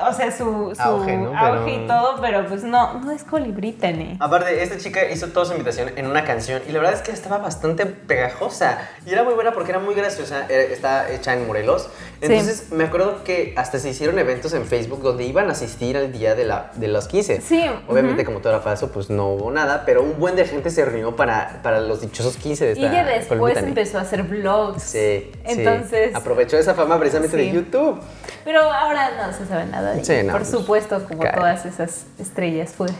O 0.00 0.12
sea, 0.12 0.30
su, 0.30 0.72
su 0.74 0.82
Auge, 0.82 1.16
¿no? 1.16 1.36
auge 1.36 1.64
Pero- 1.64 1.84
y 1.84 1.86
todo, 1.86 2.20
pero 2.20 2.46
pues 2.46 2.64
no, 2.64 2.94
no 3.00 3.10
es 3.12 3.24
Colibritani. 3.24 4.16
Aparte, 4.20 4.62
esta 4.62 4.76
chica 4.78 5.04
hizo 5.10 5.28
toda 5.28 5.46
su 5.46 5.52
invitación 5.52 5.90
en 5.96 6.06
una 6.06 6.24
canción 6.24 6.62
y 6.68 6.72
la 6.72 6.78
verdad 6.80 6.94
es 6.94 7.02
que 7.02 7.12
estaba 7.12 7.38
bastante 7.38 7.86
pegajosa 7.86 8.78
y 9.06 9.12
era 9.12 9.24
muy 9.24 9.34
buena 9.34 9.52
porque 9.52 9.70
era 9.70 9.78
muy 9.80 9.94
graciosa, 9.94 10.46
era- 10.48 10.62
está 10.62 11.10
hecha 11.10 11.34
en 11.34 11.46
Morelos. 11.46 11.88
Entonces 12.20 12.72
me 12.72 12.84
acuerdo 12.84 13.22
que 13.22 13.54
hasta 13.56 13.78
se 13.78 13.90
hicieron 13.90 14.18
eventos 14.18 14.52
en 14.52 14.64
Facebook 14.66 15.02
donde 15.02 15.24
iban 15.24 15.48
a 15.48 15.52
asistir 15.52 15.96
al 15.96 16.10
día 16.12 16.34
de, 16.34 16.44
la, 16.44 16.70
de 16.74 16.88
los 16.88 17.06
15. 17.06 17.40
Sí, 17.40 17.64
Obviamente 17.86 18.24
como 18.24 18.40
todo 18.40 18.52
era 18.52 18.60
falso, 18.62 18.90
pues 18.90 19.08
no 19.10 19.28
hubo 19.34 19.50
nada, 19.50 19.84
pero 19.86 20.02
un 20.02 20.18
buen 20.18 20.34
de 20.34 20.44
gente 20.44 20.70
se 20.70 20.84
reunió 20.84 21.14
para, 21.14 21.60
para 21.62 21.80
los 21.80 22.00
dichosos 22.00 22.36
15 22.36 22.64
de 22.74 22.80
Y 22.80 22.84
esta 22.84 23.00
ella 23.02 23.04
después 23.18 23.56
empezó 23.58 23.98
a 23.98 24.02
hacer 24.02 24.24
vlogs. 24.24 24.82
Sí, 24.82 25.30
Entonces, 25.44 26.10
sí. 26.10 26.16
aprovechó 26.16 26.56
esa 26.58 26.74
fama 26.74 26.98
precisamente 26.98 27.36
de. 27.36 27.52
YouTube. 27.52 28.00
pero 28.44 28.62
ahora 28.62 29.10
no 29.26 29.32
se 29.32 29.46
sabe 29.46 29.66
nada 29.66 29.77
de 29.82 30.04
Sí, 30.04 30.22
no, 30.24 30.32
Por 30.32 30.40
pues, 30.42 30.50
supuesto, 30.50 31.04
como 31.08 31.22
cae. 31.22 31.32
todas 31.32 31.64
esas 31.66 32.06
estrellas 32.18 32.70
fuertes. 32.72 32.98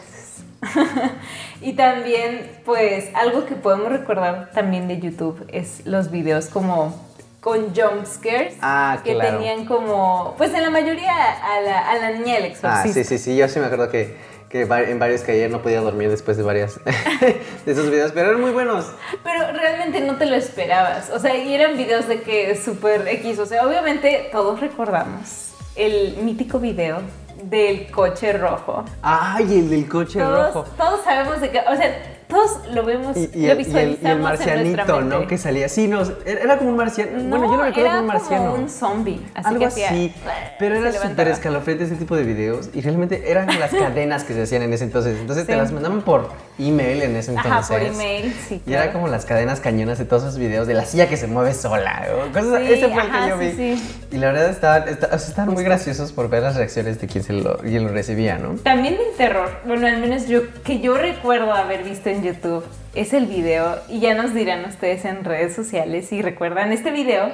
y 1.60 1.72
también, 1.74 2.50
pues, 2.64 3.06
algo 3.14 3.46
que 3.46 3.54
podemos 3.54 3.90
recordar 3.90 4.50
también 4.52 4.88
de 4.88 4.98
YouTube 4.98 5.44
es 5.52 5.86
los 5.86 6.10
videos 6.10 6.46
como 6.46 7.06
con 7.40 7.72
jump 7.74 8.04
scares 8.04 8.56
Ah, 8.60 8.98
que 9.04 9.14
claro. 9.14 9.38
tenían 9.38 9.64
como, 9.66 10.34
pues 10.36 10.52
en 10.54 10.62
la 10.62 10.70
mayoría 10.70 11.12
a 11.14 11.60
la, 11.60 11.90
a 11.90 11.94
la 11.98 12.10
niña 12.10 12.34
del 12.34 12.46
exorcista. 12.46 12.80
Ah, 12.82 12.92
sí, 12.92 13.04
sí, 13.04 13.18
sí, 13.18 13.36
yo 13.36 13.48
sí 13.48 13.60
me 13.60 13.66
acuerdo 13.66 13.88
que, 13.90 14.16
que 14.48 14.62
en 14.62 14.98
varios 14.98 15.20
que 15.22 15.32
ayer 15.32 15.48
no 15.48 15.62
podía 15.62 15.80
dormir 15.80 16.10
después 16.10 16.36
de 16.36 16.42
varias 16.42 16.80
de 17.64 17.72
esos 17.72 17.88
videos, 17.90 18.10
pero 18.12 18.30
eran 18.30 18.40
muy 18.40 18.50
buenos. 18.50 18.86
Pero 19.22 19.52
realmente 19.52 20.00
no 20.00 20.16
te 20.16 20.26
lo 20.26 20.34
esperabas. 20.34 21.10
O 21.10 21.20
sea, 21.20 21.36
y 21.36 21.54
eran 21.54 21.76
videos 21.76 22.08
de 22.08 22.22
que 22.22 22.56
súper 22.56 23.06
X. 23.06 23.38
O 23.38 23.46
sea, 23.46 23.64
obviamente 23.64 24.28
todos 24.32 24.58
recordamos 24.58 25.47
el 25.78 26.16
mítico 26.22 26.58
video 26.58 27.00
del 27.44 27.90
coche 27.90 28.32
rojo. 28.32 28.84
Ay, 29.02 29.44
el 29.60 29.70
del 29.70 29.88
coche 29.88 30.18
Todos, 30.18 30.54
rojo. 30.54 30.68
todos 30.76 31.04
sabemos 31.04 31.40
de 31.40 31.50
qué. 31.50 31.60
O 31.60 31.76
sea, 31.76 32.17
todos 32.28 32.66
lo 32.72 32.84
vemos, 32.84 33.16
Y, 33.16 33.20
y 33.20 33.24
lo 33.24 33.30
el, 33.32 33.36
y 33.36 33.40
el- 33.42 33.42
y 33.42 33.50
el 33.50 33.56
visualizamos 33.58 34.16
en 34.16 34.22
marcianito, 34.22 34.96
mente. 35.00 35.16
¿no? 35.18 35.26
Que 35.26 35.38
salía. 35.38 35.68
Sí, 35.68 35.88
no, 35.88 36.02
era 36.26 36.58
como 36.58 36.70
un 36.70 36.76
marciano. 36.76 37.10
bueno, 37.28 37.50
yo 37.50 37.56
lo 37.56 37.64
recuerdo 37.64 37.88
como 37.90 38.00
un 38.00 38.06
marciano. 38.06 38.50
como 38.50 38.62
un 38.62 38.68
zombie. 38.68 39.20
Así 39.34 39.48
Algo 39.48 39.60
que 39.60 39.66
hacía- 39.66 39.88
así. 39.90 40.14
Pero 40.58 40.76
era 40.76 40.92
súper 40.92 41.28
escalofriante 41.28 41.84
ese 41.84 41.96
tipo 41.96 42.16
de 42.16 42.22
videos. 42.24 42.70
Y 42.74 42.80
realmente 42.82 43.30
eran 43.30 43.46
las 43.58 43.70
cadenas 43.72 44.24
que 44.24 44.34
se 44.34 44.42
hacían 44.42 44.62
en 44.62 44.72
ese 44.72 44.84
entonces. 44.84 45.18
Entonces 45.20 45.46
te 45.46 45.52
Sí. 45.54 45.58
las 45.58 45.72
mandaban 45.72 46.02
por 46.02 46.28
email 46.58 47.02
en 47.02 47.16
ese 47.16 47.30
entonces. 47.32 47.52
Ajá, 47.52 47.68
por 47.68 47.82
email, 47.82 48.34
sí. 48.48 48.60
Y 48.66 48.72
era 48.72 48.82
claro. 48.84 48.92
como 48.98 49.08
las 49.08 49.24
cadenas 49.24 49.60
cañonas 49.60 49.98
de 49.98 50.04
todos 50.04 50.22
esos 50.24 50.38
videos 50.38 50.66
de 50.66 50.74
la 50.74 50.84
silla 50.84 51.08
que 51.08 51.16
se 51.16 51.26
mueve 51.26 51.54
sola. 51.54 52.06
o 52.12 52.32
Cosas, 52.32 52.60
Sí, 52.60 52.72
ese 52.72 52.88
fue 52.88 53.02
el 53.02 53.08
ajá, 53.10 53.24
que 53.24 53.28
yo 53.30 53.38
vi. 53.38 53.52
sí. 53.52 53.98
Y 54.12 54.16
la 54.18 54.32
verdad 54.32 54.50
estaban, 54.50 54.88
esta- 54.88 55.06
o 55.06 55.18
sea, 55.18 55.28
estaban 55.28 55.54
muy 55.54 55.64
graciosos 55.64 56.12
por 56.12 56.28
ver 56.28 56.42
las 56.42 56.56
reacciones 56.56 57.00
de 57.00 57.06
quien, 57.06 57.24
se 57.24 57.32
lo, 57.32 57.58
quien 57.58 57.84
lo 57.84 57.92
recibía, 57.92 58.38
¿no? 58.38 58.54
También 58.62 58.96
del 58.96 59.14
terror, 59.16 59.48
bueno, 59.66 59.86
al 59.86 59.98
menos 59.98 60.26
yo, 60.26 60.42
que 60.64 60.80
yo 60.80 60.96
recuerdo 60.98 61.52
haber 61.52 61.84
visto 61.84 62.08
en 62.10 62.17
YouTube, 62.22 62.64
es 62.94 63.12
el 63.12 63.26
video, 63.26 63.76
y 63.88 64.00
ya 64.00 64.14
nos 64.14 64.35
dirán 64.35 64.64
ustedes 64.64 65.04
en 65.04 65.24
redes 65.24 65.54
sociales 65.54 66.09
si 66.09 66.22
recuerdan 66.22 66.72
este 66.72 66.90
video, 66.90 67.31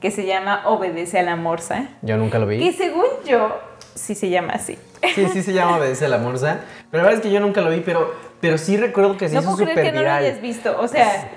que 0.00 0.10
se 0.10 0.24
llama 0.26 0.62
Obedece 0.66 1.18
a 1.18 1.22
la 1.22 1.36
Morsa, 1.36 1.88
Yo 2.02 2.16
nunca 2.16 2.38
lo 2.38 2.46
vi. 2.46 2.58
que 2.58 2.72
según 2.72 3.06
yo, 3.26 3.58
sí 3.94 4.14
se 4.14 4.30
llama 4.30 4.54
así. 4.54 4.78
Sí, 5.14 5.26
sí 5.32 5.42
se 5.42 5.52
llama 5.52 5.78
Obedece 5.78 6.06
a 6.06 6.08
la 6.08 6.18
Morsa. 6.18 6.60
Pero 6.90 7.02
la 7.02 7.08
verdad 7.08 7.20
es 7.24 7.26
que 7.28 7.32
yo 7.32 7.40
nunca 7.40 7.60
lo 7.60 7.70
vi, 7.70 7.80
pero, 7.80 8.14
pero 8.40 8.58
sí 8.58 8.76
recuerdo 8.76 9.16
que 9.16 9.28
se 9.28 9.34
no 9.34 9.40
hizo 9.40 9.50
puedo 9.50 9.64
creer 9.64 9.78
súper 9.78 9.92
que 9.92 9.98
no 9.98 10.02
lo 10.02 10.12
hayas 10.12 10.40
visto, 10.40 10.78
o 10.78 10.88
sea... 10.88 11.28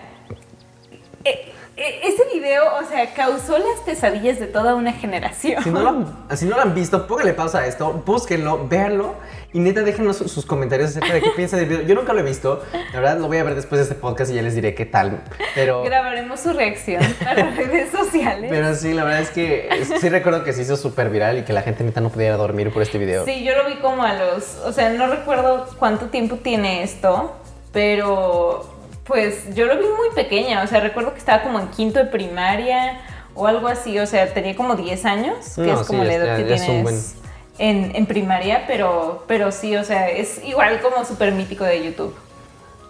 eh, 1.24 1.53
Ese 1.76 2.22
video, 2.32 2.64
o 2.80 2.88
sea, 2.88 3.14
causó 3.16 3.58
las 3.58 3.80
pesadillas 3.84 4.40
de 4.40 4.46
toda 4.46 4.76
una 4.76 4.94
generación. 4.94 5.64
Si 5.64 5.72
no, 5.72 5.82
lo 5.82 5.90
han, 5.90 6.38
si 6.38 6.46
no 6.46 6.56
lo 6.56 6.62
han 6.62 6.76
visto, 6.76 7.08
póngale 7.08 7.34
pausa 7.34 7.60
a 7.60 7.68
esto, 7.68 8.04
búsquenlo, 8.06 8.68
véanlo 8.68 9.16
y 9.54 9.60
neta 9.60 9.82
déjenos 9.82 10.18
sus, 10.18 10.32
sus 10.32 10.46
comentarios 10.46 10.92
acerca 10.92 11.14
de 11.14 11.22
qué 11.22 11.30
piensan 11.36 11.60
del 11.62 11.70
video. 11.70 11.82
Yo 11.84 11.96
nunca 11.96 12.14
lo 12.14 12.20
he 12.20 12.24
visto, 12.24 12.64
la 12.94 13.00
verdad 13.00 13.18
lo 13.18 13.28
voy 13.28 13.38
a 13.38 13.44
ver 13.44 13.56
después 13.56 13.80
de 13.80 13.84
este 13.84 13.96
podcast 13.96 14.32
y 14.32 14.36
ya 14.36 14.44
les 14.44 14.54
diré 14.54 14.76
qué 14.76 14.86
tal. 14.86 15.24
Pero, 15.56 15.82
Grabaremos 15.84 16.40
su 16.40 16.54
reacción 16.54 17.02
para 17.24 17.50
redes 17.52 17.90
sociales. 17.90 18.52
pero 18.52 18.76
sí, 18.76 18.94
la 18.94 19.04
verdad 19.04 19.22
es 19.22 19.32
que 19.32 19.70
sí 20.00 20.10
recuerdo 20.10 20.44
que 20.44 20.54
se 20.54 20.62
hizo 20.62 20.78
súper 20.78 21.10
viral 21.10 21.40
y 21.40 21.44
que 21.44 21.54
la 21.54 21.64
gente 21.64 21.84
neta 21.84 22.02
no 22.02 22.10
pudiera 22.10 22.38
dormir 22.38 22.72
por 22.72 22.84
este 22.84 23.00
video. 23.00 23.26
Sí, 23.26 23.44
yo 23.44 23.56
lo 23.56 23.68
vi 23.68 23.78
como 23.78 24.04
a 24.04 24.14
los, 24.14 24.58
o 24.64 24.72
sea, 24.72 24.92
no 24.92 25.08
recuerdo 25.08 25.68
cuánto 25.80 26.08
tiempo 26.08 26.36
tiene 26.36 26.84
esto, 26.84 27.36
pero 27.72 28.73
pues 29.06 29.54
yo 29.56 29.66
lo 29.66 29.78
vi 29.78 29.86
muy 29.86 30.10
pequeña, 30.16 30.64
o 30.64 30.68
sea, 30.68 30.80
recuerdo 30.80 31.14
que 31.14 31.20
estaba 31.20 31.44
como 31.44 31.60
en 31.60 31.68
quinto 31.70 32.00
de 32.00 32.06
primaria 32.06 33.02
o 33.36 33.48
algo 33.48 33.68
así, 33.68 33.98
o 34.00 34.06
sea, 34.06 34.34
tenía 34.34 34.56
como 34.56 34.76
10 34.76 35.06
años, 35.06 35.56
que 35.56 35.62
No, 35.62 35.82
es 35.82 35.88
como 35.88 36.04
sí, 36.04 36.08
la 36.08 36.14
ya- 36.14 36.18
edad 36.24 36.36
que 36.38 36.42
ya 36.50 36.56
tienes 36.66 37.16
en, 37.60 37.96
en 37.96 38.06
primaria, 38.06 38.64
pero, 38.68 39.26
pero 39.28 39.52
sí, 39.52 39.76
o 39.76 39.84
sea, 39.84 40.10
es 40.10 40.44
igual 40.46 40.80
como 40.82 41.04
súper 41.06 41.34
mítico 41.34 41.64
de 41.64 41.84
YouTube. 41.84 42.16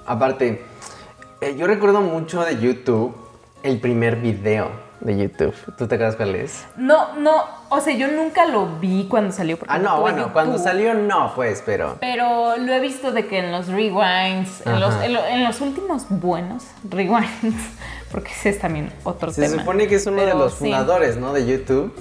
Aparte, 0.06 0.62
eh, 1.42 1.56
yo 1.58 1.66
recuerdo 1.68 2.02
mucho 2.02 2.44
de 2.46 2.58
YouTube 2.60 3.16
el 3.64 3.80
primer 3.80 4.18
video 4.18 4.70
de 5.00 5.18
YouTube. 5.18 5.56
¿Tú 5.78 5.88
te 5.88 5.96
acuerdas 5.96 6.16
cuál 6.16 6.36
es? 6.36 6.66
No, 6.78 7.16
no, 7.18 7.44
o 7.74 7.82
sea, 7.82 7.96
yo 7.96 8.08
nunca 8.08 8.46
lo 8.46 8.68
vi 8.80 9.06
cuando 9.10 9.32
salió. 9.34 9.58
porque 9.58 9.74
Ah, 9.74 9.78
no, 9.80 10.00
bueno, 10.02 10.20
YouTube. 10.20 10.34
cuando 10.34 10.58
salió 10.58 10.94
no, 10.94 11.34
pues, 11.36 11.62
pero... 11.66 11.98
Pero 12.00 12.58
lo 12.58 12.74
he 12.74 12.80
visto 12.80 13.12
de 13.12 13.28
que 13.28 13.40
en 13.40 13.52
los 13.52 13.68
rewinds, 13.68 14.66
en 14.66 14.80
los, 14.80 14.94
en, 15.04 15.14
lo- 15.14 15.26
en 15.26 15.44
los 15.44 15.60
últimos 15.62 16.06
buenos 16.10 16.64
rewinds, 16.90 17.30
porque 18.12 18.32
ese 18.32 18.50
es 18.50 18.60
también 18.60 18.92
otro 19.04 19.32
Se 19.32 19.42
tema. 19.42 19.60
supone 19.62 19.88
que 19.88 19.96
es 19.96 20.06
uno 20.06 20.22
de 20.26 20.34
los 20.34 20.54
sí. 20.54 20.60
fundadores, 20.60 21.18
¿no? 21.18 21.34
De 21.34 21.46
YouTube, 21.46 21.94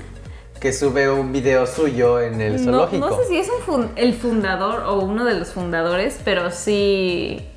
que 0.61 0.72
sube 0.72 1.11
un 1.11 1.32
video 1.32 1.66
suyo 1.66 2.20
en 2.20 2.40
el 2.40 2.57
No, 2.59 2.64
zoológico. 2.86 3.09
no 3.11 3.16
sé 3.16 3.24
si 3.26 3.38
es 3.38 3.49
un 3.49 3.62
fun- 3.64 3.90
el 3.96 4.14
fundador 4.14 4.84
o 4.86 5.01
uno 5.01 5.24
de 5.24 5.34
los 5.34 5.49
fundadores, 5.53 6.20
pero 6.24 6.51
sí. 6.51 7.49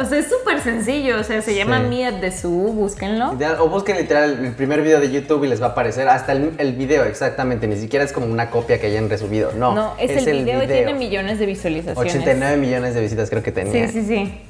O 0.00 0.04
sea, 0.04 0.18
es 0.18 0.28
súper 0.28 0.60
sencillo. 0.60 1.20
O 1.20 1.24
sea, 1.24 1.42
se 1.42 1.54
llama 1.54 1.80
Sí. 1.80 1.86
Mia 1.88 2.12
de 2.12 2.32
Su, 2.32 2.50
búsquenlo. 2.50 3.36
O 3.60 3.68
busquen 3.68 3.96
literal 3.96 4.44
el 4.44 4.52
primer 4.52 4.82
video 4.82 5.00
de 5.00 5.10
YouTube 5.10 5.44
y 5.44 5.48
les 5.48 5.62
va 5.62 5.66
a 5.66 5.70
aparecer 5.70 6.08
hasta 6.08 6.32
el, 6.32 6.54
el 6.58 6.72
video 6.74 7.04
exactamente, 7.04 7.66
ni 7.66 7.76
siquiera 7.76 8.04
es 8.04 8.12
como 8.12 8.26
una 8.26 8.50
copia 8.50 8.80
que 8.80 8.86
hayan 8.86 9.08
resubido, 9.08 9.52
no. 9.52 9.74
No, 9.74 9.94
es, 9.98 10.26
el, 10.26 10.44
video, 10.44 10.62
y 10.62 10.66
tiene 10.66 10.94
millones 10.94 11.38
de 11.38 11.46
visualizaciones. 11.46 12.14
89 12.14 12.56
millones 12.56 12.94
de 12.94 13.00
visitas 13.00 13.30
creo 13.30 13.42
que 13.42 13.52
tenía. 13.52 13.88
Sí, 13.88 14.00
sí, 14.00 14.06
sí. 14.06 14.40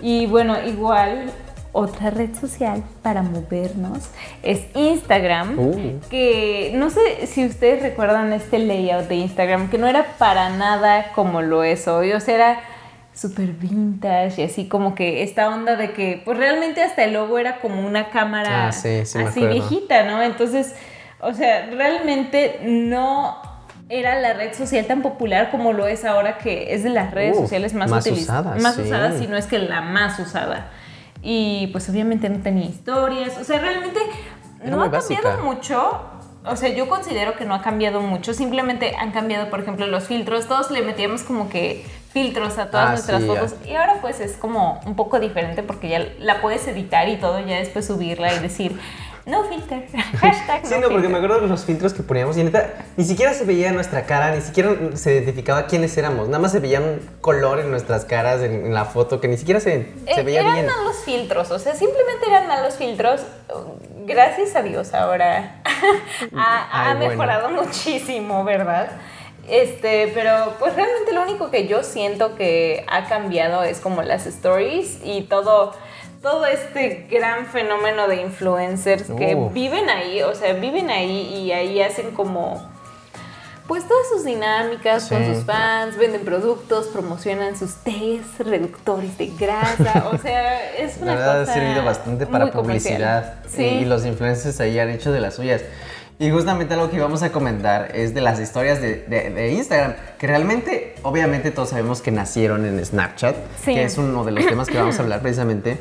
Y 0.00 0.26
bueno, 0.26 0.56
igual 0.64 1.30
otra 1.72 2.10
red 2.10 2.30
social 2.40 2.82
para 3.02 3.22
movernos 3.22 4.08
es 4.42 4.62
Instagram, 4.74 5.58
Uh. 5.58 6.00
que 6.10 6.72
no 6.74 6.90
sé 6.90 7.26
si 7.26 7.44
ustedes 7.46 7.82
recuerdan 7.82 8.32
este 8.32 8.58
layout 8.58 9.08
de 9.08 9.16
Instagram, 9.16 9.68
que 9.70 9.78
no 9.78 9.86
era 9.86 10.16
para 10.18 10.50
nada 10.50 11.12
como 11.14 11.42
lo 11.42 11.62
es 11.64 11.86
hoy, 11.88 12.12
o 12.12 12.20
sea, 12.20 12.34
era 12.34 12.60
súper 13.18 13.48
vintage 13.52 14.40
y 14.40 14.44
así 14.44 14.68
como 14.68 14.94
que 14.94 15.24
esta 15.24 15.48
onda 15.48 15.74
de 15.74 15.92
que 15.92 16.22
pues 16.24 16.38
realmente 16.38 16.82
hasta 16.82 17.02
el 17.02 17.14
logo 17.14 17.38
era 17.38 17.60
como 17.60 17.84
una 17.84 18.10
cámara 18.10 18.68
Ah, 18.68 18.72
sí, 18.72 19.04
sí 19.04 19.18
me 19.18 19.24
así 19.24 19.44
viejita, 19.46 20.04
¿no? 20.04 20.22
Entonces, 20.22 20.74
o 21.20 21.34
sea, 21.34 21.66
realmente 21.66 22.60
no 22.62 23.36
era 23.88 24.20
la 24.20 24.34
red 24.34 24.54
social 24.54 24.86
tan 24.86 25.02
popular 25.02 25.50
como 25.50 25.72
lo 25.72 25.86
es 25.86 26.04
ahora 26.04 26.38
que 26.38 26.74
es 26.74 26.84
de 26.84 26.90
las 26.90 27.10
redes 27.12 27.36
sociales 27.36 27.74
más, 27.74 27.90
más 27.90 28.06
utilizadas. 28.06 28.62
Más 28.62 28.76
sí. 28.76 28.82
usadas, 28.82 29.18
si 29.18 29.26
no 29.26 29.36
es 29.36 29.46
que 29.46 29.58
la 29.58 29.80
más 29.80 30.18
usada. 30.20 30.70
Y 31.22 31.68
pues 31.68 31.88
obviamente 31.88 32.28
no 32.28 32.38
tenía 32.38 32.66
historias. 32.66 33.36
O 33.38 33.44
sea, 33.44 33.58
realmente 33.58 33.98
Era 34.60 34.76
no 34.76 34.82
ha 34.82 34.90
cambiado 34.90 35.42
mucho. 35.42 36.02
O 36.44 36.56
sea, 36.56 36.68
yo 36.68 36.88
considero 36.88 37.34
que 37.34 37.44
no 37.44 37.54
ha 37.54 37.62
cambiado 37.62 38.00
mucho. 38.00 38.32
Simplemente 38.32 38.94
han 38.96 39.10
cambiado, 39.10 39.50
por 39.50 39.60
ejemplo, 39.60 39.86
los 39.86 40.04
filtros. 40.04 40.46
Todos 40.46 40.70
le 40.70 40.82
metíamos 40.82 41.22
como 41.22 41.48
que 41.48 41.84
filtros 42.22 42.58
a 42.58 42.70
todas 42.70 42.86
Ah, 42.86 42.90
nuestras 42.90 43.22
sí, 43.22 43.28
fotos. 43.28 43.54
ya. 43.64 43.70
Y 43.70 43.76
ahora 43.76 43.94
pues 44.00 44.20
es 44.20 44.32
como 44.36 44.80
un 44.86 44.96
poco 44.96 45.20
diferente 45.20 45.62
porque 45.62 45.88
ya 45.88 46.06
la 46.18 46.40
puedes 46.40 46.66
editar 46.68 47.08
y 47.08 47.16
todo, 47.16 47.38
ya 47.40 47.56
después 47.58 47.86
subirla 47.86 48.32
y 48.34 48.38
decir, 48.40 48.78
no 49.26 49.44
filter. 49.44 49.86
Hashtag 50.20 50.64
Sí, 50.66 50.74
no, 50.74 50.80
no, 50.80 50.88
porque 50.88 51.02
filter". 51.06 51.10
me 51.10 51.16
acuerdo 51.18 51.40
de 51.42 51.48
los 51.48 51.64
filtros 51.64 51.92
que 51.94 52.02
poníamos 52.02 52.36
y 52.38 52.44
neta, 52.44 52.72
ni 52.96 53.04
siquiera 53.04 53.34
se 53.34 53.44
veía 53.44 53.70
nuestra 53.72 54.06
cara, 54.06 54.34
ni 54.34 54.40
siquiera 54.40 54.70
se 54.94 55.12
identificaba 55.12 55.66
quiénes 55.66 55.96
éramos. 55.98 56.28
Nada 56.28 56.38
más 56.40 56.52
se 56.52 56.60
veía 56.60 56.80
un 56.80 56.98
color 57.20 57.60
en 57.60 57.70
nuestras 57.70 58.04
caras 58.06 58.40
en, 58.40 58.66
en 58.66 58.74
la 58.74 58.84
foto 58.86 59.20
que 59.20 59.28
ni 59.28 59.36
siquiera 59.36 59.60
se, 59.60 59.92
se 60.06 60.20
Eh, 60.20 60.22
veía 60.24 60.40
eran 60.40 60.54
bien. 60.54 60.66
malos 60.66 60.96
filtros, 61.04 61.50
o 61.50 61.58
sea, 61.58 61.74
simplemente 61.74 62.26
eran 62.26 62.46
malos 62.48 62.74
filtros. 62.76 63.20
Gracias 64.06 64.56
a 64.56 64.62
Dios 64.62 64.94
ahora 64.94 65.60
ha, 66.34 66.40
ha 66.72 66.90
Ay, 66.90 66.96
bueno. 66.96 67.10
mejorado 67.10 67.50
muchísimo, 67.50 68.42
¿verdad? 68.44 68.88
Este, 69.48 70.10
pero 70.14 70.54
pues 70.58 70.74
realmente 70.74 71.12
lo 71.12 71.22
único 71.22 71.50
que 71.50 71.66
yo 71.66 71.82
siento 71.82 72.34
que 72.36 72.84
ha 72.86 73.06
cambiado 73.06 73.62
es 73.62 73.80
como 73.80 74.02
las 74.02 74.26
stories 74.26 74.98
y 75.04 75.22
todo, 75.22 75.72
todo 76.22 76.44
este 76.46 77.06
gran 77.10 77.46
fenómeno 77.46 78.08
de 78.08 78.16
influencers 78.16 79.04
que 79.16 79.34
viven 79.52 79.88
ahí, 79.88 80.22
o 80.22 80.34
sea, 80.34 80.52
viven 80.52 80.90
ahí 80.90 81.20
y 81.34 81.52
ahí 81.52 81.80
hacen 81.80 82.10
como 82.10 82.62
pues 83.66 83.86
todas 83.86 84.08
sus 84.08 84.24
dinámicas 84.24 85.08
con 85.10 85.18
Sí. 85.26 85.34
sus 85.34 85.44
fans, 85.44 85.98
venden 85.98 86.22
productos, 86.24 86.86
promocionan 86.86 87.54
sus 87.56 87.74
tés, 87.76 88.22
reductores 88.38 89.18
de 89.18 89.26
grasa, 89.38 90.08
o 90.10 90.16
sea, 90.16 90.74
es 90.78 90.96
una 91.02 91.12
La 91.14 91.18
verdad 91.20 91.40
cosa 91.40 91.52
ha 91.52 91.54
servido 91.54 91.84
bastante 91.84 92.26
para 92.26 92.50
publicidad 92.50 93.34
Sí. 93.46 93.62
y, 93.64 93.66
y 93.80 93.84
los 93.84 94.06
influencers 94.06 94.58
ahí 94.60 94.78
han 94.78 94.88
hecho 94.88 95.12
de 95.12 95.20
las 95.20 95.34
suyas. 95.34 95.62
Y 96.20 96.30
justamente 96.30 96.74
algo 96.74 96.90
que 96.90 96.96
íbamos 96.96 97.22
a 97.22 97.30
comentar 97.30 97.94
es 97.94 98.12
de 98.12 98.20
las 98.20 98.40
historias 98.40 98.80
de, 98.82 99.04
de- 99.08 99.30
de 99.30 99.52
Instagram, 99.52 99.94
que 100.18 100.26
realmente, 100.26 100.96
obviamente 101.02 101.52
todos 101.52 101.68
sabemos 101.70 102.02
que 102.02 102.10
nacieron 102.10 102.66
en 102.66 102.84
Snapchat, 102.84 103.36
Sí. 103.64 103.74
que 103.74 103.84
es 103.84 103.98
uno 103.98 104.24
de 104.24 104.32
los 104.32 104.44
temas 104.46 104.66
que 104.68 104.76
vamos 104.78 104.98
a 104.98 105.02
hablar 105.02 105.20
precisamente. 105.20 105.78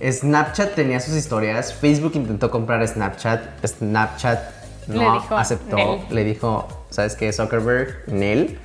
Snapchat 0.00 0.74
tenía 0.74 1.00
sus 1.00 1.14
historias, 1.16 1.74
Facebook 1.74 2.12
intentó 2.14 2.50
comprar 2.52 2.86
Snapchat, 2.86 3.66
Snapchat 3.66 4.38
no 4.86 4.94
Le 5.02 5.10
dijo, 5.20 5.36
aceptó, 5.36 5.76
"Nel". 5.76 5.98
le 6.10 6.24
dijo, 6.24 6.68
¿sabes 6.90 7.16
qué? 7.16 7.32
Zuckerberg, 7.32 8.04
Nel. 8.08 8.58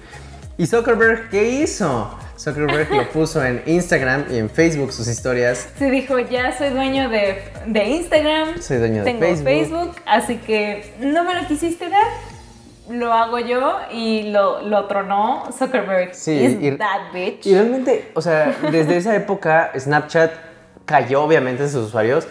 ¿Y 0.58 0.68
Zuckerberg 0.68 1.30
qué 1.30 1.50
hizo? 1.62 2.19
Zuckerberg 2.40 2.90
lo 2.92 3.10
puso 3.10 3.44
en 3.44 3.62
Instagram 3.66 4.26
y 4.32 4.38
en 4.38 4.50
Facebook 4.50 4.94
sus 4.94 5.08
historias 5.10 5.68
Se 5.78 5.92
dijo, 5.92 6.18
ya 6.20 6.58
soy 6.58 6.70
dueño 6.70 7.10
de, 7.10 7.44
de 7.66 7.84
Instagram, 7.86 8.62
Soy 8.62 8.78
dueño 8.78 9.04
de 9.04 9.12
tengo 9.12 9.20
Facebook. 9.20 9.46
Facebook. 9.46 9.96
así 10.06 10.38
que 10.38 10.94
no 11.02 11.24
me 11.26 11.36
lo 11.36 11.46
quisiste 11.48 11.90
dar, 11.90 12.08
lo 12.90 13.12
hago 13.14 13.40
yo 13.40 13.78
y 13.92 14.32
lo, 14.32 14.62
lo 14.62 14.86
tronó 14.86 15.50
Zuckerberg. 15.52 16.16
Sí, 16.16 16.32
Is 16.32 16.58
y- 16.62 16.78
that 16.78 17.12
bitch. 17.14 17.46
Y 17.46 17.54
realmente, 17.56 18.10
o 18.16 18.22
sea, 18.22 18.56
desde 18.72 18.96
esa 18.98 19.16
época 19.16 19.72
Snapchat 19.78 20.32
cayó 20.86 21.24
obviamente 21.24 21.64
de 21.64 21.70
sus 21.70 21.88
usuarios. 21.88 22.26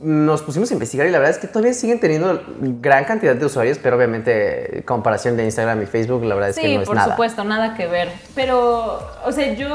Nos 0.00 0.42
pusimos 0.42 0.70
a 0.70 0.74
investigar 0.74 1.08
y 1.08 1.10
la 1.10 1.18
verdad 1.18 1.34
es 1.34 1.38
que 1.40 1.48
todavía 1.48 1.72
siguen 1.74 1.98
teniendo 1.98 2.40
gran 2.80 3.04
cantidad 3.04 3.34
de 3.34 3.44
usuarios, 3.44 3.78
pero 3.82 3.96
obviamente 3.96 4.76
en 4.78 4.82
comparación 4.82 5.36
de 5.36 5.44
Instagram 5.44 5.82
y 5.82 5.86
Facebook, 5.86 6.22
la 6.24 6.34
verdad 6.36 6.50
es 6.50 6.56
Sí, 6.56 6.62
que 6.62 6.74
no 6.76 6.80
es 6.82 6.86
por 6.86 6.94
nada. 6.96 7.10
supuesto, 7.10 7.42
nada 7.42 7.74
que 7.74 7.86
ver. 7.88 8.08
Pero, 8.36 9.00
o 9.24 9.32
sea, 9.32 9.52
yo 9.54 9.68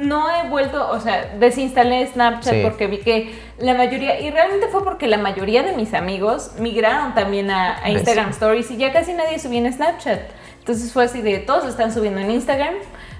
no 0.00 0.26
he 0.30 0.48
vuelto, 0.50 0.90
o 0.90 1.00
sea, 1.00 1.36
desinstalé 1.38 2.06
Snapchat 2.06 2.52
Sí. 2.54 2.60
porque 2.62 2.86
vi 2.86 2.98
que 2.98 3.34
la 3.58 3.72
mayoría, 3.74 4.20
y 4.20 4.30
realmente 4.30 4.68
fue 4.68 4.84
porque 4.84 5.06
la 5.06 5.16
mayoría 5.16 5.62
de 5.62 5.72
mis 5.74 5.94
amigos 5.94 6.52
migraron 6.58 7.14
también 7.14 7.50
a, 7.50 7.82
a 7.82 7.88
Instagram 7.90 8.28
Stories 8.30 8.70
y 8.70 8.76
ya 8.76 8.92
casi 8.92 9.14
nadie 9.14 9.38
subía 9.38 9.60
en 9.60 9.72
Snapchat. 9.72 10.20
Entonces 10.58 10.92
fue 10.92 11.04
así 11.04 11.22
de, 11.22 11.38
todos 11.38 11.64
están 11.66 11.92
subiendo 11.94 12.20
en 12.20 12.30
Instagram. 12.30 12.74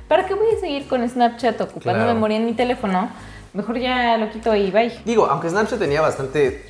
¿Para 0.07 0.26
qué 0.26 0.34
voy 0.34 0.46
a 0.55 0.61
seguir 0.61 0.86
con 0.86 1.09
Snapchat 1.09 1.59
ocupando 1.62 2.00
Claro. 2.00 2.12
memoria 2.14 2.36
en 2.36 2.44
mi 2.44 2.52
teléfono? 2.52 3.09
Mejor 3.55 3.78
ya 3.78 4.16
lo 4.18 4.30
quito 4.30 4.55
y 4.55 4.70
bye. 4.70 4.92
Digo, 5.05 5.26
aunque 5.26 5.48
Snapchat 5.48 5.78
tenía 5.78 6.00
bastante, 6.00 6.64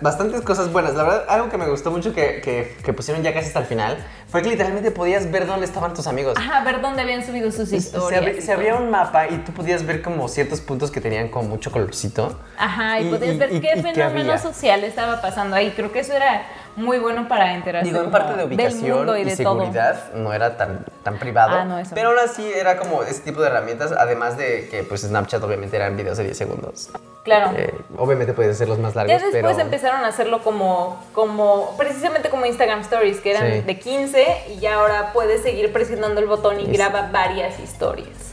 bastantes 0.00 0.40
cosas 0.40 0.72
buenas, 0.72 0.94
la 0.94 1.02
verdad, 1.04 1.24
algo 1.28 1.50
que 1.50 1.58
me 1.58 1.68
gustó 1.68 1.90
mucho 1.90 2.12
que, 2.14 2.40
que- 2.40 2.74
que 2.82 2.92
pusieron 2.92 3.22
ya 3.22 3.32
casi 3.34 3.48
hasta 3.48 3.60
el 3.60 3.66
final 3.66 3.98
fue 4.32 4.42
que 4.42 4.48
literalmente 4.48 4.90
podías 4.90 5.30
ver 5.30 5.46
dónde 5.46 5.66
estaban 5.66 5.92
tus 5.94 6.06
amigos. 6.06 6.34
Ajá, 6.38 6.62
a 6.62 6.64
ver 6.64 6.80
dónde 6.80 7.02
habían 7.02 7.22
subido 7.24 7.52
sus 7.52 7.68
Se, 7.68 7.76
historias. 7.76 8.22
abri- 8.22 8.38
y 8.38 8.40
se 8.40 8.50
abría 8.52 8.72
todo. 8.72 8.82
un 8.82 8.90
mapa 8.90 9.28
y 9.28 9.36
tú 9.44 9.52
podías 9.52 9.84
ver 9.84 10.00
como 10.02 10.26
ciertos 10.26 10.60
puntos 10.62 10.90
que 10.90 11.00
tenían 11.02 11.28
como 11.28 11.50
mucho 11.50 11.70
colorcito. 11.70 12.38
Ajá, 12.58 12.98
y, 12.98 13.06
Y- 13.06 13.10
podías 13.10 13.38
ver 13.38 13.52
y- 13.52 13.60
qué 13.60 13.68
y 13.72 13.74
qué 13.74 13.82
fenómeno 13.82 14.20
había. 14.32 14.38
social 14.38 14.82
estaba 14.84 15.20
pasando 15.20 15.54
ahí. 15.54 15.70
Creo 15.76 15.92
que 15.92 16.00
eso 16.00 16.14
era 16.14 16.44
muy 16.76 16.98
bueno 16.98 17.28
para 17.28 17.52
enterarse 17.54 17.86
Digo, 17.90 18.02
en 18.02 18.10
parte 18.10 18.34
de 18.34 18.44
ubicación 18.44 19.06
y 19.18 19.24
de 19.24 19.36
todo. 19.36 19.58
seguridad 19.60 20.12
no 20.14 20.32
era 20.32 20.56
tan, 20.56 20.86
tan 21.02 21.18
privado. 21.18 21.54
Ah, 21.58 21.64
no, 21.66 21.78
eso 21.78 21.90
pero 21.94 22.12
no. 22.14 22.18
aún 22.18 22.30
así 22.30 22.50
era 22.50 22.78
como 22.78 23.02
ese 23.02 23.20
tipo 23.20 23.42
de 23.42 23.48
herramientas, 23.48 23.92
además 23.92 24.38
de 24.38 24.68
que 24.70 24.82
pues 24.82 25.02
Snapchat 25.02 25.42
obviamente 25.42 25.76
eran 25.76 25.94
videos 25.98 26.16
de 26.16 26.24
10 26.24 26.38
segundos. 26.38 26.88
Claro. 27.24 27.52
Eh, 27.56 27.72
obviamente 27.98 28.32
pueden 28.32 28.52
ser 28.54 28.68
los 28.68 28.78
más 28.80 28.96
largos, 28.96 29.12
ya 29.12 29.22
después 29.24 29.52
pero... 29.54 29.60
empezaron 29.60 30.02
a 30.02 30.08
hacerlo 30.08 30.42
como, 30.42 31.00
como, 31.12 31.76
precisamente 31.76 32.30
como 32.30 32.46
Instagram 32.46 32.80
Stories, 32.80 33.20
que 33.20 33.30
eran 33.32 33.52
Sí. 33.52 33.60
de 33.60 33.78
15 33.78 34.21
y 34.50 34.60
ya 34.60 34.74
ahora 34.74 35.12
puedes 35.12 35.42
seguir 35.42 35.72
presionando 35.72 36.20
el 36.20 36.26
botón 36.26 36.60
y 36.60 36.66
graba 36.66 37.10
varias 37.12 37.58
historias. 37.60 38.32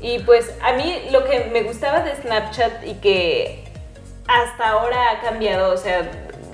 Y 0.00 0.20
pues 0.20 0.52
a 0.62 0.72
mí 0.72 1.08
lo 1.10 1.24
que 1.24 1.46
me 1.52 1.62
gustaba 1.62 2.00
de 2.00 2.14
Snapchat 2.16 2.86
y 2.86 2.94
que 2.94 3.64
hasta 4.26 4.68
ahora 4.68 5.10
ha 5.10 5.20
cambiado, 5.20 5.72
o 5.72 5.76
sea, 5.76 6.08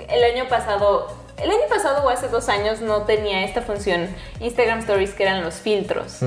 el 0.09 0.23
año 0.23 0.47
pasado, 0.47 1.07
el 1.37 1.49
año 1.49 1.67
pasado 1.69 2.05
o 2.05 2.09
hace 2.09 2.27
dos 2.27 2.49
años 2.49 2.81
no 2.81 3.03
tenía 3.03 3.43
esta 3.43 3.61
función 3.61 4.07
Instagram 4.39 4.79
Stories 4.79 5.13
que 5.13 5.23
eran 5.23 5.43
los 5.43 5.55
filtros. 5.55 6.19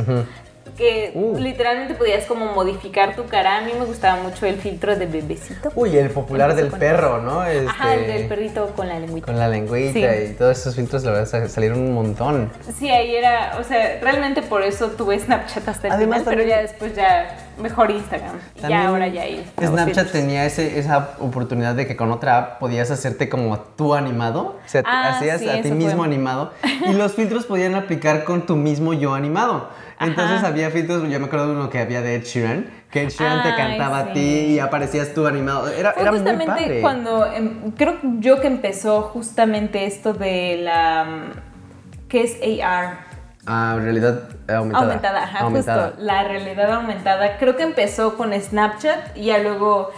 Que 0.76 1.12
Uh. 1.14 1.38
literalmente 1.38 1.94
podías 1.94 2.24
como 2.26 2.46
modificar 2.52 3.14
tu 3.16 3.24
cara. 3.26 3.58
A 3.58 3.60
mí 3.62 3.72
me 3.78 3.84
gustaba 3.84 4.22
mucho 4.22 4.46
el 4.46 4.56
filtro 4.56 4.96
de 4.96 5.06
bebecito. 5.06 5.70
Uy, 5.74 5.96
el 5.96 6.10
popular 6.10 6.54
del 6.54 6.68
perro, 6.68 7.20
¿no? 7.22 7.40
Ajá, 7.40 7.94
el 7.94 8.00
Este, 8.00 8.12
del 8.12 8.28
perrito 8.28 8.66
con 8.76 8.88
la 8.88 8.98
lengüita. 8.98 9.26
Con 9.26 9.38
la 9.38 9.48
lengüita 9.48 10.14
Sí. 10.14 10.24
y 10.30 10.34
todos 10.34 10.58
esos 10.58 10.74
filtros, 10.76 11.04
la 11.04 11.12
verdad, 11.12 11.26
sa- 11.26 11.48
salieron 11.48 11.80
un 11.80 11.94
montón. 11.94 12.50
Sí, 12.78 12.88
ahí 12.90 13.14
era, 13.16 13.56
o 13.60 13.64
sea, 13.64 13.98
realmente 14.00 14.42
por 14.42 14.62
eso 14.62 14.88
tuve 14.90 15.18
Snapchat 15.18 15.68
hasta 15.68 15.86
el 15.88 15.92
Además, 15.92 16.20
final, 16.20 16.34
pero 16.36 16.48
ya 16.48 16.60
después 16.62 16.94
ya 16.94 17.36
mejor 17.58 17.90
Instagram. 17.90 18.36
Y 18.56 18.68
ya 18.68 18.86
ahora 18.88 19.08
ya 19.08 19.22
ahí. 19.22 19.44
Snapchat 19.58 19.84
filtros. 19.86 20.12
tenía 20.12 20.44
ese, 20.46 20.78
esa 20.78 21.10
oportunidad 21.18 21.74
de 21.74 21.86
que 21.86 21.96
con 21.96 22.12
otra 22.12 22.38
app 22.38 22.58
podías 22.60 22.90
hacerte 22.90 23.28
como 23.28 23.58
tú 23.58 23.94
animado. 23.94 24.56
O 24.64 24.68
sea, 24.68 24.82
Ah, 24.84 25.16
hacías 25.16 25.40
sí, 25.40 25.48
a 25.48 25.60
ti 25.62 25.70
mismo 25.72 25.98
fue. 25.98 26.06
animado. 26.06 26.52
Y 26.88 26.92
los 26.92 27.14
filtros 27.14 27.46
podían 27.46 27.74
aplicar 27.74 28.24
con 28.24 28.46
tu 28.46 28.54
mismo 28.56 28.92
yo 28.94 29.14
animado. 29.14 29.68
Entonces 30.00 30.44
había 30.44 30.70
filtros, 30.70 31.02
yo 31.08 31.20
me 31.20 31.26
acuerdo 31.26 31.48
de 31.48 31.52
uno 31.54 31.70
que 31.70 31.78
había 31.80 32.00
de 32.02 32.16
Ed 32.16 32.24
Sheeran, 32.24 32.66
que 32.90 33.02
Ed 33.02 33.08
Sheeran 33.10 33.42
te 33.42 33.54
cantaba 33.56 33.98
a 33.98 34.12
ti 34.12 34.20
y 34.20 34.58
aparecías 34.58 35.12
tú 35.14 35.26
animado. 35.26 35.68
Era, 35.68 35.92
Fue 35.92 36.02
era 36.02 36.10
muy 36.12 36.20
justamente 36.20 36.62
padre. 36.62 36.80
cuando, 36.80 37.26
em, 37.26 37.72
creo 37.72 37.98
yo 38.20 38.40
que 38.40 38.46
empezó 38.46 39.02
justamente 39.02 39.84
esto 39.86 40.12
de 40.12 40.58
la, 40.62 41.04
mm, 41.04 42.08
¿qué 42.08 42.22
es 42.22 42.38
AR? 42.62 43.06
Ah, 43.50 43.78
realidad 43.80 44.28
aumentada. 44.48 44.84
Aumentada, 44.84 45.22
ajá, 45.24 45.38
Aumentada. 45.40 45.86
justo, 45.88 46.02
la 46.02 46.22
realidad 46.24 46.70
aumentada. 46.72 47.38
Creo 47.38 47.56
que 47.56 47.62
empezó 47.62 48.16
con 48.16 48.32
Snapchat 48.38 49.16
y 49.16 49.24
ya 49.26 49.38
luego 49.38 49.90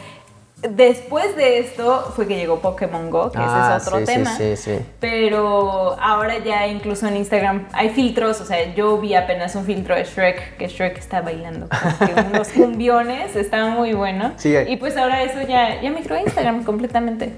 Después 0.63 1.37
de 1.37 1.59
esto 1.59 2.13
fue 2.15 2.27
que 2.27 2.37
llegó 2.37 2.61
Pokémon 2.61 3.11
Go, 3.11 3.31
que 3.33 3.39
Ah, 3.41 3.77
ese 3.79 3.83
es 3.83 3.87
otro 3.89 4.01
sí, 4.01 4.07
sí, 4.07 4.13
tema. 4.13 4.37
sí, 4.37 4.57
sí. 4.57 4.79
Pero 5.01 5.97
ahora 5.99 6.39
ya 6.39 6.67
incluso 6.67 7.07
en 7.07 7.17
Instagram 7.17 7.67
hay 7.73 7.91
filtros, 7.91 8.41
o 8.41 8.45
sea, 8.45 8.75
yo 8.75 8.99
vi 8.99 9.15
apenas 9.15 9.55
un 9.55 9.65
filtro 9.65 9.95
de 9.95 10.05
Shrek, 10.05 10.59
que 10.59 10.69
Shrek 10.69 10.99
está 10.99 11.23
bailando 11.23 11.67
que 11.69 12.21
unos 12.35 12.49
cumbiones, 12.49 13.37
está 13.37 13.67
muy 13.69 13.95
bueno. 13.95 14.33
Sí. 14.37 14.55
Y 14.69 14.77
pues 14.77 14.97
ahora 14.99 15.23
eso 15.23 15.41
ya, 15.49 15.81
ya 15.81 15.91
migró 15.91 16.17
a 16.17 16.21
Instagram 16.21 16.65
completamente. 16.65 17.33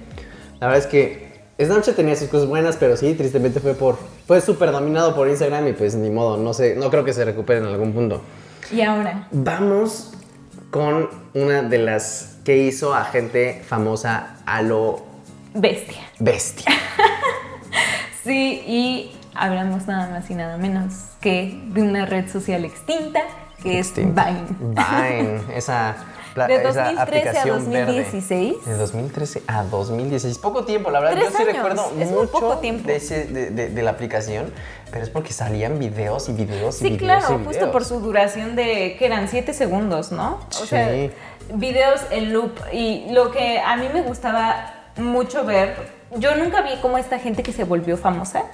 La 0.61 0.67
verdad 0.67 0.85
es 0.85 0.87
que 0.89 1.33
Snapchat 1.61 1.95
tenía 1.95 2.17
sus 2.17 2.29
cosas 2.29 2.49
buenas, 2.49 2.77
pero 2.77 2.97
sí, 2.97 3.15
tristemente 3.15 3.61
fue 3.61 3.75
por 3.75 3.99
fue 4.27 4.41
súper 4.41 4.73
dominado 4.73 5.15
por 5.15 5.29
Instagram 5.29 5.69
y 5.69 5.73
pues 5.75 5.95
ni 5.95 6.11
modo, 6.11 6.37
no 6.39 6.55
sé, 6.55 6.75
no 6.75 6.91
creo 6.91 7.05
que 7.05 7.13
se 7.13 7.25
recupere 7.25 7.61
en 7.61 7.67
algún 7.67 7.93
punto. 7.93 8.21
Y 8.73 8.81
ahora, 8.81 9.29
Vamos 9.31 10.13
con 10.73 11.11
una 11.35 11.63
de 11.63 11.79
las 11.79 12.39
que 12.45 12.57
hizo 12.57 12.95
a 12.95 13.05
gente 13.05 13.63
famosa 13.65 14.39
a 14.47 14.63
lo 14.63 15.05
bestia. 15.55 16.03
bestia. 16.19 16.73
Sí, 18.25 18.63
y 18.69 19.11
hablamos 19.35 19.89
nada 19.89 20.09
más 20.09 20.31
y 20.31 20.37
nada 20.37 20.57
menos 20.57 20.95
que 21.21 21.61
de 21.67 21.83
una 21.83 22.07
red 22.07 22.31
social 22.31 22.65
extinta, 22.65 23.21
que 23.61 23.81
es. 23.81 23.93
Vine. 23.97 24.15
Vine, 24.61 25.41
esa, 25.57 25.97
De 26.35 26.55
esa 26.55 26.63
2013 26.63 26.99
a 26.99 27.03
aplicación 27.03 27.71
verde. 27.71 27.93
2016. 28.03 28.65
De 28.65 28.75
2013 28.77 29.43
a 29.47 29.63
2016. 29.65 30.39
Poco 30.39 30.65
tiempo, 30.65 30.91
la 30.91 31.01
verdad. 31.01 31.15
Tres 31.17 31.31
Yo 31.33 31.37
sí 31.37 31.43
años, 31.43 31.55
recuerdo 31.55 31.93
es 31.99 32.09
muy 32.11 32.19
mucho 32.21 32.31
poco 32.33 32.57
tiempo. 32.59 32.87
De, 32.89 32.97
ese- 32.97 33.25
de- 33.27 33.51
de- 33.51 33.69
de 33.69 33.83
la 33.83 33.91
aplicación, 33.91 34.53
pero 34.91 35.05
es 35.05 35.11
porque 35.11 35.33
salían 35.33 35.79
videos 35.79 36.29
y 36.29 36.33
videos 36.33 36.77
y 36.77 36.79
Sí, 36.79 36.85
videos. 36.97 37.03
claro, 37.25 37.35
y 37.41 37.45
justo 37.45 37.51
videos. 37.51 37.71
por 37.71 37.85
su 37.85 38.01
duración 38.01 38.57
de, 38.57 38.97
que 38.99 39.07
eran 39.07 39.29
7 39.29 39.53
segundos, 39.53 40.13
¿no? 40.13 40.39
O 40.63 40.67
sea, 40.67 40.89
Sí. 40.91 41.11
videos 41.55 42.01
en 42.11 42.33
loop. 42.33 42.53
Y 42.73 43.07
lo 43.11 43.31
que 43.31 43.59
a 43.61 43.77
mí 43.77 43.89
me 43.93 44.03
gustaba 44.03 44.75
mucho 44.97 45.45
ver, 45.45 45.77
yo 46.17 46.35
nunca 46.37 46.63
vi 46.63 46.77
como 46.81 46.99
esta 46.99 47.19
gente 47.19 47.43
que 47.43 47.53
se 47.53 47.65
volvió 47.65 47.97
famosa, 47.97 48.45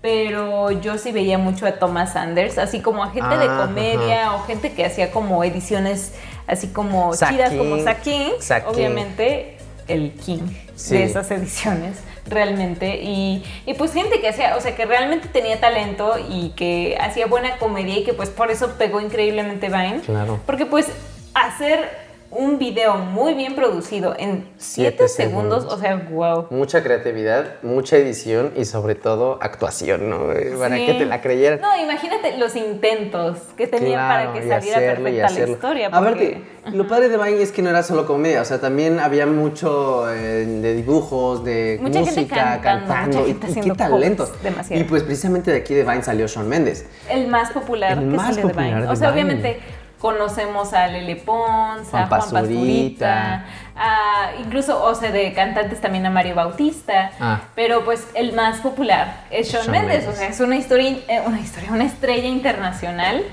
pero 0.00 0.70
yo 0.70 0.96
sí 0.96 1.10
veía 1.12 1.38
mucho 1.38 1.66
a 1.66 1.72
Thomas 1.72 2.12
Sanders, 2.12 2.56
así 2.58 2.80
como 2.80 3.02
a 3.02 3.10
gente 3.10 3.36
de 3.36 3.46
Ah, 3.46 3.64
comedia 3.66 4.34
o 4.34 4.44
gente 4.44 4.72
que 4.72 4.84
hacía 4.86 5.10
como 5.10 5.42
ediciones 5.42 6.12
así 6.48 6.68
como 6.68 7.12
chidas 7.14 7.52
como. 7.52 7.78
Zack 7.82 8.02
King, 8.02 8.30
King. 8.64 8.74
obviamente 8.74 9.56
el 9.86 10.12
king 10.12 10.42
Sí. 10.74 10.94
de 10.96 11.04
esas 11.04 11.30
ediciones 11.30 11.96
realmente 12.26 13.00
y, 13.02 13.42
y 13.66 13.74
pues 13.74 13.92
gente 13.92 14.20
que 14.20 14.28
hacía, 14.28 14.54
o 14.56 14.60
sea, 14.60 14.76
que 14.76 14.84
realmente 14.84 15.28
tenía 15.28 15.58
talento 15.60 16.14
y 16.30 16.50
que 16.50 16.96
hacía 17.00 17.26
buena 17.26 17.56
comedia 17.58 17.98
y 17.98 18.04
que 18.04 18.12
pues 18.12 18.28
por 18.28 18.50
eso 18.50 18.74
pegó 18.78 19.00
increíblemente 19.00 19.68
Vine. 19.68 20.00
Claro. 20.04 20.38
Porque 20.46 20.66
pues 20.66 20.88
hacer 21.34 22.07
un 22.30 22.58
video 22.58 22.94
muy 22.98 23.32
bien 23.32 23.54
producido 23.54 24.14
en 24.18 24.46
7 24.58 25.06
Siete 25.06 25.08
segundos, 25.08 25.62
segundos. 25.64 25.72
o 25.72 25.78
sea, 25.80 25.96
wow. 26.10 26.46
Mucha 26.50 26.82
creatividad, 26.82 27.54
mucha 27.62 27.96
edición 27.96 28.52
y 28.54 28.66
sobre 28.66 28.94
todo 28.96 29.38
actuación, 29.40 30.10
¿no? 30.10 30.32
Eh, 30.32 30.52
Para 30.58 30.76
Sí. 30.76 30.84
que 30.86 30.94
te 30.94 31.06
la 31.06 31.22
creyeran. 31.22 31.60
No, 31.60 31.74
imagínate 31.80 32.36
los 32.36 32.54
intentos 32.54 33.38
que 33.56 33.66
tenía 33.66 33.94
Claro, 33.96 34.30
para 34.30 34.32
que 34.40 34.48
saliera 34.48 34.76
hacerlo, 34.76 35.04
perfecta 35.04 35.30
la 35.46 35.48
historia. 35.48 35.86
Aparte, 35.88 36.42
porque- 36.62 36.76
lo 36.76 36.86
padre 36.86 37.08
de 37.08 37.16
Vine 37.16 37.40
es 37.42 37.50
que 37.50 37.62
no 37.62 37.70
era 37.70 37.82
solo 37.82 38.06
comedia, 38.06 38.42
o 38.42 38.44
sea, 38.44 38.60
también 38.60 39.00
había 39.00 39.24
mucho 39.24 40.06
eh, 40.12 40.44
de 40.44 40.74
dibujos, 40.74 41.44
de 41.44 41.78
Mucha 41.80 42.00
gente 42.04 42.20
música, 42.20 42.60
cantando, 42.62 43.16
mucha 43.18 43.20
y- 43.22 43.32
gente 43.32 43.46
y, 43.46 43.50
haciendo 43.50 43.74
qué 43.74 43.78
talento. 43.78 44.24
covers, 44.26 44.42
demasiado. 44.42 44.82
Y 44.82 44.84
pues 44.86 45.02
precisamente 45.02 45.50
de 45.50 45.56
aquí 45.56 45.72
de 45.72 45.82
Vine 45.82 46.02
salió 46.02 46.26
Shawn 46.26 46.46
Mendes. 46.46 46.84
El 47.08 47.28
más 47.28 47.52
popular 47.52 47.92
El 47.92 48.00
que 48.10 48.16
más 48.16 48.26
salió 48.34 48.36
de 48.36 48.42
popular 48.52 48.68
Vine. 48.74 48.82
de 48.82 48.88
O 48.88 48.96
sea, 48.96 49.10
Vine. 49.12 49.22
obviamente 49.24 49.60
conocemos 49.98 50.72
a 50.72 50.86
Lele 50.86 51.16
Pons, 51.16 51.88
Juan 51.88 52.02
a 52.02 52.06
Juan 52.06 52.08
Pazurita. 52.08 52.40
Pazurita, 52.40 53.44
a 53.76 54.32
incluso, 54.40 54.82
o 54.82 54.94
sea, 54.94 55.10
de 55.10 55.32
cantantes 55.32 55.80
también 55.80 56.06
a 56.06 56.10
Mario 56.10 56.34
Bautista. 56.34 57.10
Ah. 57.20 57.40
Pero 57.54 57.84
pues 57.84 58.06
el 58.14 58.32
más 58.32 58.58
popular 58.58 59.24
es 59.30 59.52
Mendes. 59.52 59.68
Mendes. 59.68 60.08
O 60.08 60.12
sea, 60.12 60.28
es 60.28 60.40
una 60.40 60.56
historia, 60.56 60.98
eh, 61.08 61.22
una 61.26 61.40
historia, 61.40 61.72
una 61.72 61.84
estrella 61.84 62.28
internacional 62.28 63.24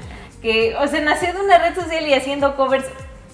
que, 0.42 0.76
o 0.76 0.88
sea, 0.88 1.02
nació 1.02 1.34
de 1.34 1.42
una 1.42 1.58
red 1.58 1.76
social 1.76 2.08
y 2.08 2.14
haciendo 2.14 2.56
covers 2.56 2.86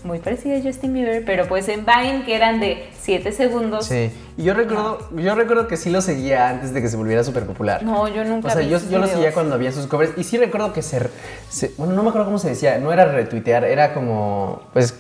muy 0.06 0.20
parecida 0.20 0.58
a 0.58 0.62
Justin 0.62 0.94
Bieber, 0.94 1.24
pero 1.26 1.48
pues 1.48 1.68
en 1.70 1.86
Vine 1.86 2.24
que 2.26 2.36
eran 2.36 2.60
de 2.60 2.90
7 3.00 3.32
segundos. 3.32 3.86
Sí. 3.86 4.12
Y 4.38 4.44
yo 4.44 4.54
recuerdo, 4.54 5.00
yo 5.16 5.36
recuerdo 5.36 5.68
que 5.68 5.78
sí 5.78 5.90
lo 5.90 6.02
seguía 6.02 6.50
antes 6.50 6.74
de 6.74 6.82
que 6.82 6.90
se 6.90 6.98
volviera 6.98 7.24
súper 7.24 7.46
popular. 7.46 7.84
No, 7.84 8.08
yo 8.08 8.24
nunca 8.24 8.48
O 8.48 8.52
sea, 8.52 8.62
vi 8.62 8.70
yo, 8.70 8.80
yo 8.90 9.00
lo 9.00 9.08
seguía 9.08 9.34
cuando 9.34 9.56
había 9.56 9.72
sus 9.72 9.88
covers. 9.88 10.14
Y 10.18 10.24
sí 10.24 10.38
recuerdo 10.38 10.74
que 10.74 10.82
se, 10.82 11.10
se- 11.50 11.74
Bueno, 11.78 11.94
no 11.94 12.04
me 12.04 12.10
acuerdo 12.10 12.26
cómo 12.26 12.40
se 12.40 12.50
decía. 12.50 12.78
No 12.80 12.92
era 12.92 13.06
retuitear, 13.06 13.64
era 13.66 13.94
como. 13.94 14.62
Pues. 14.74 14.96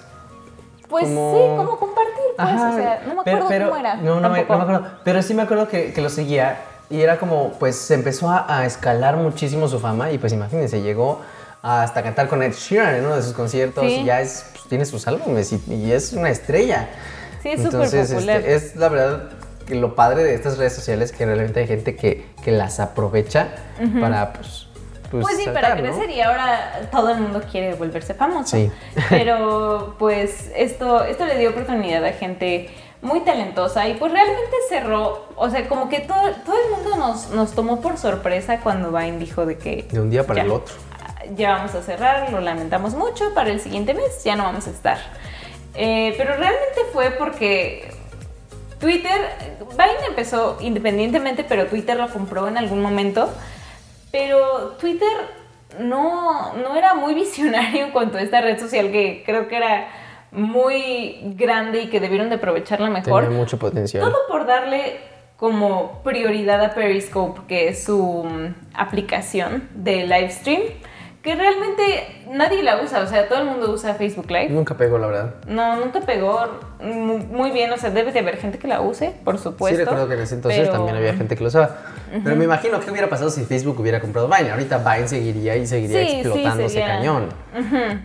Pues 0.89 1.05
como- 1.05 1.33
sí, 1.33 1.57
como 1.57 1.79
compartir, 1.79 2.13
pues, 2.35 2.49
Ajá, 2.49 2.69
o 2.69 2.75
sea, 2.75 3.01
no 3.07 3.13
me 3.15 3.21
acuerdo 3.21 3.45
pero- 3.47 3.69
cómo 3.69 3.79
era. 3.79 3.95
No, 3.95 4.19
no 4.19 4.29
me, 4.29 4.43
no 4.43 4.57
me 4.57 4.63
acuerdo. 4.63 4.87
Pero 5.03 5.21
sí 5.21 5.33
me 5.33 5.41
acuerdo 5.43 5.67
que, 5.67 5.93
que 5.93 6.01
lo 6.01 6.09
seguía. 6.09 6.59
Y 6.89 6.99
era 7.01 7.17
como, 7.17 7.53
pues 7.53 7.77
se 7.77 7.93
empezó 7.93 8.29
a, 8.29 8.59
a 8.59 8.65
escalar 8.65 9.15
muchísimo 9.15 9.67
su 9.69 9.79
fama. 9.79 10.11
Y 10.11 10.17
pues 10.17 10.33
imagínense, 10.33 10.81
llegó 10.81 11.21
hasta 11.61 12.03
cantar 12.03 12.27
con 12.27 12.41
Ed 12.43 12.53
Sheeran 12.53 12.95
en 12.95 13.05
uno 13.05 13.15
de 13.15 13.23
sus 13.23 13.33
conciertos. 13.33 13.85
Sí. 13.85 13.99
Y 14.01 14.05
ya 14.05 14.21
es, 14.21 14.45
pues, 14.53 14.67
tiene 14.67 14.85
sus 14.85 15.07
álbumes 15.07 15.51
y, 15.53 15.61
y 15.73 15.91
es 15.91 16.13
una 16.13 16.29
estrella. 16.29 16.89
Sí, 17.41 17.49
es 17.49 17.61
súper 17.61 17.81
Entonces, 17.81 18.11
popular. 18.13 18.37
este, 18.37 18.55
es 18.55 18.75
la 18.75 18.89
verdad 18.89 19.29
que 19.67 19.75
lo 19.75 19.95
padre 19.95 20.23
de 20.23 20.33
estas 20.33 20.57
redes 20.57 20.73
sociales 20.73 21.11
que 21.11 21.25
realmente 21.25 21.59
hay 21.59 21.67
gente 21.67 21.95
que, 21.95 22.25
que 22.43 22.51
las 22.51 22.79
aprovecha 22.79 23.49
para, 23.99 24.33
pues. 24.33 24.67
Pues, 25.11 25.27
sí, 25.35 25.43
saltar, 25.43 25.63
para 25.63 25.75
¿no? 25.75 25.81
crecer 25.81 26.09
y 26.09 26.21
ahora 26.21 26.87
todo 26.89 27.09
el 27.09 27.19
mundo 27.19 27.41
quiere 27.51 27.73
volverse 27.73 28.13
famoso. 28.13 28.55
Sí. 28.55 28.71
Pero 29.09 29.97
pues 29.99 30.49
esto, 30.55 31.03
esto 31.03 31.25
le 31.25 31.37
dio 31.37 31.49
oportunidad 31.49 32.05
a 32.05 32.13
gente 32.13 32.69
muy 33.01 33.19
talentosa 33.21 33.89
y 33.89 33.95
pues 33.95 34.11
realmente 34.11 34.55
cerró, 34.69 35.27
o 35.35 35.49
sea, 35.49 35.67
como 35.67 35.89
que 35.89 35.99
todo, 35.99 36.21
todo 36.45 36.55
el 36.63 36.71
mundo 36.71 36.95
nos, 36.95 37.29
nos 37.31 37.51
tomó 37.51 37.81
por 37.81 37.97
sorpresa 37.97 38.61
cuando 38.61 38.91
Vine 38.91 39.17
dijo 39.17 39.45
de 39.45 39.57
que... 39.57 39.85
De 39.91 39.99
un 39.99 40.09
día 40.09 40.25
para 40.25 40.37
ya, 40.37 40.43
el 40.45 40.51
otro. 40.51 40.75
Ya 41.35 41.53
vamos 41.53 41.75
a 41.75 41.81
cerrar, 41.81 42.31
lo 42.31 42.41
lamentamos 42.41 42.93
mucho, 42.93 43.33
para 43.33 43.51
el 43.51 43.59
siguiente 43.59 43.93
mes 43.93 44.23
ya 44.23 44.35
no 44.35 44.43
vamos 44.43 44.67
a 44.67 44.71
estar. 44.71 44.97
Eh, 45.75 46.13
pero 46.17 46.35
realmente 46.35 46.81
fue 46.91 47.11
porque 47.11 47.89
Twitter, 48.79 49.21
Vine 49.71 50.07
empezó 50.07 50.57
independientemente, 50.59 51.43
pero 51.43 51.67
Twitter 51.67 51.95
lo 51.95 52.09
compró 52.09 52.47
en 52.47 52.57
algún 52.57 52.81
momento. 52.81 53.31
Pero 54.11 54.75
Twitter 54.79 55.07
no, 55.79 56.53
no 56.55 56.75
era 56.75 56.95
muy 56.95 57.13
visionario 57.15 57.85
en 57.85 57.91
cuanto 57.91 58.17
a 58.17 58.21
esta 58.21 58.41
red 58.41 58.59
social 58.59 58.91
que 58.91 59.23
creo 59.25 59.47
que 59.47 59.57
era 59.57 59.87
muy 60.31 61.19
grande 61.35 61.83
y 61.83 61.87
que 61.89 61.99
debieron 61.99 62.29
de 62.29 62.35
aprovecharla 62.35 62.89
mejor. 62.89 63.23
Tenía 63.23 63.37
mucho 63.37 63.59
potencial. 63.59 64.03
Todo 64.03 64.17
por 64.27 64.45
darle 64.45 64.99
como 65.37 66.01
prioridad 66.03 66.63
a 66.63 66.73
Periscope, 66.73 67.41
que 67.47 67.69
es 67.69 67.83
su 67.83 68.23
mm, 68.23 68.75
aplicación 68.75 69.69
de 69.73 70.03
live 70.05 70.29
stream, 70.29 70.61
que 71.21 71.35
realmente 71.35 72.23
nadie 72.31 72.63
la 72.63 72.81
usa, 72.81 73.01
o 73.03 73.07
sea, 73.07 73.27
todo 73.27 73.39
el 73.41 73.45
mundo 73.45 73.71
usa 73.71 73.93
Facebook 73.93 74.25
Live. 74.31 74.49
Nunca 74.49 74.75
pegó, 74.75 74.97
la 74.97 75.05
verdad. 75.07 75.35
No, 75.47 75.75
nunca 75.75 76.01
pegó 76.01 76.39
mu- 76.81 77.19
muy 77.19 77.51
bien, 77.51 77.71
o 77.71 77.77
sea, 77.77 77.91
debe 77.91 78.11
de 78.11 78.19
haber 78.19 78.37
gente 78.37 78.57
que 78.57 78.67
la 78.67 78.81
use, 78.81 79.13
por 79.23 79.37
supuesto. 79.37 79.77
sí, 79.77 79.83
recuerdo 79.83 80.07
que 80.07 80.15
en 80.15 80.21
ese 80.21 80.33
entonces 80.35 80.61
pero- 80.61 80.71
también 80.73 80.95
había 80.97 81.13
gente 81.13 81.35
que 81.35 81.43
lo 81.43 81.49
usaba. 81.49 81.77
Pero 82.23 82.35
me 82.35 82.45
imagino 82.45 82.79
que 82.79 82.89
hubiera 82.89 83.07
pasado 83.07 83.29
si 83.29 83.45
Facebook 83.45 83.79
hubiera 83.79 83.99
comprado 84.01 84.27
Vine. 84.27 84.49
Ahorita 84.51 84.79
Vine 84.79 85.07
seguiría 85.07 85.55
y 85.57 85.67
seguiría 85.67 86.01
Sí, 86.01 86.07
sí, 86.09 86.15
explotándose 86.21 86.69
sería- 86.69 86.87
cañón. 86.87 87.29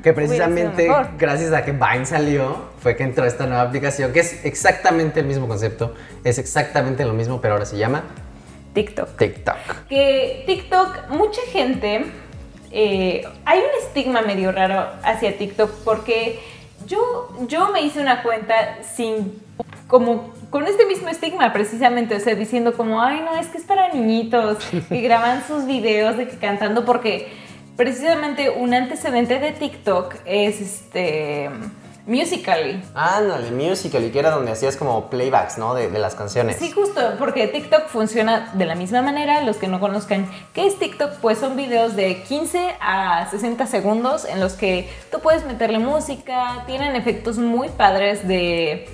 Que 0.03 0.13
precisamente 0.13 0.89
gracias 1.19 1.53
a 1.55 1.65
que 1.65 1.73
Vine 1.73 2.05
salió 2.07 2.67
fue 2.81 2.97
que 2.97 3.03
entró 3.05 3.25
esta 3.25 3.47
nueva 3.47 3.63
aplicación 3.63 4.13
que 4.13 4.21
es 4.21 4.45
exactamente 4.45 5.21
el 5.21 5.27
mismo 5.27 5.49
concepto, 5.49 5.95
es 6.23 6.39
exactamente 6.39 7.05
lo 7.07 7.15
mismo, 7.15 7.41
pero 7.41 7.55
ahora 7.55 7.65
se 7.67 7.79
llama 7.79 8.03
TikTok. 8.75 9.17
TikTok. 9.17 9.57
que 9.89 10.45
TikTok, 10.47 11.09
mucha 11.09 11.41
gente, 11.51 12.05
eh, 12.79 13.27
hay 13.47 13.61
un 13.61 13.87
estigma 13.87 14.21
medio 14.21 14.53
raro 14.53 14.87
hacia 15.03 15.39
TikTok 15.39 15.71
porque 15.83 16.39
yo, 16.87 17.31
yo 17.49 17.71
me 17.73 17.81
hice 17.81 18.01
una 18.01 18.23
cuenta 18.23 18.55
sin, 18.83 19.41
como, 19.87 20.35
con 20.51 20.67
este 20.67 20.85
mismo 20.85 21.09
estigma 21.09 21.55
precisamente, 21.55 22.15
o 22.17 22.21
sea, 22.21 22.35
diciendo 22.35 22.75
como, 22.77 23.01
ay 23.01 23.23
no, 23.23 23.35
es 23.35 23.47
que 23.47 23.57
es 23.57 23.65
para 23.65 23.95
niñitos 23.95 24.59
que 24.91 25.01
graban 25.01 25.43
sus 25.47 25.65
videos 25.65 26.19
de 26.19 26.29
que 26.29 26.37
cantando 26.37 26.85
porque 26.85 27.29
precisamente 27.79 28.51
un 28.51 28.75
antecedente 28.75 29.39
de 29.39 29.53
TikTok 29.53 30.15
es 30.27 30.61
este, 30.61 31.49
Musical.ly. 32.07 32.83
Ándale, 32.95 33.51
Musical.ly, 33.51 34.11
que 34.11 34.19
era 34.19 34.31
donde 34.31 34.53
hacías 34.53 34.77
como 34.77 35.11
playbacks, 35.11 35.59
¿no? 35.59 35.75
De, 35.75 35.91
de 35.91 35.99
las 35.99 36.15
canciones. 36.15 36.57
Sí, 36.57 36.71
justo, 36.71 37.01
porque 37.19 37.49
TikTok 37.49 37.89
funciona 37.89 38.53
de 38.55 38.65
la 38.65 38.77
misma 38.77 39.03
manera. 39.03 39.43
Los 39.43 39.57
que 39.57 39.67
no 39.67 39.81
conozcan 39.81 40.31
qué 40.55 40.67
es 40.67 40.79
TikTok, 40.79 41.15
pues 41.21 41.39
son 41.39 41.57
videos 41.57 41.97
de 41.97 42.23
15 42.23 42.77
a 42.81 43.29
60 43.29 43.67
segundos 43.67 44.25
en 44.25 44.39
los 44.39 44.53
que 44.53 44.89
tú 45.11 45.19
puedes 45.21 45.45
meterle 45.45 45.81
música, 45.81 46.63
tienen 46.67 46.95
efectos 46.95 47.39
muy 47.39 47.69
padres 47.71 48.27
de, 48.29 48.89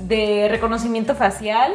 de 0.00 0.48
reconocimiento 0.50 1.14
facial 1.14 1.72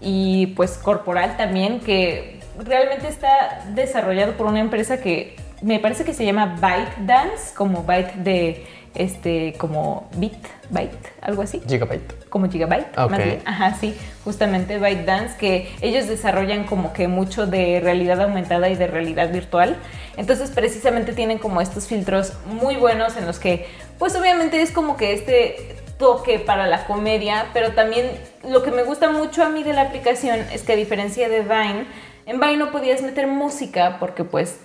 y 0.00 0.48
pues 0.48 0.76
corporal 0.76 1.36
también, 1.36 1.80
que 1.80 2.40
realmente 2.58 3.08
está 3.08 3.64
desarrollado 3.74 4.36
por 4.36 4.46
una 4.46 4.60
empresa 4.60 5.00
que 5.00 5.36
me 5.62 5.78
parece 5.78 6.04
que 6.04 6.14
se 6.14 6.24
llama 6.24 6.56
Byte 6.60 7.06
Dance, 7.06 7.54
como 7.54 7.82
byte 7.82 8.14
de, 8.16 8.66
este, 8.96 9.54
como 9.58 10.08
bit, 10.16 10.34
byte, 10.70 11.12
algo 11.20 11.42
así. 11.42 11.62
Gigabyte. 11.66 12.28
Como 12.28 12.48
Gigabyte, 12.50 12.98
Ok. 12.98 13.10
más 13.10 13.24
bien. 13.24 13.42
Ajá, 13.44 13.76
sí, 13.80 13.96
justamente 14.24 14.78
Byte 14.78 15.04
Dance, 15.04 15.36
que 15.38 15.74
ellos 15.80 16.08
desarrollan 16.08 16.64
como 16.64 16.92
que 16.92 17.08
mucho 17.08 17.46
de 17.46 17.80
realidad 17.80 18.20
aumentada 18.20 18.68
y 18.68 18.74
de 18.74 18.86
realidad 18.86 19.32
virtual. 19.32 19.76
Entonces, 20.16 20.50
precisamente 20.50 21.12
tienen 21.12 21.38
como 21.38 21.60
estos 21.60 21.86
filtros 21.86 22.32
muy 22.46 22.76
buenos 22.76 23.16
en 23.16 23.26
los 23.26 23.38
que, 23.38 23.66
pues 23.98 24.16
obviamente 24.16 24.60
es 24.62 24.70
como 24.72 24.96
que 24.96 25.12
este 25.12 25.76
toque 25.98 26.38
para 26.38 26.66
la 26.66 26.86
comedia, 26.86 27.46
pero 27.54 27.72
también 27.72 28.10
lo 28.46 28.62
que 28.62 28.70
me 28.70 28.82
gusta 28.82 29.10
mucho 29.10 29.42
a 29.42 29.48
mí 29.48 29.62
de 29.62 29.72
la 29.72 29.82
aplicación 29.82 30.40
es 30.52 30.62
que 30.62 30.72
a 30.72 30.76
diferencia 30.76 31.28
de 31.28 31.40
Vine, 31.40 31.86
en 32.26 32.40
Vine 32.40 32.56
no 32.58 32.70
podías 32.72 33.00
meter 33.02 33.26
música 33.26 33.96
porque 33.98 34.24
pues 34.24 34.58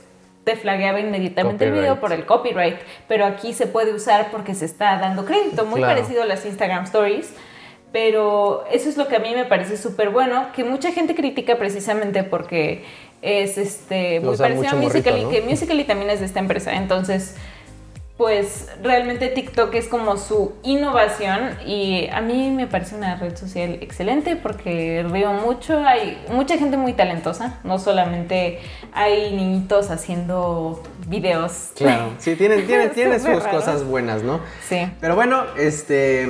te 0.44 0.56
flagueaba 0.56 1.00
inmediatamente 1.00 1.66
el 1.66 1.72
video 1.74 2.00
por 2.00 2.12
el 2.14 2.26
copyright, 2.26 2.78
pero 3.08 3.26
aquí 3.26 3.54
se 3.54 3.68
puede 3.68 3.94
usar 3.94 4.30
porque 4.32 4.56
se 4.56 4.66
está 4.66 4.98
dando 4.98 5.26
crédito, 5.26 5.66
muy 5.66 5.80
Claro. 5.82 5.96
parecido 5.96 6.24
a 6.24 6.26
las 6.26 6.46
Instagram 6.46 6.86
Stories. 6.86 7.34
Pero 7.92 8.64
eso 8.72 8.88
es 8.88 8.96
lo 8.96 9.08
que 9.10 9.18
a 9.18 9.20
mí 9.20 9.34
me 9.36 9.44
parece 9.44 9.76
súper 9.76 10.12
bueno, 10.12 10.48
que 10.56 10.64
mucha 10.64 10.92
gente 10.94 11.14
critica 11.14 11.58
precisamente 11.58 12.24
porque 12.24 12.86
es 13.22 13.58
este, 13.58 14.22
muy 14.22 14.38
parecido 14.38 14.70
a 14.70 14.76
Musical.ly, 14.76 15.24
¿no? 15.26 15.30
que 15.30 15.42
Musical.ly 15.42 15.84
también 15.84 16.10
es 16.10 16.22
de 16.22 16.26
esta 16.26 16.40
empresa. 16.40 16.74
Entonces, 16.74 17.36
pues 18.22 18.68
realmente 18.84 19.30
TikTok 19.30 19.74
es 19.74 19.88
como 19.88 20.16
su 20.16 20.54
innovación 20.62 21.58
y 21.66 22.08
a 22.14 22.22
mí 22.22 22.52
me 22.52 22.68
parece 22.68 22.94
una 22.96 23.16
red 23.16 23.36
social 23.36 23.80
excelente 23.82 24.36
porque 24.36 25.04
río 25.10 25.34
mucho, 25.34 25.80
hay 25.84 26.24
mucha 26.30 26.56
gente 26.56 26.78
muy 26.78 26.94
talentosa, 26.94 27.60
no 27.64 27.80
solamente 27.80 28.60
hay 28.94 29.36
niñitos 29.36 29.90
haciendo 29.90 30.84
videos. 31.08 31.70
Claro, 31.76 32.12
sí, 32.20 32.36
tiene, 32.36 32.58
tiene, 32.62 32.90
tiene 32.90 33.18
Súper 33.18 33.34
sus 33.38 33.44
raro. 33.46 33.58
cosas 33.58 33.84
buenas, 33.86 34.22
¿no? 34.22 34.40
Sí. 34.70 34.88
Pero 35.00 35.16
bueno, 35.16 35.46
este, 35.58 36.30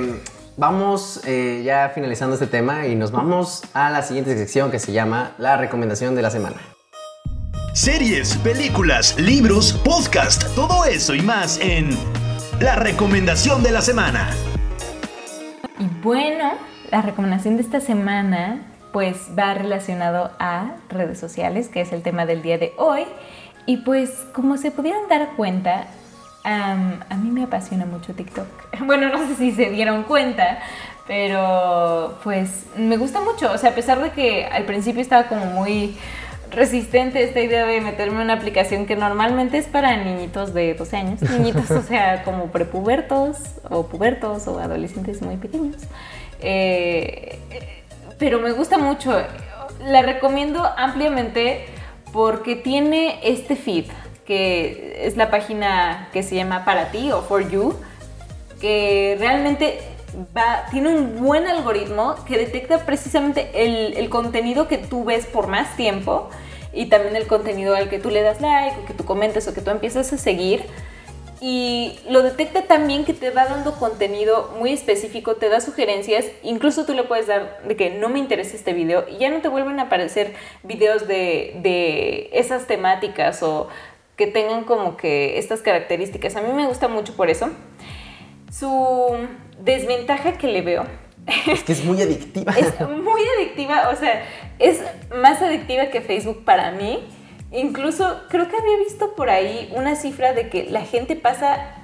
vamos 0.56 1.20
eh, 1.26 1.60
ya 1.62 1.90
finalizando 1.94 2.36
este 2.36 2.46
tema 2.46 2.86
y 2.86 2.94
nos 2.94 3.12
vamos 3.12 3.64
a 3.74 3.90
la 3.90 4.00
siguiente 4.00 4.34
sección 4.34 4.70
que 4.70 4.78
se 4.78 4.92
llama 4.92 5.32
la 5.36 5.58
recomendación 5.58 6.14
de 6.14 6.22
la 6.22 6.30
semana. 6.30 6.56
Series, 7.74 8.36
películas, 8.36 9.18
libros, 9.18 9.72
podcast, 9.72 10.54
todo 10.54 10.84
eso 10.84 11.14
y 11.14 11.22
más 11.22 11.58
en 11.58 11.88
La 12.60 12.76
Recomendación 12.76 13.62
de 13.62 13.70
la 13.70 13.80
Semana. 13.80 14.28
Y 15.78 15.86
bueno, 16.02 16.52
la 16.90 17.00
recomendación 17.00 17.56
de 17.56 17.62
esta 17.62 17.80
semana 17.80 18.60
pues 18.92 19.28
va 19.38 19.54
relacionado 19.54 20.32
a 20.38 20.72
redes 20.90 21.18
sociales, 21.18 21.70
que 21.70 21.80
es 21.80 21.94
el 21.94 22.02
tema 22.02 22.26
del 22.26 22.42
día 22.42 22.58
de 22.58 22.74
hoy. 22.76 23.04
Y 23.64 23.78
pues 23.78 24.10
como 24.34 24.58
se 24.58 24.70
pudieron 24.70 25.08
dar 25.08 25.30
cuenta, 25.34 25.86
a 26.44 26.76
mí 27.16 27.30
me 27.30 27.44
apasiona 27.44 27.86
mucho 27.86 28.12
TikTok. 28.12 28.46
Bueno, 28.84 29.08
no 29.08 29.26
sé 29.28 29.34
si 29.36 29.50
se 29.52 29.70
dieron 29.70 30.02
cuenta, 30.02 30.58
pero 31.06 32.18
pues 32.22 32.66
me 32.76 32.98
gusta 32.98 33.22
mucho. 33.22 33.50
O 33.50 33.56
sea, 33.56 33.70
a 33.70 33.74
pesar 33.74 34.02
de 34.02 34.10
que 34.10 34.44
al 34.44 34.64
principio 34.66 35.00
estaba 35.00 35.26
como 35.26 35.46
muy 35.46 35.96
resistente 36.52 37.22
esta 37.22 37.40
idea 37.40 37.66
de 37.66 37.80
meterme 37.80 38.16
en 38.16 38.22
una 38.22 38.34
aplicación 38.34 38.86
que 38.86 38.96
normalmente 38.96 39.58
es 39.58 39.66
para 39.66 39.96
niñitos 39.96 40.54
de 40.54 40.74
12 40.74 40.96
años, 40.96 41.22
niñitos, 41.22 41.70
o 41.70 41.82
sea, 41.82 42.22
como 42.24 42.46
prepubertos 42.46 43.38
o 43.68 43.86
pubertos 43.86 44.46
o 44.46 44.58
adolescentes 44.58 45.22
muy 45.22 45.36
pequeños. 45.36 45.82
Eh, 46.40 47.38
pero 48.18 48.40
me 48.40 48.52
gusta 48.52 48.78
mucho, 48.78 49.12
la 49.84 50.02
recomiendo 50.02 50.64
ampliamente 50.76 51.66
porque 52.12 52.56
tiene 52.56 53.18
este 53.22 53.56
feed, 53.56 53.86
que 54.26 55.06
es 55.06 55.16
la 55.16 55.30
página 55.30 56.08
que 56.12 56.22
se 56.22 56.36
llama 56.36 56.64
Para 56.64 56.90
ti 56.90 57.10
o 57.10 57.22
For 57.22 57.48
You, 57.48 57.74
que 58.60 59.16
realmente 59.18 59.80
va, 60.36 60.66
tiene 60.70 60.88
un 60.88 61.20
buen 61.20 61.46
algoritmo 61.46 62.16
que 62.26 62.38
detecta 62.38 62.84
precisamente 62.84 63.50
el, 63.54 63.96
el 63.96 64.08
contenido 64.08 64.68
que 64.68 64.78
tú 64.78 65.04
ves 65.04 65.26
por 65.26 65.46
más 65.46 65.76
tiempo 65.76 66.28
y 66.72 66.86
también 66.86 67.16
el 67.16 67.26
contenido 67.26 67.74
al 67.74 67.88
que 67.88 67.98
tú 67.98 68.10
le 68.10 68.22
das 68.22 68.40
like 68.40 68.80
o 68.80 68.86
que 68.86 68.94
tú 68.94 69.04
comentas 69.04 69.46
o 69.48 69.54
que 69.54 69.60
tú 69.60 69.70
empiezas 69.70 70.12
a 70.12 70.18
seguir. 70.18 70.64
Y 71.44 71.98
lo 72.08 72.22
detecta 72.22 72.62
también 72.62 73.04
que 73.04 73.14
te 73.14 73.30
va 73.30 73.46
dando 73.46 73.74
contenido 73.74 74.54
muy 74.60 74.72
específico, 74.72 75.34
te 75.34 75.48
da 75.48 75.60
sugerencias, 75.60 76.26
incluso 76.44 76.86
tú 76.86 76.94
le 76.94 77.02
puedes 77.02 77.26
dar 77.26 77.62
de 77.64 77.74
que 77.74 77.90
no 77.90 78.08
me 78.08 78.20
interesa 78.20 78.54
este 78.54 78.72
video 78.72 79.04
y 79.10 79.16
ya 79.16 79.28
no 79.28 79.40
te 79.40 79.48
vuelven 79.48 79.80
a 79.80 79.84
aparecer 79.84 80.34
videos 80.62 81.08
de, 81.08 81.58
de 81.60 82.30
esas 82.32 82.68
temáticas 82.68 83.42
o 83.42 83.66
que 84.16 84.28
tengan 84.28 84.62
como 84.62 84.96
que 84.96 85.36
estas 85.38 85.62
características. 85.62 86.36
A 86.36 86.42
mí 86.42 86.52
me 86.52 86.66
gusta 86.68 86.86
mucho 86.86 87.16
por 87.16 87.28
eso. 87.28 87.50
Su 88.52 89.16
desventaja 89.58 90.34
que 90.34 90.46
le 90.46 90.60
veo 90.60 90.84
Es 91.46 91.62
que 91.62 91.72
es 91.72 91.84
muy 91.84 92.02
adictiva. 92.02 92.52
es 92.58 92.80
muy 92.80 93.22
adictiva, 93.38 93.88
o 93.90 93.96
sea, 93.96 94.24
es 94.58 94.80
más 95.14 95.40
adictiva 95.40 95.86
que 95.86 96.00
Facebook 96.00 96.44
para 96.44 96.72
mí. 96.72 97.02
Incluso 97.50 98.22
creo 98.28 98.48
que 98.48 98.56
había 98.56 98.78
visto 98.78 99.14
por 99.14 99.30
ahí 99.30 99.72
una 99.74 99.96
cifra 99.96 100.32
de 100.32 100.48
que 100.48 100.64
la 100.64 100.82
gente 100.82 101.16
pasa 101.16 101.76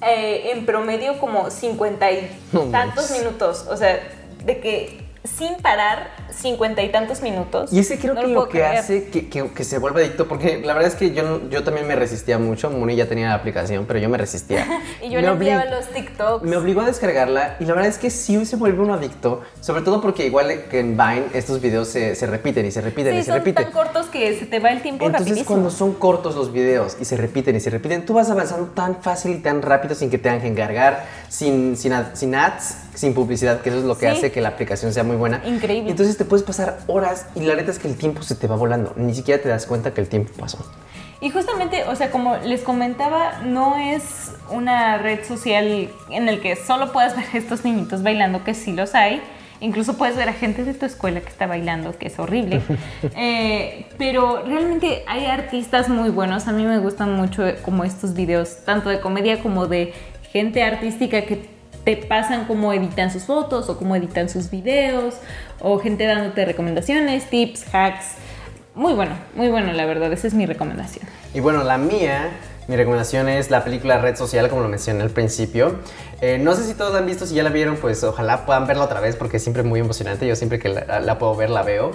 eh, 0.00 0.50
en 0.52 0.64
promedio 0.64 1.18
como 1.18 1.50
50 1.50 2.12
y 2.12 2.30
No 2.52 2.62
tantos 2.62 3.10
minutos, 3.10 3.66
o 3.68 3.76
sea, 3.76 4.00
de 4.44 4.60
que 4.60 5.11
sin 5.24 5.54
parar 5.62 6.10
50 6.30 6.82
y 6.82 6.90
tantos 6.90 7.22
minutos. 7.22 7.72
Y 7.72 7.78
ese 7.78 7.98
creo 7.98 8.14
No 8.14 8.22
que 8.22 8.26
lo 8.28 8.44
que 8.48 8.58
creer. 8.58 8.78
hace 8.78 9.04
que, 9.08 9.28
que- 9.28 9.50
que 9.50 9.64
se 9.64 9.78
vuelva 9.78 10.00
adicto, 10.00 10.26
porque 10.26 10.60
la 10.64 10.74
verdad 10.74 10.88
es 10.90 10.96
que 10.96 11.12
yo, 11.12 11.48
yo 11.48 11.62
también 11.62 11.86
me 11.86 11.94
resistía 11.94 12.38
mucho. 12.38 12.70
Moni 12.70 12.96
ya 12.96 13.06
tenía 13.06 13.28
la 13.28 13.34
aplicación, 13.34 13.84
pero 13.86 13.98
yo 14.00 14.08
me 14.08 14.18
resistía. 14.18 14.66
Y 15.02 15.10
yo 15.10 15.16
Me 15.16 15.22
le 15.22 15.28
enviaba 15.28 15.64
los 15.66 15.86
TikToks. 15.88 16.44
Me 16.44 16.56
obligó 16.56 16.80
a 16.80 16.86
descargarla 16.86 17.56
y 17.60 17.64
la 17.66 17.74
verdad 17.74 17.88
es 17.90 17.98
que 17.98 18.10
sí 18.10 18.44
se 18.46 18.56
vuelve 18.56 18.80
uno 18.82 18.94
adicto, 18.94 19.42
sobre 19.60 19.82
todo 19.82 20.00
porque 20.00 20.26
igual 20.26 20.64
que 20.70 20.80
en 20.80 20.96
Vine 20.96 21.24
estos 21.34 21.60
videos 21.60 21.88
se, 21.88 22.14
se 22.14 22.26
repiten 22.26 22.66
y 22.66 22.70
se 22.70 22.80
repiten 22.80 23.14
y 23.14 23.18
Sí, 23.18 23.24
se 23.24 23.30
son 23.30 23.38
repiten. 23.38 23.64
tan 23.64 23.72
cortos 23.72 24.06
que 24.06 24.36
se 24.38 24.46
te 24.46 24.58
va 24.58 24.70
el 24.70 24.80
tiempo 24.82 25.04
Entonces 25.04 25.28
rapidísimo. 25.28 25.46
cuando 25.54 25.70
son 25.70 25.92
cortos 25.94 26.34
los 26.34 26.52
videos 26.52 26.96
y 27.00 27.04
se 27.04 27.16
repiten 27.16 27.54
y 27.56 27.60
se 27.60 27.70
repiten, 27.70 28.04
tú 28.06 28.14
vas 28.14 28.30
avanzando 28.30 28.66
tan 28.74 29.02
fácil 29.02 29.32
y 29.32 29.38
tan 29.38 29.62
rápido 29.62 29.94
sin 29.94 30.10
que 30.10 30.18
te 30.18 30.32
que 30.40 30.46
encargar, 30.46 31.04
sin, 31.28 31.76
sin, 31.76 31.92
ad- 31.92 32.14
sin 32.14 32.34
ads, 32.34 32.76
sin 32.94 33.14
publicidad, 33.14 33.60
que 33.62 33.70
eso 33.70 33.78
es 33.78 33.84
lo 33.84 33.96
que 33.96 34.10
Sí. 34.10 34.16
hace 34.18 34.32
que 34.32 34.40
la 34.40 34.48
aplicación 34.50 34.92
sea 34.92 35.02
muy 35.04 35.16
buena. 35.16 35.40
Increíble. 35.46 35.90
Entonces 35.90 36.16
te 36.18 36.24
puedes 36.24 36.44
pasar 36.44 36.78
horas 36.86 37.26
y 37.34 37.40
la 37.40 37.54
neta 37.54 37.70
es 37.70 37.78
que 37.78 37.88
el 37.88 37.96
tiempo 37.96 38.22
se 38.22 38.34
te 38.34 38.46
va 38.46 38.56
volando, 38.56 38.92
ni 38.96 39.14
siquiera 39.14 39.42
te 39.42 39.48
das 39.48 39.66
cuenta 39.66 39.94
que 39.94 40.00
el 40.00 40.08
tiempo 40.08 40.32
pasó. 40.38 40.58
Y 41.20 41.30
justamente, 41.30 41.84
o 41.84 41.94
sea, 41.94 42.10
como 42.10 42.36
les 42.38 42.62
comentaba, 42.62 43.40
no 43.44 43.76
es 43.78 44.32
una 44.50 44.98
red 44.98 45.24
social 45.24 45.88
en 46.10 46.28
el 46.28 46.40
que 46.40 46.56
solo 46.56 46.92
puedas 46.92 47.16
ver 47.16 47.24
a 47.32 47.36
estos 47.38 47.64
niñitos 47.64 48.02
bailando, 48.02 48.42
que 48.44 48.54
sí 48.54 48.72
los 48.72 48.94
hay. 48.94 49.22
Incluso 49.60 49.96
puedes 49.96 50.16
ver 50.16 50.28
a 50.28 50.32
gente 50.32 50.64
de 50.64 50.74
tu 50.74 50.84
escuela 50.86 51.20
que 51.20 51.28
está 51.28 51.46
bailando, 51.46 51.96
que 51.96 52.08
es 52.08 52.18
horrible. 52.18 52.60
Eh, 53.16 53.86
pero 53.98 54.42
realmente 54.44 55.04
hay 55.06 55.26
artistas 55.26 55.88
muy 55.88 56.10
buenos. 56.10 56.48
A 56.48 56.52
mí 56.52 56.64
me 56.64 56.78
gustan 56.80 57.14
mucho 57.14 57.44
como 57.64 57.84
estos 57.84 58.14
videos, 58.14 58.64
tanto 58.64 58.88
de 58.88 58.98
comedia 59.00 59.40
como 59.40 59.68
de 59.68 59.94
gente 60.32 60.64
artística 60.64 61.22
que 61.22 61.46
te 61.84 61.96
pasan 61.96 62.44
cómo 62.46 62.72
editan 62.72 63.10
sus 63.10 63.24
fotos 63.24 63.68
o 63.68 63.78
cómo 63.78 63.96
editan 63.96 64.28
sus 64.28 64.50
videos, 64.50 65.16
o 65.60 65.78
gente 65.78 66.04
dándote 66.04 66.44
recomendaciones, 66.44 67.28
tips, 67.28 67.74
hacks. 67.74 68.14
Muy 68.74 68.94
bueno, 68.94 69.14
muy 69.34 69.48
bueno, 69.48 69.72
la 69.72 69.84
verdad. 69.84 70.12
Esa 70.12 70.26
es 70.26 70.34
mi 70.34 70.46
recomendación. 70.46 71.06
Y 71.34 71.40
bueno, 71.40 71.62
la 71.64 71.78
mía, 71.78 72.30
mi 72.68 72.76
recomendación 72.76 73.28
es 73.28 73.50
la 73.50 73.64
película 73.64 73.98
Red 73.98 74.16
Social, 74.16 74.48
como 74.48 74.62
lo 74.62 74.68
mencioné 74.68 75.02
al 75.02 75.10
principio. 75.10 75.76
Eh, 76.20 76.38
no 76.38 76.54
sé 76.54 76.64
si 76.64 76.74
todos 76.74 76.94
han 76.94 77.06
visto, 77.06 77.26
si 77.26 77.34
ya 77.34 77.42
la 77.42 77.50
vieron, 77.50 77.76
pues 77.76 78.04
ojalá 78.04 78.46
puedan 78.46 78.68
verla 78.68 78.84
otra 78.84 79.00
vez 79.00 79.16
porque 79.16 79.38
es 79.38 79.42
siempre 79.42 79.64
muy 79.64 79.80
emocionante. 79.80 80.26
Yo 80.26 80.36
siempre 80.36 80.60
que 80.60 80.68
la 80.68 81.18
puedo 81.18 81.34
ver, 81.34 81.50
la 81.50 81.62
veo. 81.62 81.90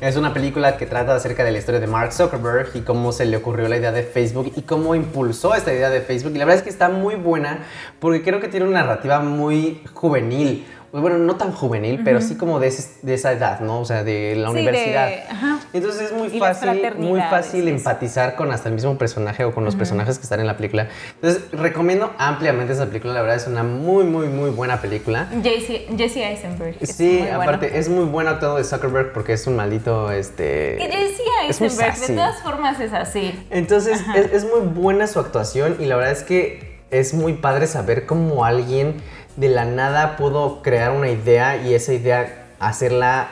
Es 0.00 0.16
una 0.16 0.34
película 0.34 0.76
que 0.76 0.86
trata 0.86 1.14
acerca 1.14 1.44
de 1.44 1.52
la 1.52 1.58
historia 1.58 1.80
de 1.80 1.86
Mark 1.86 2.12
Zuckerberg 2.12 2.70
y 2.74 2.80
cómo 2.80 3.12
se 3.12 3.24
le 3.24 3.36
ocurrió 3.36 3.68
la 3.68 3.76
idea 3.76 3.92
de 3.92 4.02
Facebook 4.02 4.52
y 4.56 4.62
cómo 4.62 4.96
impulsó 4.96 5.54
esta 5.54 5.72
idea 5.72 5.90
de 5.90 6.00
Facebook. 6.00 6.32
Y 6.34 6.38
la 6.38 6.44
verdad 6.44 6.58
es 6.58 6.62
que 6.64 6.70
está 6.70 6.88
muy 6.88 7.14
buena 7.14 7.64
porque 8.00 8.22
creo 8.22 8.40
que 8.40 8.48
tiene 8.48 8.66
una 8.66 8.80
narrativa 8.80 9.20
muy 9.20 9.82
juvenil. 9.94 10.66
Bueno, 10.92 11.18
no 11.18 11.36
tan 11.36 11.52
juvenil, 11.52 12.00
pero 12.04 12.20
sí 12.22 12.36
como 12.36 12.60
de, 12.60 12.68
ese- 12.68 12.90
de 13.02 13.14
esa 13.14 13.32
edad, 13.32 13.60
¿no? 13.60 13.80
O 13.80 13.84
sea, 13.84 14.04
de 14.04 14.34
la 14.36 14.48
Sí, 14.48 14.54
de- 14.54 14.60
universidad. 14.60 15.10
ajá. 15.30 15.58
Entonces 15.74 16.00
es 16.02 16.12
muy 16.12 16.28
Y 16.28 16.38
fácil, 16.38 16.70
muy 16.96 17.20
fácil 17.20 17.68
empatizar 17.68 18.36
con 18.36 18.50
hasta 18.52 18.68
el 18.70 18.74
mismo 18.74 18.96
personaje 18.96 19.44
o 19.44 19.52
con 19.54 19.64
los 19.64 19.76
personajes 19.76 20.16
que 20.18 20.22
están 20.22 20.40
en 20.40 20.46
la 20.46 20.56
película. 20.56 20.88
Entonces 21.16 21.42
recomiendo 21.52 22.12
ampliamente 22.18 22.72
esa 22.72 22.86
película, 22.86 23.12
la 23.12 23.20
verdad 23.20 23.36
es 23.36 23.46
una 23.46 23.62
muy, 23.62 24.04
muy, 24.04 24.28
muy 24.28 24.50
buena 24.50 24.80
película. 24.80 25.28
Jesse, 25.42 26.16
Eisenberg. 26.16 26.76
es 26.80 26.90
Sí, 26.96 27.04
muy 27.08 27.16
bueno. 27.28 27.42
aparte 27.42 27.78
es 27.78 27.88
muy 27.88 28.04
bueno 28.04 28.30
actuado 28.30 28.56
de 28.56 28.64
Zuckerberg 28.64 29.12
porque 29.12 29.34
es 29.34 29.46
un 29.46 29.56
maldito, 29.56 30.10
este... 30.10 30.78
Jesse 30.80 31.20
es 31.48 31.60
Eisenberg, 31.60 31.96
sassy. 31.96 32.12
de 32.12 32.18
todas 32.18 32.42
formas 32.42 32.80
es 32.80 32.92
así. 32.94 33.32
Entonces 33.50 34.00
es, 34.16 34.32
es 34.32 34.44
muy 34.44 34.66
buena 34.68 35.06
su 35.06 35.18
actuación 35.20 35.76
y 35.78 35.84
la 35.84 35.96
verdad 35.96 36.12
es 36.12 36.22
que 36.22 36.78
es 36.90 37.12
muy 37.12 37.34
padre 37.34 37.66
saber 37.66 38.06
cómo 38.06 38.46
alguien 38.46 38.94
de 39.38 39.48
la 39.48 39.64
nada 39.64 40.16
pudo 40.16 40.62
crear 40.62 40.90
una 40.90 41.08
idea 41.08 41.56
y 41.56 41.74
esa 41.74 41.92
idea 41.92 42.46
hacerla 42.58 43.28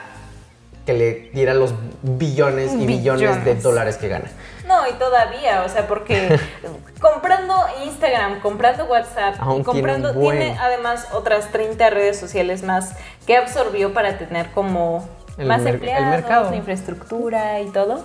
que 0.85 0.93
le 0.93 1.13
diera 1.33 1.53
los 1.53 1.73
billones 2.01 2.71
y 2.73 2.85
billones 2.85 3.43
de 3.43 3.55
dólares 3.55 3.97
que 3.97 4.07
gana. 4.07 4.31
No, 4.65 4.87
y 4.87 4.93
todavía, 4.93 5.63
o 5.65 5.69
sea, 5.69 5.85
porque 5.87 6.39
comprando 7.01 7.53
Instagram, 7.83 8.39
comprando 8.39 8.85
WhatsApp, 8.85 9.35
Aún 9.39 9.63
comprando, 9.63 10.11
tiene 10.11 10.17
un 10.19 10.23
buen. 10.25 10.39
tiene 10.39 10.57
además 10.59 11.07
otras 11.13 11.51
30 11.51 11.89
redes 11.89 12.17
sociales 12.17 12.63
más 12.63 12.93
que 13.25 13.35
absorbió 13.35 13.93
para 13.93 14.17
tener 14.17 14.51
como 14.51 15.07
El 15.37 15.47
más 15.47 15.61
el 15.61 15.67
empleados, 15.67 16.07
mercado. 16.09 16.53
infraestructura 16.53 17.59
y 17.61 17.69
todo. 17.69 18.03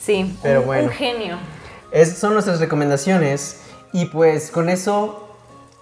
Sí, 0.00 0.36
Pero 0.42 0.60
un, 0.60 0.66
bueno. 0.66 0.84
un 0.84 0.90
genio. 0.90 1.36
Esas 1.92 2.18
son 2.18 2.32
nuestras 2.34 2.58
recomendaciones. 2.60 3.60
Y 3.92 4.06
pues 4.06 4.50
con 4.50 4.68
eso 4.68 5.25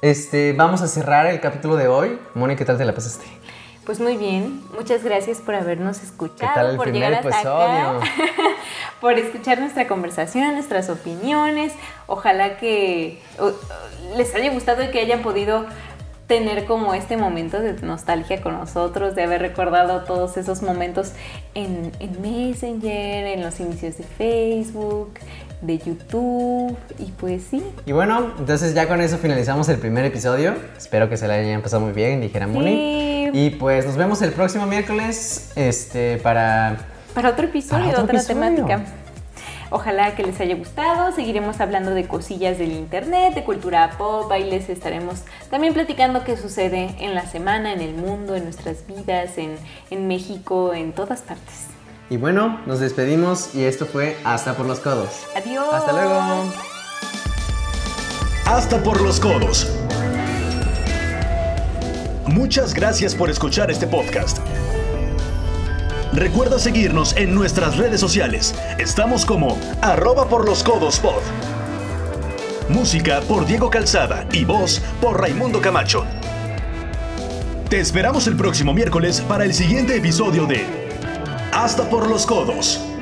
este, 0.09 0.53
vamos 0.53 0.83
a 0.83 0.87
cerrar 0.89 1.27
el 1.27 1.41
capítulo 1.41 1.77
de 1.77 1.89
hoy. 1.89 2.19
Moni, 2.35 2.57
¿qué 2.57 2.65
tal 2.67 2.77
te 2.77 2.85
la 2.85 2.95
pasaste? 2.95 3.25
Pues 3.87 4.01
muy 4.01 4.17
bien, 4.17 4.63
muchas 4.77 5.03
gracias 5.03 5.39
por 5.39 5.55
habernos 5.55 6.03
escuchado, 6.03 6.53
¿Qué 6.53 6.61
tal 6.61 6.71
el 6.71 6.77
por 6.77 6.85
primer 6.91 7.11
llegar 7.11 7.27
hasta 7.27 7.41
episodio? 7.41 7.99
acá, 7.99 8.01
por 9.01 9.19
escuchar 9.19 9.59
nuestra 9.61 9.87
conversación, 9.87 10.53
nuestras 10.55 10.89
opiniones. 10.91 11.73
Ojalá 12.07 12.57
que 12.59 13.21
o- 13.39 13.47
o, 13.49 14.17
les 14.17 14.35
haya 14.35 14.51
gustado 14.53 14.83
y 14.83 14.89
que 14.91 15.01
hayan 15.01 15.23
podido 15.23 15.67
tener 16.27 16.65
como 16.65 16.95
este 16.95 17.19
momento 17.19 17.61
de 17.61 17.75
nostalgia 17.83 18.41
con 18.43 18.55
nosotros, 18.59 19.15
de 19.15 19.23
haber 19.25 19.43
recordado 19.43 20.05
todos 20.05 20.37
esos 20.39 20.63
momentos 20.63 21.13
en, 21.55 21.93
en 22.01 22.23
Messenger, 22.23 23.27
en 23.27 23.43
los 23.43 23.61
inicios 23.61 23.99
de 23.99 24.05
Facebook, 24.05 25.13
de 25.67 25.79
YouTube 25.79 26.77
y 26.99 27.05
pues 27.12 27.43
sí. 27.51 27.62
Y 27.87 27.93
bueno, 27.93 28.33
entonces 28.39 28.75
ya 28.75 28.87
con 28.89 29.01
eso 29.01 29.19
finalizamos 29.19 29.69
el 29.69 29.79
primer 29.79 30.05
episodio. 30.05 30.55
Espero 30.77 31.09
que 31.09 31.17
se 31.17 31.27
la 31.29 31.35
hayan 31.35 31.62
pasado 31.62 31.83
muy 31.83 31.93
bien, 31.93 32.21
dijera 32.21 32.47
Moni. 32.47 32.71
Sí. 32.71 33.31
Y 33.33 33.51
pues 33.51 33.87
nos 33.87 33.97
vemos 33.97 34.23
el 34.23 34.33
próximo 34.33 34.67
miércoles 34.67 35.53
este, 35.57 36.19
para... 36.19 36.77
Para 37.15 37.31
otro 37.31 37.47
episodio, 37.47 37.85
Para 37.87 37.91
otro 37.91 38.05
otra 38.05 38.19
episodio. 38.19 38.41
temática. 38.41 38.85
Ojalá 39.71 40.15
que 40.15 40.23
les 40.23 40.39
haya 40.41 40.55
gustado. 40.55 41.12
Seguiremos 41.12 41.61
hablando 41.61 41.93
de 41.93 42.07
cosillas 42.07 42.59
del 42.59 42.73
internet, 42.73 43.35
de 43.35 43.43
cultura 43.45 43.91
pop. 43.99 44.31
Ahí 44.31 44.49
les 44.49 44.69
estaremos 44.69 45.23
también 45.51 45.75
platicando 45.75 46.23
qué 46.23 46.37
sucede 46.37 46.95
en 47.01 47.15
la 47.15 47.27
semana, 47.27 47.73
en 47.73 47.81
el 47.81 47.95
mundo, 47.95 48.37
en 48.37 48.45
nuestras 48.45 48.87
vidas, 48.87 49.37
en, 49.39 49.57
en 49.91 50.07
México, 50.07 50.75
en 50.75 50.93
todas 50.93 51.23
partes. 51.23 51.67
Y 52.15 52.17
bueno, 52.17 52.61
nos 52.65 52.79
despedimos 52.79 53.57
y 53.57 53.65
esto 53.65 53.87
fue 53.87 54.17
Hasta 54.23 54.57
por 54.57 54.67
los 54.67 54.79
Codos. 54.79 55.27
Adiós. 55.35 55.67
Hasta 55.73 55.93
luego. 55.93 56.55
Hasta 58.47 58.81
por 58.85 59.01
los 59.01 59.19
codos. 59.19 59.69
Muchas 62.25 62.73
gracias 62.73 63.17
por 63.17 63.31
escuchar 63.31 63.69
este 63.73 63.89
podcast. 63.89 64.39
Recuerda 66.12 66.61
seguirnos 66.61 67.17
en 67.17 67.35
nuestras 67.35 67.79
redes 67.79 67.99
sociales. 67.99 68.55
Estamos 68.79 69.27
como 69.27 69.59
arroba 69.83 70.29
por 70.29 70.47
los 70.47 70.62
codos 70.62 71.01
pod. 71.01 71.21
Música 72.69 73.23
por 73.23 73.45
Diego 73.45 73.71
Calzada 73.71 74.25
y 74.31 74.45
voz 74.45 74.81
por 75.01 75.21
Raimundo 75.21 75.61
Camacho. 75.61 76.05
Te 77.69 77.81
esperamos 77.81 78.29
el 78.29 78.37
próximo 78.37 78.73
miércoles 78.73 79.21
para 79.21 79.45
el 79.45 79.53
siguiente 79.53 79.97
episodio 79.97 80.47
de 80.47 80.84
Hasta 81.55 81.89
por 81.89 82.09
los 82.11 82.27
codos. 82.27 82.93